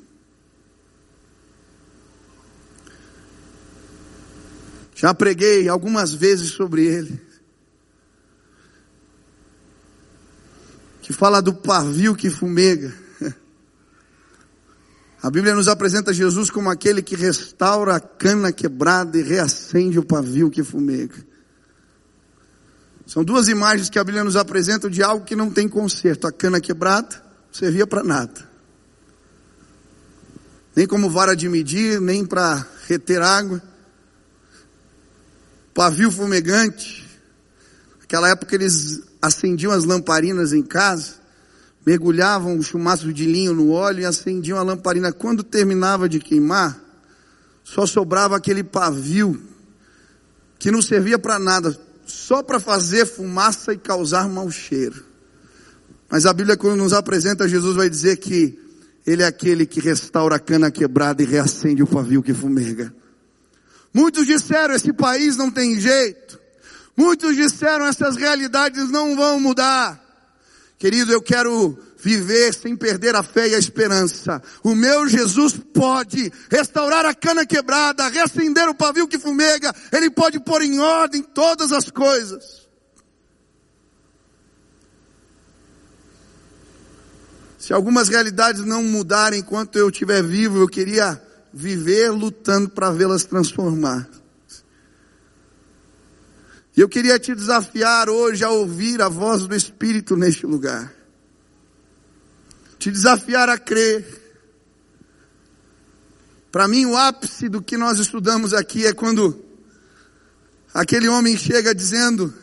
Já 4.93 5.14
preguei 5.14 5.70
algumas 5.70 6.14
vezes 6.14 6.51
sobre 6.51 6.86
ele. 6.86 7.29
Que 11.02 11.14
fala 11.14 11.41
do 11.41 11.54
pavio 11.54 12.16
que 12.16 12.30
fumega. 12.30 12.93
A 15.22 15.30
Bíblia 15.30 15.56
nos 15.56 15.68
apresenta 15.68 16.14
Jesus 16.14 16.50
como 16.50 16.70
aquele 16.70 17.02
que 17.02 17.16
restaura 17.16 17.95
a 17.95 18.00
cana 18.00 18.52
quebrada 18.52 19.18
e 19.18 19.22
reacende 19.22 20.00
o 20.00 20.06
pavio 20.06 20.50
que 20.50 20.64
fumega. 20.64 21.28
São 23.06 23.24
duas 23.24 23.47
imagens 23.47 23.89
que 23.89 23.97
a 23.97 24.04
Bíblia 24.04 24.24
nos 24.24 24.36
apresenta 24.36 24.88
de 24.88 25.02
algo 25.02 25.26
que 25.26 25.36
não 25.36 25.50
tem 25.50 25.68
conserto: 25.68 26.28
a 26.28 26.32
cana 26.32 26.62
quebrada 26.62 27.22
servia 27.52 27.88
para 27.88 28.04
nada. 28.04 28.47
Nem 30.76 30.88
como 30.88 31.10
vara 31.10 31.36
de 31.36 31.50
medir, 31.50 32.00
nem 32.00 32.24
para 32.24 32.66
reter 32.88 33.22
água. 33.22 33.62
Pavio 35.74 36.12
fumegante. 36.12 37.06
Naquela 38.00 38.30
época 38.30 38.56
eles 38.56 39.02
acendiam 39.22 39.72
as 39.72 39.84
lamparinas 39.84 40.53
em 40.53 40.61
casa. 40.61 41.20
mergulhavam 41.86 42.53
um 42.53 42.61
chumaço 42.61 43.11
de 43.11 43.26
linho 43.26 43.53
no 43.53 43.72
óleo 43.72 44.01
e 44.01 44.05
acendiam 44.05 44.57
a 44.57 44.63
lamparina. 44.63 45.11
Quando 45.11 45.43
terminava 45.43 46.07
de 46.07 46.20
queimar, 46.20 46.80
só 47.63 47.86
sobrava 47.86 48.36
aquele 48.36 48.63
pavio 48.63 49.39
que 50.57 50.72
não 50.72 50.82
servia 50.82 51.17
para 51.17 51.39
nada, 51.39 51.80
só 52.05 52.43
para 52.43 52.59
fazer 52.59 53.05
fumaça 53.05 53.74
e 53.74 53.78
causar 53.78 54.28
mau 54.28 54.51
cheiro. 54.51 55.05
Mas 56.09 56.26
a 56.26 56.34
Bíblia, 56.34 56.57
quando 56.57 56.78
nos 56.78 56.91
apresenta, 56.91 57.47
Jesus 57.47 57.76
vai 57.76 57.89
dizer 57.89 58.17
que 58.17 58.57
Ele 59.05 59.24
é 59.24 59.28
aquele 59.28 59.65
que 59.65 59.80
restaura 59.80 60.36
a 60.36 60.39
cana 60.39 60.72
quebrada 60.72 61.22
e 61.22 61.26
reacende 61.26 61.84
o 61.84 61.88
pavio 61.88 62.24
que 62.24 62.34
fumega. 62.34 62.93
Muitos 63.93 64.26
disseram: 64.26 64.74
esse 64.74 64.91
país 64.91 65.38
não 65.38 65.51
tem 65.51 65.80
jeito. 65.80 66.39
Muitos 67.00 67.34
disseram: 67.34 67.86
essas 67.86 68.18
realidades 68.18 68.91
não 68.91 69.16
vão 69.16 69.39
mudar. 69.39 70.04
Querido, 70.78 71.14
eu 71.14 71.22
quero 71.22 71.80
viver 71.97 72.54
sem 72.54 72.76
perder 72.76 73.16
a 73.16 73.24
fé 73.24 73.47
e 73.47 73.56
a 73.56 73.58
esperança. 73.58 74.43
O 74.62 74.76
meu 74.76 75.08
Jesus 75.08 75.54
pode 75.74 76.30
restaurar 76.52 77.06
a 77.06 77.16
cana 77.16 77.45
quebrada, 77.45 78.10
reacender 78.10 78.68
o 78.68 78.76
pavio 78.76 79.08
que 79.08 79.18
fumega, 79.18 79.74
Ele 79.93 80.10
pode 80.10 80.41
pôr 80.41 80.62
em 80.62 80.78
ordem 80.80 81.24
todas 81.24 81.72
as 81.72 81.89
coisas. 81.89 82.68
Se 87.58 87.72
algumas 87.72 88.10
realidades 88.10 88.66
não 88.66 88.84
mudarem 88.84 89.39
enquanto 89.39 89.78
eu 89.78 89.88
estiver 89.88 90.22
vivo, 90.22 90.58
eu 90.58 90.68
queria 90.68 91.22
viver 91.54 92.10
lutando 92.10 92.68
para 92.68 92.91
vê-las 92.91 93.24
transformar. 93.24 94.18
E 96.80 96.82
eu 96.82 96.88
queria 96.88 97.20
te 97.20 97.36
desafiar 97.36 98.10
hoje 98.10 98.42
a 98.42 98.50
ouvir 98.50 99.02
a 99.02 99.10
voz 99.10 99.46
do 99.46 99.54
Espírito 99.54 100.16
neste 100.16 100.46
lugar. 100.46 100.94
Te 102.78 102.90
desafiar 102.90 103.50
a 103.50 103.58
crer. 103.58 104.08
Para 106.50 106.70
mim, 106.70 106.86
o 106.86 106.96
ápice 106.96 107.50
do 107.50 107.62
que 107.62 107.76
nós 107.76 108.00
estudamos 108.00 108.54
aqui 108.54 108.86
é 108.86 108.94
quando 108.94 109.44
aquele 110.74 111.10
homem 111.10 111.36
chega 111.36 111.76
dizendo: 111.76 112.34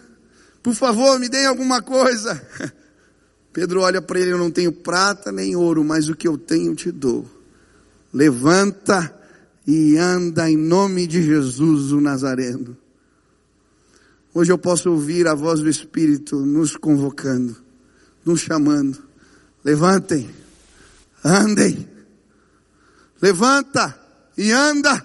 Por 0.62 0.74
favor, 0.74 1.18
me 1.18 1.30
deem 1.30 1.46
alguma 1.46 1.80
coisa. 1.80 2.38
Pedro 3.54 3.80
olha 3.80 4.02
para 4.02 4.20
ele: 4.20 4.32
Eu 4.32 4.38
não 4.38 4.50
tenho 4.50 4.70
prata 4.70 5.32
nem 5.32 5.56
ouro, 5.56 5.82
mas 5.82 6.10
o 6.10 6.14
que 6.14 6.28
eu 6.28 6.36
tenho 6.36 6.74
te 6.74 6.92
dou. 6.92 7.26
Levanta 8.12 9.18
e 9.66 9.96
anda 9.96 10.50
em 10.50 10.58
nome 10.58 11.06
de 11.06 11.22
Jesus 11.22 11.90
o 11.90 12.02
Nazareno. 12.02 12.76
Hoje 14.36 14.52
eu 14.52 14.58
posso 14.58 14.90
ouvir 14.90 15.26
a 15.26 15.34
voz 15.34 15.60
do 15.60 15.70
Espírito 15.70 16.36
nos 16.36 16.76
convocando, 16.76 17.56
nos 18.22 18.42
chamando. 18.42 19.02
Levantem, 19.64 20.28
andem, 21.24 21.88
levanta 23.22 23.98
e 24.36 24.52
anda. 24.52 25.02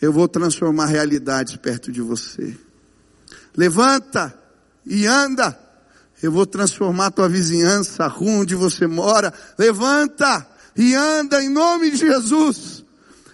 Eu 0.00 0.12
vou 0.12 0.28
transformar 0.28 0.86
realidades 0.86 1.56
perto 1.56 1.90
de 1.90 2.00
você. 2.00 2.56
Levanta 3.56 4.32
e 4.86 5.04
anda. 5.04 5.58
Eu 6.22 6.30
vou 6.30 6.46
transformar 6.46 7.10
tua 7.10 7.28
vizinhança, 7.28 8.04
a 8.04 8.06
rua 8.06 8.42
onde 8.42 8.54
você 8.54 8.86
mora. 8.86 9.34
Levanta 9.58 10.46
e 10.76 10.94
anda 10.94 11.42
em 11.42 11.48
nome 11.48 11.90
de 11.90 11.96
Jesus. 11.96 12.84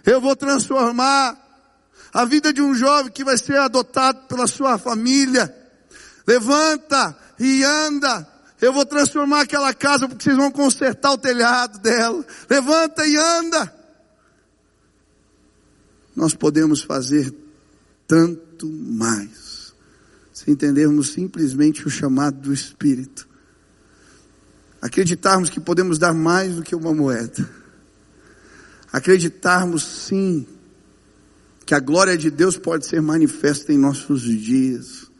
Eu 0.07 0.23
vou 0.23 0.35
transformar 0.35 1.44
a 2.15 2.25
vida 2.25 2.53
de 2.53 2.63
um 2.63 2.73
jovem 2.73 3.11
que 3.11 3.25
vai 3.25 3.37
ser 3.37 3.57
adotado 3.57 4.29
pela 4.29 4.47
sua 4.47 4.79
família. 4.79 5.53
Levanta 6.25 7.19
e 7.41 7.65
anda. 7.65 8.27
Eu 8.61 8.73
vou 8.73 8.87
transformar 8.87 9.41
aquela 9.41 9.75
casa 9.75 10.09
porque 10.09 10.23
vocês 10.23 10.37
vão 10.37 10.53
consertar 10.53 11.11
o 11.11 11.19
telhado 11.19 11.81
dela. 11.81 12.25
Levanta 12.49 13.05
e 13.05 13.17
anda. 13.17 13.75
Nós 16.15 16.35
podemos 16.35 16.83
fazer 16.83 17.35
tanto 18.07 18.69
mais 18.69 19.75
se 20.33 20.49
entendermos 20.53 21.13
simplesmente 21.13 21.85
o 21.85 21.91
chamado 21.91 22.39
do 22.39 22.55
Espírito. 22.55 23.27
Acreditarmos 24.81 25.51
que 25.51 25.59
podemos 25.59 25.99
dar 25.99 26.15
mais 26.15 26.55
do 26.55 26.63
que 26.63 26.77
uma 26.77 26.95
moeda. 26.95 27.51
Acreditarmos 28.93 29.83
sim 29.83 30.47
que 31.65 31.75
a 31.75 31.81
glória 31.81 32.17
de 32.17 32.31
Deus 32.31 32.57
pode 32.57 32.87
ser 32.87 33.01
manifesta 33.01 33.73
em 33.73 33.79
nossos 33.79 34.23
dias. 34.23 35.11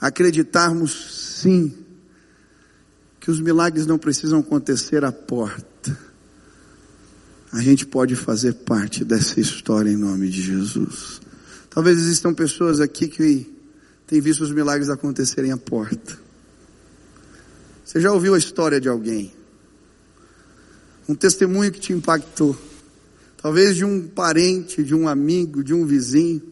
Acreditarmos 0.00 1.40
sim 1.42 1.74
que 3.18 3.30
os 3.30 3.40
milagres 3.40 3.86
não 3.86 3.98
precisam 3.98 4.38
acontecer 4.38 5.04
à 5.04 5.10
porta. 5.10 5.98
A 7.52 7.60
gente 7.60 7.86
pode 7.86 8.14
fazer 8.14 8.52
parte 8.52 9.04
dessa 9.04 9.40
história 9.40 9.90
em 9.90 9.96
nome 9.96 10.28
de 10.28 10.42
Jesus. 10.42 11.20
Talvez 11.70 11.98
existam 11.98 12.32
pessoas 12.32 12.80
aqui 12.80 13.08
que 13.08 13.52
tem 14.06 14.20
visto 14.20 14.42
os 14.42 14.52
milagres 14.52 14.88
acontecerem 14.88 15.50
à 15.50 15.56
porta. 15.56 16.18
Você 17.84 18.00
já 18.00 18.12
ouviu 18.12 18.34
a 18.34 18.38
história 18.38 18.80
de 18.80 18.88
alguém? 18.88 19.32
Um 21.08 21.14
testemunho 21.14 21.72
que 21.72 21.80
te 21.80 21.92
impactou. 21.92 22.56
Talvez 23.46 23.76
de 23.76 23.84
um 23.84 24.08
parente, 24.08 24.82
de 24.82 24.92
um 24.92 25.06
amigo, 25.06 25.62
de 25.62 25.72
um 25.72 25.86
vizinho. 25.86 26.42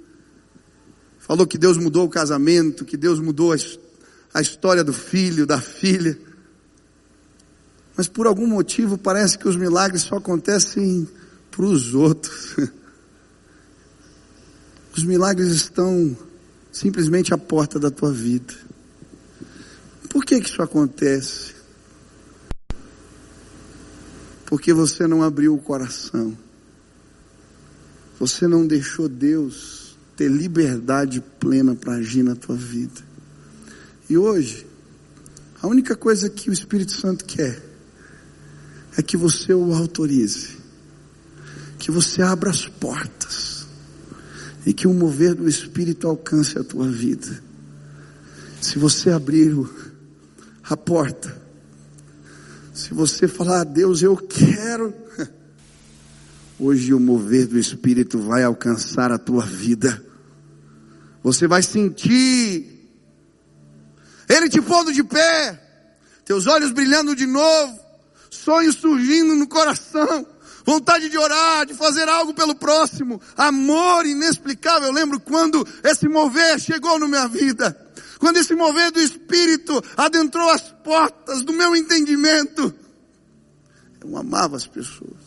Falou 1.19 1.45
que 1.45 1.59
Deus 1.59 1.77
mudou 1.77 2.05
o 2.05 2.09
casamento, 2.09 2.85
que 2.85 2.97
Deus 2.97 3.19
mudou 3.19 3.53
a, 4.33 4.41
história 4.41 4.85
do 4.85 4.93
filho, 4.93 5.45
da 5.45 5.61
filha. 5.61 6.17
Mas 7.97 8.07
por 8.07 8.29
algum 8.29 8.47
motivo 8.47 8.97
parece 8.97 9.37
que 9.37 9.49
os 9.49 9.57
milagres 9.57 10.03
só 10.03 10.19
acontecem 10.19 11.09
para 11.51 11.65
os 11.65 11.97
outros. 11.97 12.55
Os 14.97 15.03
milagres 15.03 15.49
estão 15.49 16.17
simplesmente 16.71 17.35
a 17.35 17.37
porta 17.37 17.81
da 17.81 17.91
tua 17.91 18.13
vida. 18.13 18.55
Por 20.09 20.25
que, 20.25 20.41
que 20.41 20.49
isso 20.49 20.63
acontece? 20.63 21.57
Porque 24.47 24.73
você 24.73 25.09
não 25.09 25.25
abriu 25.25 25.55
o 25.55 25.59
coração. 25.59 26.44
Você 28.19 28.47
não 28.47 28.67
deixou 28.67 29.09
Deus 29.09 29.97
ter 30.17 30.31
liberdade 30.31 31.21
plena 31.41 31.75
para 31.75 31.95
agir 31.95 32.23
na 32.23 32.35
tua 32.35 32.57
vida. 32.57 33.01
E 34.09 34.17
hoje, 34.17 34.67
a 35.61 35.67
única 35.67 35.97
coisa 35.97 36.29
que 36.29 36.51
o 36.51 36.53
Espírito 36.53 36.93
Santo 36.93 37.25
quer 37.25 37.61
é 38.97 39.03
que 39.03 39.17
você 39.17 39.53
o 39.53 39.73
autorize, 39.75 40.57
que 41.79 41.91
você 41.91 42.23
abra 42.23 42.51
as 42.51 42.67
portas 42.67 43.67
e 44.65 44.73
que 44.73 44.87
o 44.87 44.95
mover 44.95 45.35
do 45.35 45.49
Espírito 45.49 46.07
alcance 46.07 46.59
a 46.59 46.65
tua 46.65 46.89
vida. 46.89 47.43
Se 48.61 48.79
você 48.79 49.11
abrir 49.11 49.55
a 50.63 50.77
porta, 50.77 51.43
se 52.73 52.93
você 52.93 53.29
falar, 53.29 53.61
a 53.61 53.65
Deus, 53.65 54.03
eu 54.03 54.17
quero, 54.17 54.93
hoje 56.59 56.95
o 56.95 57.01
mover 57.01 57.47
do 57.47 57.59
Espírito 57.59 58.19
vai 58.19 58.43
alcançar 58.43 59.13
a 59.13 59.19
tua 59.19 59.45
vida. 59.45 60.05
Você 61.23 61.47
vai 61.47 61.63
sentir 61.63 62.89
Ele 64.29 64.49
te 64.49 64.61
pondo 64.61 64.93
de 64.93 65.03
pé, 65.03 65.61
teus 66.25 66.47
olhos 66.47 66.73
brilhando 66.73 67.15
de 67.15 67.27
novo, 67.27 67.79
sonhos 68.31 68.77
surgindo 68.77 69.35
no 69.35 69.47
coração 69.47 70.27
vontade 70.65 71.11
de 71.11 71.19
orar, 71.19 71.67
de 71.67 71.75
fazer 71.75 72.09
algo 72.09 72.33
pelo 72.33 72.55
próximo, 72.55 73.21
amor 73.37 74.07
inexplicável. 74.07 74.89
Eu 74.89 74.95
lembro 74.95 75.21
quando 75.21 75.67
esse 75.85 76.09
mover 76.09 76.59
chegou 76.59 76.99
na 76.99 77.07
minha 77.07 77.29
vida, 77.29 77.79
quando 78.19 78.39
esse 78.39 78.55
mover 78.55 78.91
do 78.91 79.01
Espírito 79.01 79.83
adentrou 79.97 80.49
as 80.49 80.63
portas 80.83 81.43
do 81.43 81.53
meu 81.53 81.77
entendimento. 81.77 82.75
Eu 84.01 84.17
amava 84.17 84.57
as 84.57 84.67
pessoas. 84.67 85.24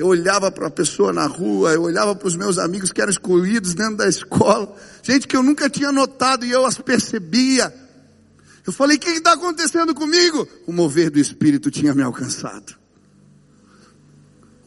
Eu 0.00 0.06
olhava 0.06 0.50
para 0.50 0.68
a 0.68 0.70
pessoa 0.70 1.12
na 1.12 1.26
rua, 1.26 1.74
eu 1.74 1.82
olhava 1.82 2.16
para 2.16 2.26
os 2.26 2.34
meus 2.34 2.56
amigos 2.56 2.90
que 2.90 3.02
eram 3.02 3.10
excluídos 3.10 3.74
dentro 3.74 3.98
da 3.98 4.08
escola, 4.08 4.74
gente 5.02 5.28
que 5.28 5.36
eu 5.36 5.42
nunca 5.42 5.68
tinha 5.68 5.92
notado 5.92 6.46
e 6.46 6.50
eu 6.50 6.64
as 6.64 6.78
percebia. 6.78 7.70
Eu 8.66 8.72
falei: 8.72 8.96
o 8.96 9.00
que 9.00 9.10
está 9.10 9.34
acontecendo 9.34 9.94
comigo? 9.94 10.48
O 10.66 10.72
mover 10.72 11.10
do 11.10 11.18
Espírito 11.18 11.70
tinha 11.70 11.94
me 11.94 12.00
alcançado. 12.00 12.74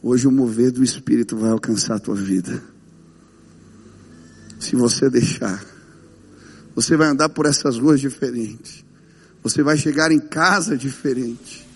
Hoje 0.00 0.28
o 0.28 0.30
mover 0.30 0.70
do 0.70 0.84
Espírito 0.84 1.36
vai 1.36 1.50
alcançar 1.50 1.96
a 1.96 1.98
tua 1.98 2.14
vida. 2.14 2.62
Se 4.60 4.76
você 4.76 5.10
deixar, 5.10 5.64
você 6.76 6.96
vai 6.96 7.08
andar 7.08 7.28
por 7.28 7.46
essas 7.46 7.76
ruas 7.76 8.00
diferentes. 8.00 8.84
Você 9.42 9.64
vai 9.64 9.76
chegar 9.76 10.12
em 10.12 10.20
casa 10.20 10.76
diferente. 10.78 11.66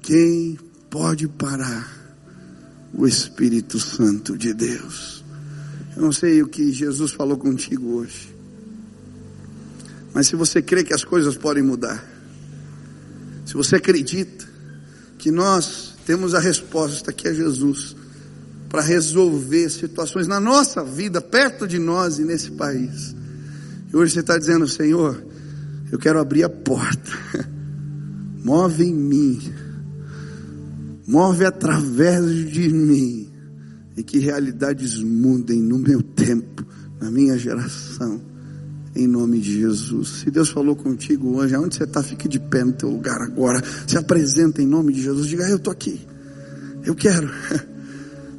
Quem 0.00 0.58
pode 0.88 1.28
parar 1.28 2.00
o 2.94 3.06
Espírito 3.06 3.78
Santo 3.78 4.36
de 4.36 4.52
Deus? 4.52 5.24
Eu 5.96 6.02
não 6.02 6.12
sei 6.12 6.42
o 6.42 6.48
que 6.48 6.72
Jesus 6.72 7.12
falou 7.12 7.36
contigo 7.36 7.96
hoje. 7.96 8.34
Mas 10.14 10.26
se 10.26 10.36
você 10.36 10.60
crê 10.60 10.84
que 10.84 10.94
as 10.94 11.04
coisas 11.04 11.36
podem 11.36 11.62
mudar, 11.62 12.10
Se 13.44 13.54
você 13.54 13.76
acredita 13.76 14.46
que 15.18 15.30
nós 15.30 15.94
temos 16.06 16.34
a 16.34 16.38
resposta 16.38 17.12
que 17.12 17.28
é 17.28 17.34
Jesus 17.34 17.94
para 18.68 18.80
resolver 18.80 19.68
situações 19.68 20.26
na 20.26 20.40
nossa 20.40 20.82
vida, 20.82 21.20
perto 21.20 21.68
de 21.68 21.78
nós 21.78 22.18
e 22.18 22.24
nesse 22.24 22.52
país. 22.52 23.14
E 23.92 23.96
hoje 23.96 24.14
você 24.14 24.20
está 24.20 24.38
dizendo, 24.38 24.66
Senhor, 24.66 25.22
eu 25.90 25.98
quero 25.98 26.18
abrir 26.18 26.42
a 26.42 26.48
porta. 26.48 27.12
Move 28.42 28.84
em 28.84 28.94
mim. 28.94 29.52
Move 31.06 31.44
através 31.44 32.50
de 32.50 32.68
mim. 32.68 33.28
E 33.96 34.02
que 34.02 34.18
realidades 34.18 34.98
mudem 35.02 35.60
no 35.60 35.78
meu 35.78 36.02
tempo, 36.02 36.64
na 37.00 37.10
minha 37.10 37.36
geração. 37.36 38.20
Em 38.94 39.06
nome 39.06 39.40
de 39.40 39.60
Jesus. 39.60 40.08
Se 40.20 40.30
Deus 40.30 40.50
falou 40.50 40.76
contigo 40.76 41.36
hoje, 41.36 41.54
aonde 41.54 41.76
você 41.76 41.84
está, 41.84 42.02
fique 42.02 42.28
de 42.28 42.38
pé 42.38 42.62
no 42.62 42.72
teu 42.72 42.90
lugar 42.90 43.20
agora. 43.22 43.62
Se 43.86 43.96
apresenta 43.96 44.62
em 44.62 44.66
nome 44.66 44.92
de 44.92 45.02
Jesus. 45.02 45.26
Diga, 45.26 45.48
eu 45.48 45.56
estou 45.56 45.72
aqui. 45.72 46.00
Eu 46.84 46.94
quero. 46.94 47.30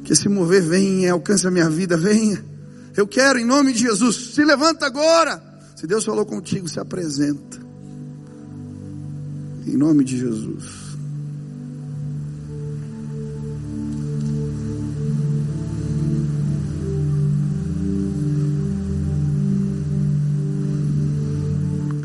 Que 0.04 0.12
esse 0.12 0.28
mover 0.28 0.62
venha, 0.62 1.14
alcance 1.14 1.46
a 1.46 1.50
minha 1.50 1.70
vida, 1.70 1.96
venha. 1.96 2.44
Eu 2.94 3.06
quero 3.06 3.38
em 3.38 3.44
nome 3.46 3.72
de 3.72 3.78
Jesus. 3.78 4.34
Se 4.34 4.44
levanta 4.44 4.84
agora. 4.84 5.42
Se 5.74 5.86
Deus 5.86 6.04
falou 6.04 6.26
contigo, 6.26 6.68
se 6.68 6.78
apresenta. 6.78 7.58
Em 9.66 9.78
nome 9.78 10.04
de 10.04 10.18
Jesus. 10.18 10.83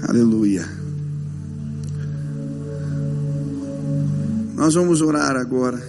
Aleluia. 0.10 0.68
Nós 4.56 4.74
vamos 4.74 5.02
orar 5.02 5.36
agora. 5.36 5.80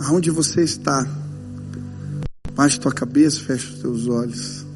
Aonde 0.00 0.30
você 0.30 0.60
está? 0.60 1.08
Baixe 2.54 2.78
tua 2.78 2.92
cabeça, 2.92 3.40
feche 3.40 3.72
os 3.72 3.78
teus 3.80 4.06
olhos. 4.06 4.66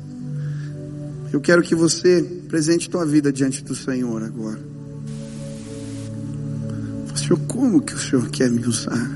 Eu 1.34 1.40
quero 1.42 1.60
que 1.60 1.74
você 1.74 2.22
presente 2.48 2.88
tua 2.88 3.04
vida 3.04 3.30
diante 3.30 3.62
do 3.62 3.74
Senhor 3.74 4.22
agora. 4.22 4.60
Senhor, 7.14 7.38
como 7.46 7.82
que 7.82 7.92
o 7.92 7.98
Senhor 7.98 8.30
quer 8.30 8.50
me 8.50 8.66
usar? 8.66 9.06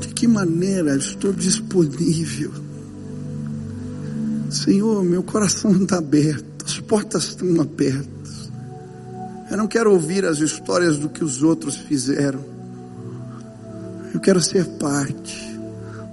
De 0.00 0.08
que 0.08 0.26
maneira 0.26 0.96
estou 0.96 1.32
disponível? 1.32 2.50
Senhor, 4.50 5.04
meu 5.04 5.22
coração 5.22 5.70
está 5.80 5.98
aberto, 5.98 6.49
as 6.70 6.78
portas 6.78 7.24
estão 7.24 7.60
abertas. 7.60 8.48
Eu 9.50 9.56
não 9.56 9.66
quero 9.66 9.92
ouvir 9.92 10.24
as 10.24 10.38
histórias 10.38 10.98
do 10.98 11.08
que 11.08 11.24
os 11.24 11.42
outros 11.42 11.76
fizeram. 11.76 12.44
Eu 14.14 14.20
quero 14.20 14.40
ser 14.40 14.64
parte 14.78 15.58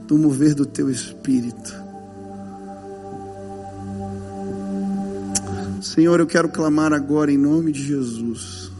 do 0.07 0.17
mover 0.17 0.55
do 0.55 0.65
teu 0.65 0.89
espírito. 0.89 1.75
Senhor, 5.79 6.19
eu 6.19 6.25
quero 6.25 6.49
clamar 6.49 6.91
agora 6.91 7.31
em 7.31 7.37
nome 7.37 7.71
de 7.71 7.83
Jesus. 7.83 8.71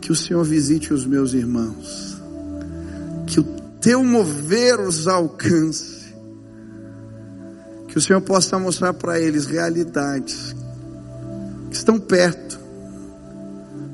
Que 0.00 0.10
o 0.10 0.16
Senhor 0.16 0.42
visite 0.42 0.94
os 0.94 1.04
meus 1.04 1.34
irmãos. 1.34 2.16
Que 3.26 3.40
o 3.40 3.44
teu 3.78 4.02
mover 4.02 4.80
os 4.80 5.06
alcance. 5.06 6.14
Que 7.88 7.98
o 7.98 8.00
Senhor 8.00 8.22
possa 8.22 8.58
mostrar 8.58 8.94
para 8.94 9.20
eles 9.20 9.44
realidades 9.44 10.47
estão 11.88 11.98
perto, 11.98 12.60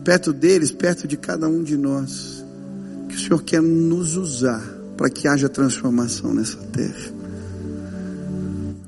perto 0.03 0.33
deles, 0.33 0.73
perto 0.73 1.07
de 1.07 1.17
cada 1.17 1.47
um 1.47 1.63
de 1.63 1.77
nós. 1.77 2.45
Que 3.09 3.15
o 3.15 3.19
Senhor 3.19 3.43
quer 3.45 3.63
nos 3.63 4.17
usar 4.17 4.61
para 4.97 5.09
que 5.09 5.29
haja 5.29 5.49
transformação 5.49 6.35
nessa 6.35 6.57
terra. 6.57 7.13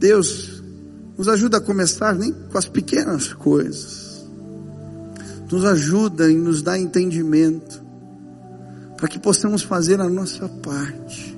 Deus, 0.01 0.61
nos 1.17 1.29
ajuda 1.29 1.59
a 1.59 1.61
começar 1.61 2.17
nem 2.17 2.33
com 2.33 2.59
as 2.59 2.69
pequenas 2.69 3.33
coisas. 3.33 4.27
Nos 5.51 5.65
ajuda 5.65 6.29
e 6.29 6.35
nos 6.35 6.61
dá 6.61 6.77
entendimento 6.77 7.81
para 8.97 9.07
que 9.07 9.21
possamos 9.21 9.63
fazer 9.63 10.01
a 10.01 10.09
nossa 10.09 10.49
parte. 10.49 11.37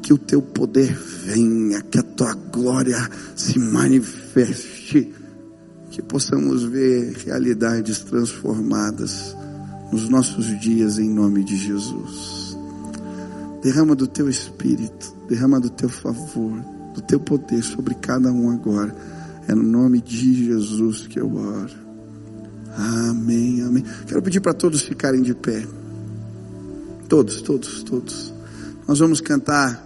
Que 0.00 0.14
o 0.14 0.18
teu 0.18 0.40
poder 0.40 0.94
venha, 0.94 1.82
que 1.82 1.98
a 1.98 2.02
tua 2.02 2.32
glória 2.32 2.96
se 3.34 3.58
manifeste, 3.58 5.12
que 5.96 6.02
possamos 6.02 6.62
ver 6.62 7.16
realidades 7.24 8.00
transformadas 8.00 9.34
nos 9.90 10.10
nossos 10.10 10.44
dias 10.60 10.98
em 10.98 11.08
nome 11.08 11.42
de 11.42 11.56
Jesus. 11.56 12.54
Derrama 13.62 13.96
do 13.96 14.06
teu 14.06 14.28
espírito, 14.28 15.16
derrama 15.26 15.58
do 15.58 15.70
teu 15.70 15.88
favor, 15.88 16.62
do 16.94 17.00
teu 17.00 17.18
poder 17.18 17.62
sobre 17.62 17.94
cada 17.94 18.30
um 18.30 18.50
agora. 18.50 18.94
É 19.48 19.54
no 19.54 19.62
nome 19.62 20.02
de 20.02 20.44
Jesus 20.44 21.06
que 21.06 21.18
eu 21.18 21.34
oro. 21.34 21.72
Amém, 22.76 23.62
amém. 23.62 23.82
Quero 24.06 24.20
pedir 24.20 24.40
para 24.40 24.52
todos 24.52 24.82
ficarem 24.82 25.22
de 25.22 25.34
pé. 25.34 25.66
Todos, 27.08 27.40
todos, 27.40 27.82
todos. 27.82 28.34
Nós 28.86 28.98
vamos 28.98 29.22
cantar 29.22 29.82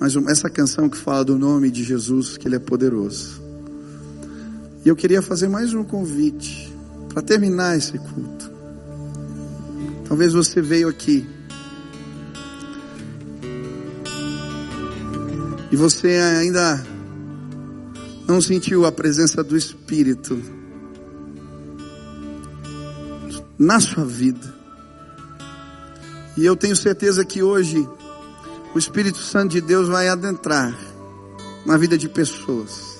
mais 0.00 0.16
uma, 0.16 0.32
essa 0.32 0.50
canção 0.50 0.88
que 0.88 0.96
fala 0.96 1.24
do 1.24 1.38
nome 1.38 1.70
de 1.70 1.84
Jesus, 1.84 2.36
que 2.36 2.48
Ele 2.48 2.56
é 2.56 2.58
poderoso. 2.58 3.43
E 4.84 4.88
eu 4.88 4.94
queria 4.94 5.22
fazer 5.22 5.48
mais 5.48 5.72
um 5.72 5.82
convite 5.82 6.70
para 7.08 7.22
terminar 7.22 7.76
esse 7.76 7.98
culto. 7.98 8.52
Talvez 10.06 10.34
você 10.34 10.60
veio 10.60 10.88
aqui 10.88 11.26
e 15.72 15.76
você 15.76 16.08
ainda 16.38 16.84
não 18.28 18.40
sentiu 18.40 18.84
a 18.84 18.92
presença 18.92 19.42
do 19.42 19.56
Espírito 19.56 20.38
na 23.58 23.80
sua 23.80 24.04
vida. 24.04 24.54
E 26.36 26.44
eu 26.44 26.54
tenho 26.54 26.76
certeza 26.76 27.24
que 27.24 27.42
hoje 27.42 27.88
o 28.74 28.78
Espírito 28.78 29.18
Santo 29.18 29.52
de 29.52 29.62
Deus 29.62 29.88
vai 29.88 30.08
adentrar 30.08 30.76
na 31.64 31.78
vida 31.78 31.96
de 31.96 32.08
pessoas. 32.08 32.93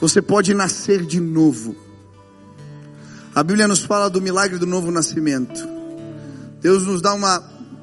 Você 0.00 0.20
pode 0.20 0.52
nascer 0.54 1.04
de 1.04 1.20
novo. 1.20 1.74
A 3.34 3.42
Bíblia 3.42 3.68
nos 3.68 3.80
fala 3.84 4.08
do 4.10 4.20
milagre 4.20 4.58
do 4.58 4.66
novo 4.66 4.90
nascimento. 4.90 5.66
Deus 6.60 6.86
nos 6.86 7.00
dá 7.00 7.14
uma 7.14 7.42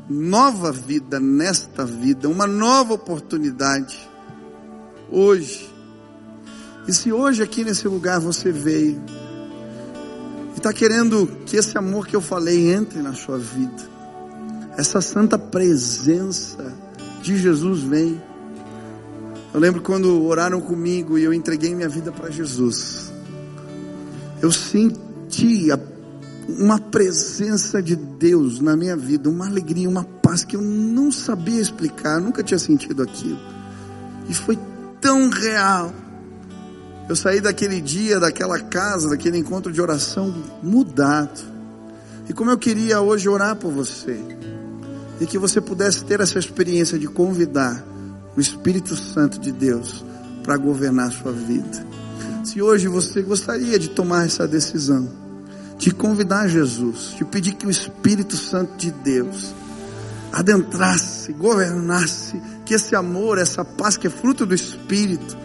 nova 0.10 0.72
vida 0.72 1.20
nesta 1.20 1.86
vida, 1.86 2.28
uma 2.30 2.46
nova 2.46 2.94
oportunidade. 2.94 3.98
Hoje. 5.12 5.72
E 6.88 6.94
se 6.94 7.12
hoje 7.12 7.42
aqui 7.42 7.64
nesse 7.64 7.88
lugar 7.88 8.20
você 8.20 8.52
veio 8.52 9.02
e 10.54 10.58
está 10.58 10.74
querendo 10.74 11.28
que 11.46 11.56
esse 11.56 11.78
amor 11.78 12.08
que 12.08 12.16
eu 12.16 12.22
falei 12.22 12.74
entre 12.74 13.02
na 13.02 13.14
sua 13.14 13.38
vida, 13.38 13.84
essa 14.78 15.02
santa 15.02 15.38
presença 15.38 16.74
de 17.22 17.38
Jesus 17.38 17.82
vem. 17.82 18.22
Eu 19.54 19.60
lembro 19.60 19.84
quando 19.84 20.26
oraram 20.26 20.60
comigo 20.60 21.16
e 21.16 21.24
eu 21.24 21.32
entreguei 21.32 21.76
minha 21.76 21.88
vida 21.88 22.12
para 22.12 22.32
Jesus. 22.32 23.14
Eu 24.42 24.52
senti 24.52 25.68
uma 26.50 26.80
presença 26.80 27.82
de 27.82 27.96
Deus 27.96 28.60
na 28.60 28.76
minha 28.76 28.98
vida, 28.98 29.30
uma 29.30 29.46
alegria, 29.46 29.88
uma 29.88 30.04
paz 30.04 30.44
que 30.44 30.56
eu 30.56 30.62
não 30.62 31.12
sabia 31.12 31.62
explicar, 31.62 32.20
nunca 32.20 32.42
tinha 32.42 32.58
sentido 32.58 33.04
aquilo. 33.04 33.40
E 34.28 34.34
foi 34.34 34.58
tão 35.00 35.30
real. 35.30 35.94
Eu 37.08 37.16
saí 37.16 37.40
daquele 37.40 37.80
dia, 37.80 38.20
daquela 38.20 38.60
casa, 38.60 39.10
daquele 39.10 39.38
encontro 39.38 39.72
de 39.72 39.80
oração 39.80 40.34
mudado. 40.64 41.42
E 42.28 42.34
como 42.34 42.50
eu 42.50 42.58
queria 42.58 43.02
hoje 43.02 43.30
orar 43.30 43.56
por 43.56 43.72
você, 43.72 44.20
e 45.22 45.28
que 45.28 45.38
você 45.38 45.62
pudesse 45.62 46.04
ter 46.06 46.22
essa 46.22 46.40
experiência 46.40 46.98
de 46.98 47.08
convidar 47.08 47.93
o 48.36 48.42
Espírito 48.42 48.96
Santo 48.96 49.40
de 49.40 49.52
Deus 49.52 50.04
para 50.44 50.58
governar 50.58 51.08
a 51.08 51.12
sua 51.12 51.32
vida. 51.32 51.86
Se 52.44 52.62
hoje 52.62 52.88
você 52.88 53.22
gostaria 53.22 53.80
de 53.80 53.90
tomar 53.90 54.26
essa 54.26 54.48
decisão, 54.48 55.08
de 55.78 55.92
convidar 55.92 56.48
Jesus, 56.48 57.16
de 57.18 57.26
pedir 57.26 57.54
que 57.54 57.66
o 57.66 57.72
Espírito 57.72 58.36
Santo 58.36 58.76
de 58.78 58.92
Deus 58.92 59.54
adentrasse, 60.32 61.32
governasse, 61.34 62.42
que 62.66 62.74
esse 62.74 62.96
amor, 62.96 63.38
essa 63.38 63.64
paz 63.64 63.96
que 63.96 64.08
é 64.08 64.10
fruto 64.10 64.46
do 64.46 64.56
Espírito, 64.56 65.38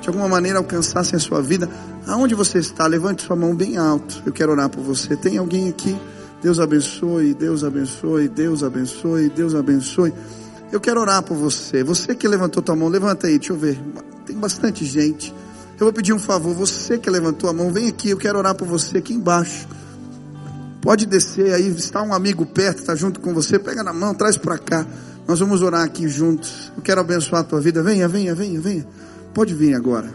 de 0.00 0.08
alguma 0.08 0.28
maneira 0.28 0.58
alcançasse 0.58 1.14
a 1.14 1.18
sua 1.18 1.42
vida, 1.42 1.68
aonde 2.06 2.34
você 2.34 2.58
está, 2.58 2.86
levante 2.86 3.22
sua 3.22 3.36
mão 3.36 3.54
bem 3.54 3.76
alto. 3.76 4.22
Eu 4.24 4.32
quero 4.32 4.52
orar 4.52 4.68
por 4.70 4.82
você. 4.82 5.16
Tem 5.16 5.36
alguém 5.36 5.68
aqui? 5.68 5.96
Deus 6.42 6.58
abençoe, 6.58 7.34
Deus 7.34 7.62
abençoe, 7.64 8.28
Deus 8.28 8.62
abençoe, 8.62 9.28
Deus 9.28 9.54
abençoe. 9.54 10.12
Eu 10.72 10.80
quero 10.80 11.00
orar 11.00 11.22
por 11.22 11.36
você. 11.36 11.82
Você 11.82 12.14
que 12.14 12.28
levantou 12.28 12.62
tua 12.62 12.76
mão, 12.76 12.88
levanta 12.88 13.26
aí, 13.26 13.38
deixa 13.38 13.52
eu 13.52 13.58
ver. 13.58 13.78
Tem 14.24 14.36
bastante 14.36 14.84
gente. 14.84 15.34
Eu 15.72 15.86
vou 15.86 15.92
pedir 15.92 16.12
um 16.12 16.18
favor. 16.18 16.54
Você 16.54 16.98
que 16.98 17.10
levantou 17.10 17.50
a 17.50 17.52
mão, 17.52 17.72
vem 17.72 17.88
aqui. 17.88 18.10
Eu 18.10 18.16
quero 18.16 18.38
orar 18.38 18.54
por 18.54 18.68
você 18.68 18.98
aqui 18.98 19.12
embaixo. 19.14 19.66
Pode 20.80 21.06
descer 21.06 21.52
aí, 21.52 21.68
está 21.68 22.02
um 22.02 22.14
amigo 22.14 22.46
perto, 22.46 22.78
está 22.78 22.94
junto 22.94 23.20
com 23.20 23.34
você, 23.34 23.58
pega 23.58 23.82
na 23.82 23.92
mão, 23.92 24.14
traz 24.14 24.38
para 24.38 24.56
cá. 24.56 24.86
Nós 25.28 25.38
vamos 25.38 25.60
orar 25.62 25.84
aqui 25.84 26.08
juntos. 26.08 26.72
Eu 26.76 26.82
quero 26.82 27.00
abençoar 27.00 27.42
a 27.42 27.44
tua 27.44 27.60
vida. 27.60 27.82
Venha, 27.82 28.08
venha, 28.08 28.34
venha, 28.34 28.60
venha. 28.60 28.86
Pode 29.34 29.54
vir 29.54 29.74
agora. 29.74 30.12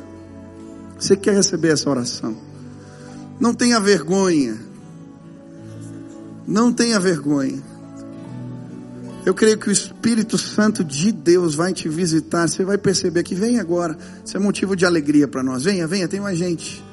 Você 0.97 1.15
quer 1.15 1.35
receber 1.35 1.73
essa 1.73 1.89
oração? 1.89 2.35
Não 3.39 3.53
tenha 3.53 3.79
vergonha. 3.79 4.57
Não 6.47 6.73
tenha 6.73 6.99
vergonha. 6.99 7.61
Eu 9.25 9.33
creio 9.33 9.57
que 9.57 9.69
o 9.69 9.71
Espírito 9.71 10.37
Santo 10.37 10.83
de 10.83 11.11
Deus 11.11 11.55
vai 11.55 11.73
te 11.73 11.89
visitar. 11.89 12.47
Você 12.47 12.63
vai 12.63 12.77
perceber 12.77 13.23
que 13.23 13.33
vem 13.33 13.59
agora. 13.59 13.97
Isso 14.23 14.37
é 14.37 14.39
motivo 14.39 14.75
de 14.75 14.85
alegria 14.85 15.27
para 15.27 15.41
nós. 15.41 15.63
Venha, 15.63 15.87
venha, 15.87 16.07
tem 16.07 16.19
mais 16.19 16.37
gente. 16.37 16.83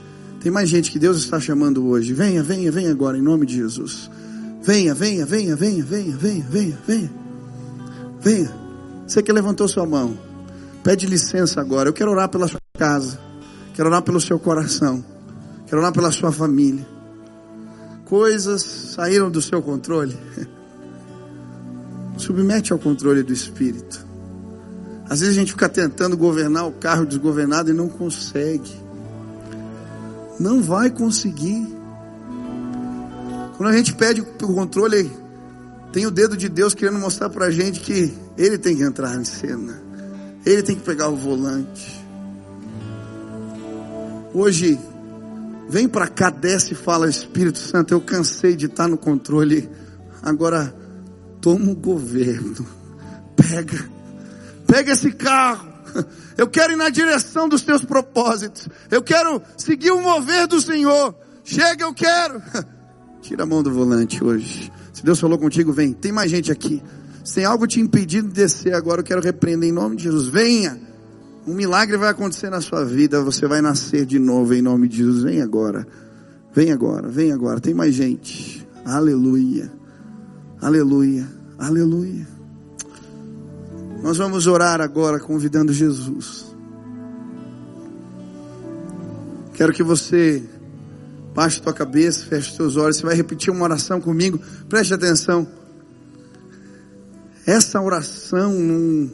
Tem 0.40 0.50
mais 0.50 0.70
gente 0.70 0.90
que 0.90 0.98
Deus 0.98 1.18
está 1.18 1.38
chamando 1.38 1.86
hoje. 1.86 2.14
Venha, 2.14 2.42
venha, 2.42 2.72
venha 2.72 2.90
agora, 2.90 3.18
em 3.18 3.22
nome 3.22 3.44
de 3.44 3.56
Jesus. 3.56 4.10
Venha, 4.62 4.94
venha, 4.94 5.26
venha, 5.26 5.54
venha, 5.54 5.84
venha, 5.84 6.16
venha, 6.16 6.46
venha, 6.48 6.78
venha. 6.86 7.12
Venha. 8.18 8.54
Você 9.06 9.22
que 9.22 9.30
levantou 9.30 9.68
sua 9.68 9.84
mão. 9.84 10.16
Pede 10.82 11.04
licença 11.04 11.60
agora. 11.60 11.90
Eu 11.90 11.92
quero 11.92 12.10
orar 12.10 12.30
pela 12.30 12.48
sua 12.48 12.60
casa. 12.78 13.20
Quero 13.74 13.90
orar 13.90 14.00
pelo 14.00 14.20
seu 14.20 14.38
coração. 14.38 15.04
Quero 15.66 15.82
orar 15.82 15.92
pela 15.92 16.10
sua 16.10 16.32
família. 16.32 16.86
Coisas 18.06 18.62
saíram 18.62 19.30
do 19.30 19.42
seu 19.42 19.60
controle. 19.60 20.16
Submete 22.16 22.72
ao 22.72 22.78
controle 22.78 23.22
do 23.22 23.32
Espírito. 23.32 24.06
Às 25.08 25.20
vezes 25.20 25.36
a 25.36 25.40
gente 25.40 25.52
fica 25.52 25.68
tentando 25.68 26.16
governar 26.16 26.66
o 26.66 26.72
carro 26.72 27.04
desgovernado 27.04 27.70
e 27.70 27.74
não 27.74 27.88
consegue. 27.88 28.72
Não 30.38 30.62
vai 30.62 30.90
conseguir. 30.90 31.66
Quando 33.56 33.68
a 33.68 33.76
gente 33.76 33.94
pede 33.94 34.20
o 34.20 34.24
controle, 34.54 35.10
tem 35.92 36.06
o 36.06 36.10
dedo 36.10 36.36
de 36.36 36.48
Deus 36.48 36.74
querendo 36.74 36.98
mostrar 36.98 37.28
para 37.28 37.46
a 37.46 37.50
gente 37.50 37.80
que 37.80 38.12
Ele 38.38 38.56
tem 38.56 38.76
que 38.76 38.82
entrar 38.82 39.14
em 39.14 39.24
cena. 39.24 39.82
Ele 40.44 40.62
tem 40.62 40.74
que 40.74 40.82
pegar 40.82 41.08
o 41.10 41.16
volante. 41.16 42.02
Hoje, 44.32 44.78
vem 45.68 45.86
para 45.86 46.08
cá, 46.08 46.30
desce 46.30 46.72
e 46.72 46.76
fala: 46.76 47.08
Espírito 47.08 47.58
Santo, 47.58 47.92
eu 47.92 48.00
cansei 48.00 48.56
de 48.56 48.66
estar 48.66 48.88
no 48.88 48.96
controle. 48.96 49.68
Agora, 50.22 50.74
toma 51.42 51.72
o 51.72 51.74
governo. 51.74 52.64
Pega, 53.36 53.84
pega 54.66 54.92
esse 54.92 55.12
carro. 55.12 55.70
Eu 56.38 56.48
quero 56.48 56.72
ir 56.72 56.76
na 56.76 56.88
direção 56.88 57.46
dos 57.46 57.60
teus 57.60 57.84
propósitos. 57.84 58.66
Eu 58.90 59.02
quero 59.02 59.42
seguir 59.58 59.90
o 59.90 60.00
mover 60.00 60.46
do 60.46 60.58
Senhor. 60.60 61.14
Chega, 61.44 61.84
eu 61.84 61.92
quero. 61.92 62.40
Tira 63.20 63.42
a 63.42 63.46
mão 63.46 63.62
do 63.62 63.70
volante 63.70 64.24
hoje. 64.24 64.72
Se 64.94 65.04
Deus 65.04 65.20
falou 65.20 65.38
contigo, 65.38 65.72
vem. 65.72 65.92
Tem 65.92 66.12
mais 66.12 66.30
gente 66.30 66.50
aqui. 66.50 66.82
Se 67.22 67.34
tem 67.34 67.44
algo 67.44 67.66
te 67.66 67.80
impedindo 67.80 68.28
de 68.28 68.34
descer 68.34 68.74
agora, 68.74 69.00
eu 69.00 69.04
quero 69.04 69.20
repreender 69.20 69.68
em 69.68 69.72
nome 69.72 69.96
de 69.96 70.04
Jesus. 70.04 70.28
Venha. 70.28 70.80
Um 71.46 71.54
milagre 71.54 71.96
vai 71.96 72.08
acontecer 72.08 72.50
na 72.50 72.60
sua 72.60 72.84
vida. 72.84 73.20
Você 73.22 73.46
vai 73.46 73.60
nascer 73.60 74.06
de 74.06 74.18
novo 74.18 74.54
em 74.54 74.62
nome 74.62 74.88
de 74.88 74.98
Jesus. 74.98 75.24
Vem 75.24 75.42
agora. 75.42 75.86
Vem 76.54 76.72
agora. 76.72 77.08
Vem 77.08 77.32
agora. 77.32 77.60
Tem 77.60 77.74
mais 77.74 77.94
gente. 77.94 78.66
Aleluia. 78.84 79.81
Aleluia. 80.62 81.28
Aleluia. 81.58 82.24
Nós 84.00 84.16
vamos 84.16 84.46
orar 84.46 84.80
agora 84.80 85.18
convidando 85.18 85.72
Jesus. 85.72 86.54
Quero 89.54 89.72
que 89.72 89.82
você 89.82 90.40
baixe 91.34 91.60
tua 91.60 91.72
cabeça, 91.72 92.24
feche 92.26 92.56
teus 92.56 92.76
olhos. 92.76 92.96
Você 92.96 93.02
vai 93.04 93.16
repetir 93.16 93.52
uma 93.52 93.64
oração 93.64 94.00
comigo. 94.00 94.38
Preste 94.68 94.94
atenção. 94.94 95.48
Essa 97.44 97.80
oração, 97.80 98.52
não, 98.52 99.10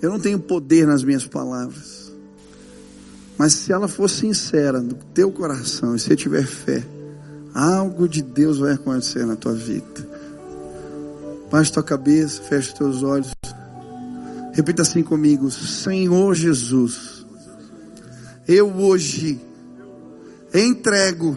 eu 0.00 0.10
não 0.10 0.18
tenho 0.18 0.38
poder 0.38 0.86
nas 0.86 1.04
minhas 1.04 1.26
palavras. 1.26 2.10
Mas 3.36 3.52
se 3.52 3.70
ela 3.70 3.86
for 3.86 4.08
sincera 4.08 4.80
do 4.80 4.94
teu 5.12 5.30
coração 5.30 5.94
e 5.94 5.98
se 5.98 6.16
tiver 6.16 6.46
fé, 6.46 6.82
algo 7.54 8.08
de 8.08 8.22
Deus 8.22 8.58
vai 8.58 8.72
acontecer 8.72 9.26
na 9.26 9.36
tua 9.36 9.52
vida. 9.52 10.08
Baixe 11.50 11.72
tua 11.72 11.82
cabeça, 11.82 12.42
feche 12.42 12.74
teus 12.74 13.02
olhos. 13.02 13.32
Repita 14.52 14.82
assim 14.82 15.02
comigo: 15.02 15.50
Senhor 15.50 16.34
Jesus, 16.34 17.26
eu 18.46 18.72
hoje 18.72 19.40
entrego 20.54 21.36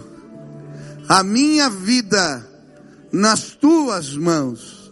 a 1.08 1.24
minha 1.24 1.70
vida 1.70 2.46
nas 3.12 3.52
tuas 3.52 4.16
mãos. 4.16 4.92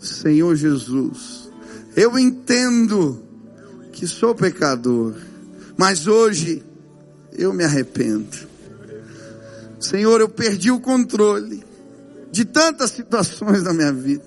Senhor 0.00 0.54
Jesus, 0.54 1.50
eu 1.96 2.18
entendo 2.18 3.22
que 3.92 4.06
sou 4.06 4.34
pecador, 4.34 5.14
mas 5.76 6.06
hoje 6.06 6.62
eu 7.32 7.52
me 7.52 7.64
arrependo. 7.64 8.46
Senhor, 9.80 10.20
eu 10.20 10.28
perdi 10.28 10.70
o 10.70 10.80
controle 10.80 11.64
de 12.30 12.44
tantas 12.44 12.90
situações 12.90 13.62
da 13.62 13.72
minha 13.72 13.92
vida, 13.92 14.24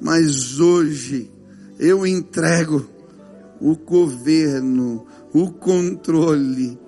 mas 0.00 0.60
hoje 0.60 1.30
eu 1.78 2.06
entrego 2.06 2.88
o 3.60 3.76
governo, 3.76 5.06
o 5.32 5.50
controle 5.50 6.78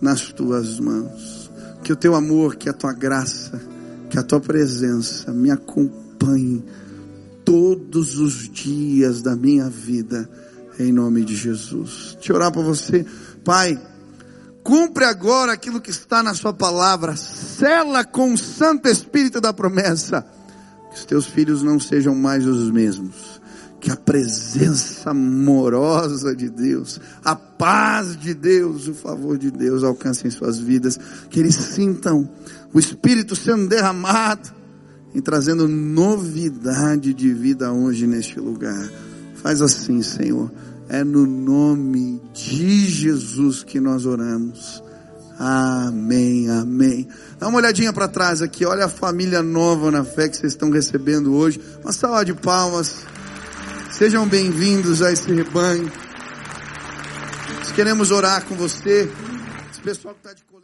nas 0.00 0.32
tuas 0.32 0.78
mãos. 0.78 1.50
Que 1.82 1.92
o 1.92 1.96
teu 1.96 2.14
amor, 2.14 2.56
que 2.56 2.68
a 2.68 2.72
tua 2.72 2.92
graça, 2.92 3.60
que 4.10 4.18
a 4.18 4.22
tua 4.22 4.40
presença 4.40 5.32
me 5.32 5.50
acompanhe 5.50 6.64
todos 7.44 8.18
os 8.18 8.48
dias 8.50 9.22
da 9.22 9.36
minha 9.36 9.70
vida, 9.70 10.28
em 10.78 10.92
nome 10.92 11.24
de 11.24 11.36
Jesus. 11.36 12.16
Te 12.20 12.32
orar 12.32 12.50
para 12.50 12.62
você, 12.62 13.06
Pai. 13.44 13.80
Cumpre 14.64 15.04
agora 15.04 15.52
aquilo 15.52 15.80
que 15.80 15.90
está 15.90 16.24
na 16.24 16.34
Sua 16.34 16.52
palavra, 16.52 17.16
sela 17.16 18.04
com 18.04 18.32
o 18.32 18.38
Santo 18.38 18.88
Espírito 18.88 19.40
da 19.40 19.52
promessa, 19.52 20.26
que 20.96 21.00
os 21.00 21.04
teus 21.04 21.26
filhos 21.26 21.62
não 21.62 21.78
sejam 21.78 22.14
mais 22.14 22.46
os 22.46 22.70
mesmos 22.70 23.40
que 23.78 23.90
a 23.90 23.96
presença 23.96 25.10
amorosa 25.10 26.34
de 26.34 26.48
Deus, 26.48 26.98
a 27.22 27.36
paz 27.36 28.16
de 28.16 28.32
Deus, 28.32 28.88
o 28.88 28.94
favor 28.94 29.36
de 29.36 29.50
Deus 29.50 29.84
alcancem 29.84 30.30
suas 30.30 30.58
vidas, 30.58 30.98
que 31.28 31.38
eles 31.38 31.54
sintam 31.54 32.28
o 32.72 32.78
Espírito 32.78 33.36
sendo 33.36 33.68
derramado 33.68 34.50
e 35.14 35.20
trazendo 35.20 35.68
novidade 35.68 37.12
de 37.12 37.32
vida 37.32 37.70
hoje 37.70 38.06
neste 38.06 38.40
lugar. 38.40 38.90
Faz 39.36 39.60
assim, 39.60 40.02
Senhor. 40.02 40.50
É 40.88 41.04
no 41.04 41.26
nome 41.26 42.20
de 42.32 42.88
Jesus 42.88 43.62
que 43.62 43.78
nós 43.78 44.06
oramos. 44.06 44.82
Amém, 45.38 46.48
amém. 46.50 47.08
Dá 47.38 47.48
uma 47.48 47.58
olhadinha 47.58 47.92
para 47.92 48.08
trás 48.08 48.40
aqui, 48.40 48.64
olha 48.64 48.86
a 48.86 48.88
família 48.88 49.42
nova 49.42 49.90
na 49.90 50.02
fé 50.02 50.28
que 50.28 50.36
vocês 50.36 50.52
estão 50.52 50.70
recebendo 50.70 51.34
hoje. 51.34 51.60
Uma 51.82 51.92
salva 51.92 52.24
de 52.24 52.32
palmas. 52.32 53.04
Sejam 53.92 54.26
bem-vindos 54.26 55.02
a 55.02 55.12
esse 55.12 55.30
rebanho. 55.32 55.92
Nós 57.58 57.72
queremos 57.72 58.10
orar 58.10 58.44
com 58.46 58.54
você. 58.54 59.10
Esse 59.70 59.80
pessoal 59.82 60.14
que 60.14 60.20
está 60.20 60.32
de. 60.32 60.55